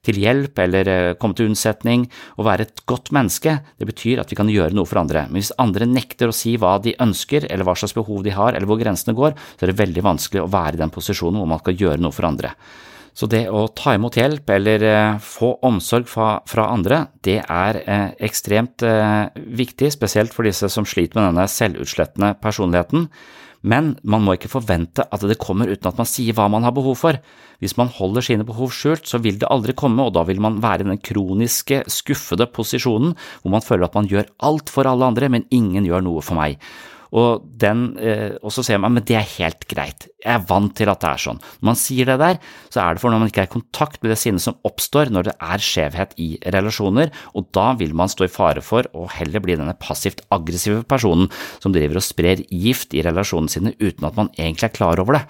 til 0.07 0.19
hjelp 0.19 0.59
eller 0.63 0.91
eh, 0.91 1.15
komme 1.21 1.37
til 1.39 1.51
unnsetning. 1.51 2.07
Å 2.39 2.47
være 2.47 2.67
et 2.67 2.85
godt 2.91 3.13
menneske, 3.15 3.59
det 3.79 3.89
betyr 3.89 4.23
at 4.23 4.33
vi 4.33 4.39
kan 4.39 4.51
gjøre 4.51 4.75
noe 4.77 4.89
for 4.89 5.03
andre. 5.03 5.27
Men 5.31 5.41
hvis 5.41 5.55
andre 5.63 5.89
nekter 5.89 6.31
å 6.31 6.37
si 6.37 6.57
hva 6.61 6.77
de 6.83 6.97
ønsker, 7.03 7.47
eller 7.49 7.69
hva 7.69 7.77
slags 7.79 7.95
behov 7.97 8.25
de 8.27 8.35
har, 8.35 8.55
eller 8.55 8.69
hvor 8.69 8.81
grensene 8.83 9.17
går, 9.19 9.37
så 9.55 9.67
er 9.67 9.73
det 9.73 9.81
veldig 9.83 10.07
vanskelig 10.07 10.43
å 10.43 10.51
være 10.53 10.79
i 10.79 10.83
den 10.83 10.95
posisjonen 10.95 11.39
hvor 11.43 11.53
man 11.55 11.63
skal 11.63 11.79
gjøre 11.79 12.03
noe 12.03 12.15
for 12.15 12.29
andre. 12.29 12.55
Så 13.13 13.29
det 13.29 13.45
å 13.53 13.67
ta 13.77 13.93
imot 13.93 14.17
hjelp 14.17 14.49
eller 14.55 14.87
eh, 14.89 15.21
få 15.23 15.53
omsorg 15.69 16.09
fra, 16.09 16.65
andre, 16.65 17.05
det 17.23 17.39
er 17.45 17.83
eh, 17.85 18.09
ekstremt 18.27 18.83
viktig, 18.83 19.93
spesielt 19.95 20.35
for 20.35 20.49
disse 20.49 20.71
som 20.73 20.89
sliter 20.89 21.21
med 21.21 21.31
denne 21.31 21.47
selvutslettende 21.51 22.35
personligheten. 22.43 23.07
Men 23.63 23.93
man 24.03 24.25
må 24.27 24.35
ikke 24.37 24.51
forvente 24.51 25.05
at 25.07 25.23
det 25.27 25.39
kommer 25.43 25.71
uten 25.71 25.89
at 25.89 25.99
man 25.99 26.09
sier 26.09 26.35
hva 26.35 26.49
man 26.51 26.67
har 26.67 26.75
behov 26.75 26.97
for. 26.99 27.19
Hvis 27.63 27.77
man 27.79 27.93
holder 27.95 28.27
sine 28.27 28.47
behov 28.47 28.73
skjult, 28.75 29.07
så 29.07 29.21
vil 29.23 29.39
det 29.39 29.51
aldri 29.55 29.75
komme, 29.79 30.03
og 30.03 30.17
da 30.17 30.25
vil 30.27 30.43
man 30.43 30.59
være 30.63 30.83
i 30.83 30.89
den 30.91 30.99
kroniske, 30.99 31.85
skuffede 31.87 32.49
posisjonen 32.51 33.15
hvor 33.43 33.55
man 33.55 33.63
føler 33.63 33.87
at 33.87 33.99
man 33.99 34.11
gjør 34.11 34.27
alt 34.49 34.73
for 34.73 34.89
alle 34.91 35.07
andre, 35.07 35.31
men 35.31 35.47
ingen 35.55 35.87
gjør 35.87 36.03
noe 36.03 36.25
for 36.27 36.39
meg. 36.39 36.59
Og, 37.13 37.45
den, 37.61 37.85
eh, 38.01 38.39
så 38.49 38.65
sier 38.65 38.81
man 38.81 38.95
men 38.97 39.05
det 39.05 39.19
er 39.19 39.29
helt 39.37 39.67
greit, 39.69 40.07
jeg 40.23 40.33
er 40.33 40.45
vant 40.49 40.73
til 40.79 40.89
at 40.89 41.03
det 41.03 41.11
er 41.11 41.21
sånn. 41.21 41.41
Når 41.61 41.69
man 41.69 41.79
sier 41.79 42.09
det 42.09 42.19
der, 42.23 42.39
så 42.73 42.81
er 42.83 42.95
det 42.95 43.03
for 43.03 43.13
når 43.13 43.21
man 43.21 43.33
ikke 43.33 43.45
er 43.45 43.51
i 43.51 43.53
kontakt 43.53 44.01
med 44.01 44.15
det 44.15 44.19
sinnet 44.23 44.45
som 44.45 44.57
oppstår 44.69 45.13
når 45.13 45.29
det 45.29 45.35
er 45.37 45.65
skjevhet 45.67 46.15
i 46.23 46.31
relasjoner, 46.55 47.13
og 47.37 47.51
da 47.53 47.73
vil 47.81 47.93
man 47.99 48.13
stå 48.13 48.29
i 48.29 48.33
fare 48.33 48.65
for 48.65 48.89
å 48.97 49.09
heller 49.13 49.45
bli 49.45 49.59
denne 49.61 49.77
passivt 49.77 50.25
aggressive 50.33 50.87
personen 50.89 51.29
som 51.63 51.75
driver 51.75 52.01
og 52.01 52.07
sprer 52.07 52.45
gift 52.49 52.97
i 52.97 53.05
relasjonene 53.05 53.53
sine 53.53 53.75
uten 53.83 54.09
at 54.09 54.17
man 54.17 54.33
egentlig 54.39 54.71
er 54.71 54.79
klar 54.79 55.03
over 55.03 55.21
det. 55.21 55.27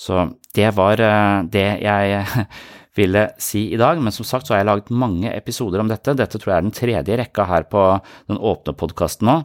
Så 0.00 0.24
det 0.56 0.72
var 0.74 0.98
eh, 0.98 1.44
det 1.54 1.68
jeg 1.84 2.24
ville 2.98 3.28
si 3.42 3.68
i 3.74 3.78
dag, 3.78 4.00
men 4.02 4.14
som 4.14 4.26
sagt 4.26 4.48
så 4.48 4.54
har 4.54 4.62
jeg 4.62 4.70
laget 4.70 4.90
mange 4.94 5.30
episoder 5.34 5.82
om 5.82 5.90
dette. 5.90 6.14
Dette 6.18 6.38
tror 6.38 6.52
jeg 6.52 6.58
er 6.58 6.66
den 6.66 6.74
tredje 6.74 7.20
rekka 7.22 7.46
her 7.50 7.66
på 7.70 7.86
den 8.30 8.38
åpne 8.38 8.74
podkasten 8.78 9.30
nå. 9.30 9.38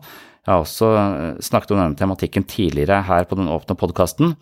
Jeg 0.46 0.52
har 0.54 0.64
også 0.64 0.90
eh, 0.98 1.40
snakket 1.46 1.76
om 1.76 1.82
denne 1.84 2.00
tematikken 2.00 2.46
tidligere 2.50 3.04
her 3.08 3.28
på 3.30 3.38
den 3.40 3.50
åpne 3.52 3.78
podkasten. 3.80 4.36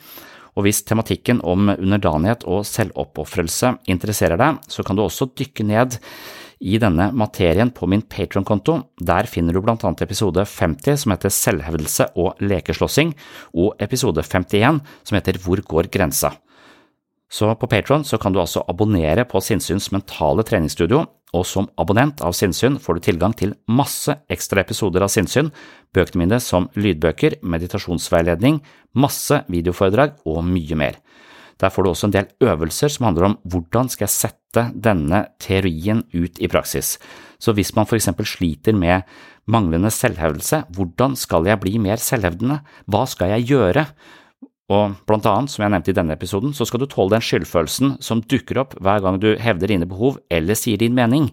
Og 0.58 0.66
hvis 0.66 0.82
tematikken 0.88 1.40
om 1.46 1.70
underdanighet 1.76 2.48
og 2.50 2.66
selvoppofrelse 2.66 3.76
interesserer 3.94 4.40
deg, 4.42 4.58
så 4.72 4.86
kan 4.86 4.98
du 4.98 5.04
også 5.04 5.30
dykke 5.38 5.66
ned 5.68 6.00
i 6.58 6.80
denne 6.82 7.12
materien 7.14 7.70
på 7.70 7.86
min 7.90 8.02
Patron-konto. 8.02 8.80
Der 8.98 9.30
finner 9.30 9.54
du 9.54 9.62
blant 9.62 9.86
annet 9.86 10.02
episode 10.08 10.42
50 10.50 11.04
som 11.04 11.14
heter 11.14 11.34
Selvhevdelse 11.34 12.10
og 12.18 12.42
lekeslåssing, 12.42 13.14
og 13.54 13.78
episode 13.84 14.26
51 14.26 14.82
som 15.06 15.20
heter 15.20 15.38
Hvor 15.44 15.62
går 15.62 15.92
grensa? 15.94 16.34
Så 17.30 17.50
på 17.60 17.68
Patron 17.68 18.04
kan 18.04 18.34
du 18.34 18.40
altså 18.40 18.64
abonnere 18.68 19.26
på 19.28 19.42
Sinnsyns 19.44 19.92
mentale 19.92 20.46
treningsstudio, 20.48 21.04
og 21.36 21.44
som 21.46 21.68
abonnent 21.76 22.22
av 22.24 22.32
Sinnsyn 22.38 22.78
får 22.80 22.98
du 22.98 23.06
tilgang 23.10 23.34
til 23.36 23.54
masse 23.68 24.16
ekstra 24.32 24.64
episoder 24.64 25.04
av 25.04 25.12
Sinnsyn, 25.12 25.52
bøkene 25.94 26.24
mine 26.24 26.40
som 26.40 26.70
lydbøker, 26.80 27.42
meditasjonsveiledning, 27.44 28.62
masse 28.96 29.42
videoforedrag 29.52 30.16
og 30.26 30.40
mye 30.48 30.80
mer. 30.80 31.02
Der 31.60 31.74
får 31.74 31.84
du 31.84 31.90
også 31.90 32.08
en 32.08 32.14
del 32.14 32.30
øvelser 32.48 32.94
som 32.94 33.10
handler 33.10 33.32
om 33.32 33.38
hvordan 33.50 33.90
skal 33.90 34.06
jeg 34.06 34.14
sette 34.14 34.68
denne 34.78 35.24
teorien 35.42 36.04
ut 36.14 36.38
i 36.40 36.50
praksis. 36.52 36.96
Så 37.42 37.54
hvis 37.58 37.74
man 37.76 37.90
for 37.90 37.98
eksempel 37.98 38.30
sliter 38.30 38.78
med 38.78 39.04
manglende 39.50 39.92
selvhevdelse, 39.94 40.64
hvordan 40.76 41.18
skal 41.18 41.50
jeg 41.50 41.60
bli 41.64 41.78
mer 41.82 42.00
selvhevdende, 42.02 42.62
hva 42.88 43.04
skal 43.10 43.36
jeg 43.36 43.50
gjøre? 43.52 43.88
Og 44.68 44.98
blant 45.08 45.28
annet, 45.32 45.52
som 45.54 45.64
jeg 45.64 45.72
nevnte 45.72 45.94
i 45.94 45.96
denne 45.96 46.16
episoden, 46.18 46.52
så 46.52 46.66
skal 46.68 46.82
du 46.82 46.90
tåle 46.92 47.14
den 47.16 47.24
skyldfølelsen 47.24 47.94
som 48.04 48.20
dukker 48.20 48.60
opp 48.60 48.74
hver 48.84 49.00
gang 49.04 49.16
du 49.24 49.30
hevder 49.40 49.72
dine 49.72 49.88
behov 49.88 50.18
eller 50.34 50.60
sier 50.60 50.82
din 50.82 50.98
mening, 50.98 51.30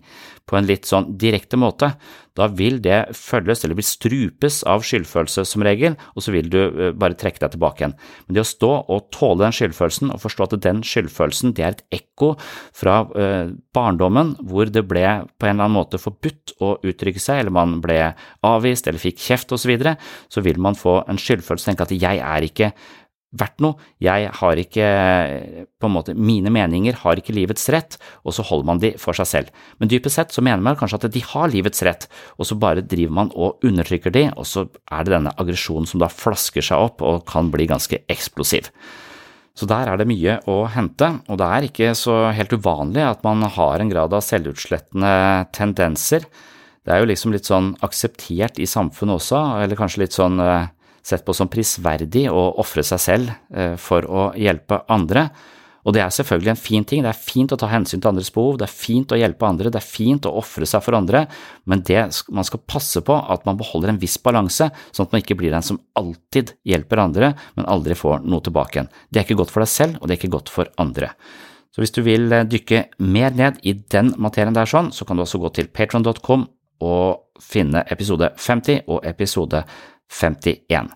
på 0.47 0.59
en 0.59 0.69
litt 0.69 0.87
sånn 0.87 1.09
direkte 1.19 1.59
måte. 1.59 1.89
Da 2.37 2.47
vil 2.53 2.77
det 2.85 3.15
følges 3.17 3.65
eller 3.65 3.79
bli 3.79 3.87
strupes 3.87 4.61
av 4.71 4.85
skyldfølelse 4.87 5.45
som 5.49 5.65
regel, 5.67 5.97
og 6.15 6.23
så 6.23 6.35
vil 6.35 6.51
du 6.53 6.61
eh, 6.61 6.93
bare 6.95 7.17
trekke 7.19 7.43
deg 7.43 7.55
tilbake 7.55 7.83
igjen. 7.83 7.97
Men 8.27 8.37
det 8.37 8.45
å 8.45 8.49
stå 8.53 8.73
og 8.93 9.09
tåle 9.15 9.47
den 9.47 9.57
skyldfølelsen 9.57 10.15
og 10.15 10.23
forstå 10.23 10.47
at 10.47 10.57
den 10.67 10.83
skyldfølelsen 10.87 11.55
det 11.57 11.65
er 11.65 11.75
et 11.75 11.85
ekko 11.99 12.35
fra 12.77 13.01
eh, 13.19 13.55
barndommen 13.75 14.35
hvor 14.47 14.71
det 14.71 14.85
ble 14.87 15.07
på 15.35 15.49
en 15.49 15.57
eller 15.57 15.67
annen 15.67 15.79
måte 15.81 16.03
forbudt 16.03 16.55
å 16.63 16.77
uttrykke 16.85 17.23
seg, 17.23 17.43
eller 17.43 17.57
man 17.57 17.81
ble 17.83 17.99
avvist 18.47 18.87
eller 18.87 19.03
fikk 19.03 19.19
kjeft 19.27 19.51
osv., 19.51 19.65
så, 19.65 19.71
videre, 19.73 19.95
så 20.29 20.43
vil 20.45 20.59
man 20.61 20.77
få 20.77 20.99
en 21.09 21.17
skyldfølelse 21.17 21.65
og 21.65 21.71
tenke 21.71 21.87
at 21.87 21.95
jeg 21.97 22.19
er 22.21 22.45
ikke 22.45 22.75
verdt 23.35 23.63
noe, 23.65 23.79
jeg 24.03 24.29
har 24.39 24.61
ikke 24.61 24.89
på 25.81 25.89
en 25.89 25.95
måte, 25.95 26.15
mine 26.15 26.53
meninger 26.55 27.01
har 27.03 27.21
ikke 27.21 27.35
livets 27.37 27.67
rett, 27.75 27.99
og 28.25 28.37
så 28.37 28.45
holder 28.47 28.69
man 28.69 28.83
de 28.83 28.93
for 29.01 29.17
seg 29.17 29.31
selv. 29.31 29.65
Men 29.79 29.91
dypest 29.91 30.21
sett 30.21 30.35
så 30.35 30.45
mener 30.45 30.65
man 30.65 30.79
kanskje 30.81 31.01
at 31.03 31.09
de 31.15 31.25
har 31.33 31.51
livets 31.53 31.85
rett, 31.87 32.07
og 32.39 32.49
så 32.49 32.59
bare 32.61 32.85
driver 32.87 33.19
man 33.21 33.33
og 33.35 33.65
undertrykker 33.67 34.15
de, 34.15 34.29
og 34.35 34.47
så 34.49 34.69
er 34.91 35.07
det 35.07 35.17
denne 35.17 35.35
aggresjonen 35.41 35.91
som 35.91 36.03
da 36.03 36.11
flasker 36.13 36.65
seg 36.65 36.91
opp 36.91 37.05
og 37.05 37.27
kan 37.29 37.51
bli 37.53 37.69
ganske 37.71 38.05
eksplosiv. 38.11 38.71
Så 39.55 39.69
der 39.71 39.87
er 39.87 40.01
det 40.01 40.09
mye 40.11 40.41
å 40.51 40.65
hente, 40.67 41.13
og 41.31 41.39
det 41.39 41.47
er 41.47 41.67
ikke 41.69 41.93
så 41.99 42.17
helt 42.35 42.57
uvanlig 42.57 43.05
at 43.07 43.23
man 43.27 43.45
har 43.47 43.79
en 43.79 43.93
grad 43.93 44.17
av 44.17 44.25
selvutslettende 44.27 45.13
tendenser. 45.55 46.27
Det 46.85 46.93
er 46.93 47.01
jo 47.01 47.09
liksom 47.09 47.33
litt 47.33 47.47
sånn 47.49 47.71
akseptert 47.87 48.59
i 48.59 48.67
samfunnet 48.69 49.21
også, 49.21 49.39
eller 49.63 49.79
kanskje 49.79 50.03
litt 50.03 50.17
sånn 50.17 50.43
eh, 50.43 50.67
sett 51.05 51.25
på 51.25 51.35
som 51.37 51.51
prisverdig 51.53 52.27
å 52.33 52.47
ofre 52.63 52.85
seg 52.87 53.03
selv 53.03 53.35
eh, 53.55 53.77
for 53.81 54.07
å 54.09 54.31
hjelpe 54.41 54.83
andre. 54.93 55.29
Og 55.85 55.93
det 55.93 56.01
er 56.01 56.13
selvfølgelig 56.17 56.53
en 56.55 56.61
fin 56.61 56.85
ting, 56.89 57.03
det 57.05 57.11
er 57.13 57.19
fint 57.19 57.53
å 57.53 57.59
ta 57.61 57.69
hensyn 57.69 58.01
til 58.01 58.09
andres 58.09 58.33
behov, 58.33 58.57
det 58.61 58.65
er 58.65 58.73
fint 58.73 59.13
å 59.13 59.19
hjelpe 59.21 59.45
andre, 59.45 59.69
det 59.69 59.83
er 59.83 59.85
fint 59.85 60.25
å 60.25 60.33
ofre 60.41 60.65
seg 60.69 60.81
for 60.85 60.97
andre, 60.97 61.27
men 61.69 61.83
det, 61.85 62.07
man 62.33 62.49
skal 62.49 62.63
passe 62.65 63.03
på 63.05 63.17
at 63.35 63.45
man 63.45 63.59
beholder 63.61 63.93
en 63.93 64.01
viss 64.01 64.17
balanse, 64.25 64.71
sånn 64.97 65.05
at 65.05 65.13
man 65.13 65.21
ikke 65.21 65.37
blir 65.41 65.53
den 65.53 65.67
som 65.67 65.83
alltid 66.01 66.55
hjelper 66.65 67.05
andre, 67.05 67.35
men 67.59 67.69
aldri 67.69 67.97
får 68.01 68.25
noe 68.25 68.45
tilbake 68.45 68.79
igjen. 68.81 68.93
Det 69.13 69.21
er 69.21 69.29
ikke 69.29 69.43
godt 69.43 69.53
for 69.53 69.65
deg 69.65 69.75
selv, 69.75 70.01
og 70.01 70.09
det 70.09 70.17
er 70.17 70.23
ikke 70.23 70.37
godt 70.39 70.55
for 70.55 70.73
andre. 70.81 71.13
Så 71.75 71.83
hvis 71.83 71.93
du 71.93 72.05
vil 72.07 72.33
eh, 72.33 72.47
dykke 72.49 72.85
mer 73.05 73.35
ned 73.35 73.61
i 73.67 73.75
den 73.93 74.15
materien 74.23 74.57
der 74.57 74.71
sånn, 74.71 74.93
så 74.95 75.05
kan 75.05 75.19
du 75.19 75.27
også 75.27 75.43
gå 75.43 75.53
til 75.59 75.69
patron.com 75.75 76.47
og 76.85 77.41
finne 77.43 77.83
episode 77.91 78.31
50 78.39 78.87
og 78.91 79.05
episode 79.09 79.65
51. 80.11 80.93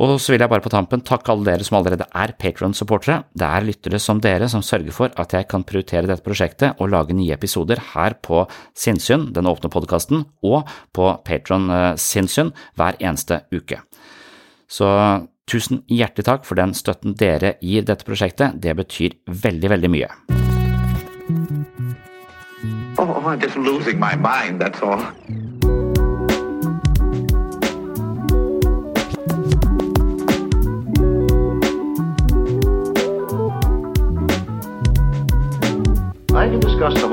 Og 0.00 0.14
så 0.22 0.32
vil 0.32 0.40
jeg 0.40 0.48
bare 0.48 0.64
på 0.64 0.70
tampen 0.72 1.02
takke 1.04 1.32
alle 1.32 1.44
dere 1.44 1.64
som 1.66 1.76
allerede 1.76 2.06
er 2.16 2.32
Patron-supportere. 2.40 3.18
Det 3.36 3.44
er 3.44 3.66
lyttere 3.66 3.98
som 4.00 4.20
dere 4.22 4.48
som 4.48 4.62
sørger 4.64 4.94
for 4.96 5.12
at 5.20 5.34
jeg 5.36 5.48
kan 5.50 5.64
prioritere 5.66 6.08
dette 6.08 6.24
prosjektet 6.24 6.80
og 6.80 6.92
lage 6.94 7.16
nye 7.16 7.34
episoder 7.36 7.82
her 7.92 8.16
på 8.24 8.46
Sinnsyn, 8.72 9.28
den 9.36 9.50
åpne 9.50 9.68
podkasten, 9.72 10.24
og 10.46 10.70
på 10.96 11.10
Patron 11.26 11.68
eh, 11.74 11.98
Sinnsyn 12.00 12.54
hver 12.80 12.96
eneste 12.96 13.42
uke. 13.52 13.82
Så 14.70 14.88
tusen 15.50 15.82
hjertelig 15.90 16.28
takk 16.30 16.48
for 16.48 16.56
den 16.56 16.72
støtten 16.78 17.18
dere 17.18 17.56
gir 17.60 17.84
dette 17.84 18.06
prosjektet, 18.06 18.56
det 18.62 18.76
betyr 18.78 19.18
veldig, 19.26 19.74
veldig 19.74 19.92
mye. 19.92 20.08
Oh, 22.96 23.20
I'm 23.26 23.40
just 23.40 23.56
losing 23.56 23.98
my 23.98 24.14
mind, 24.14 24.60
that's 24.60 24.80
all. 24.80 25.04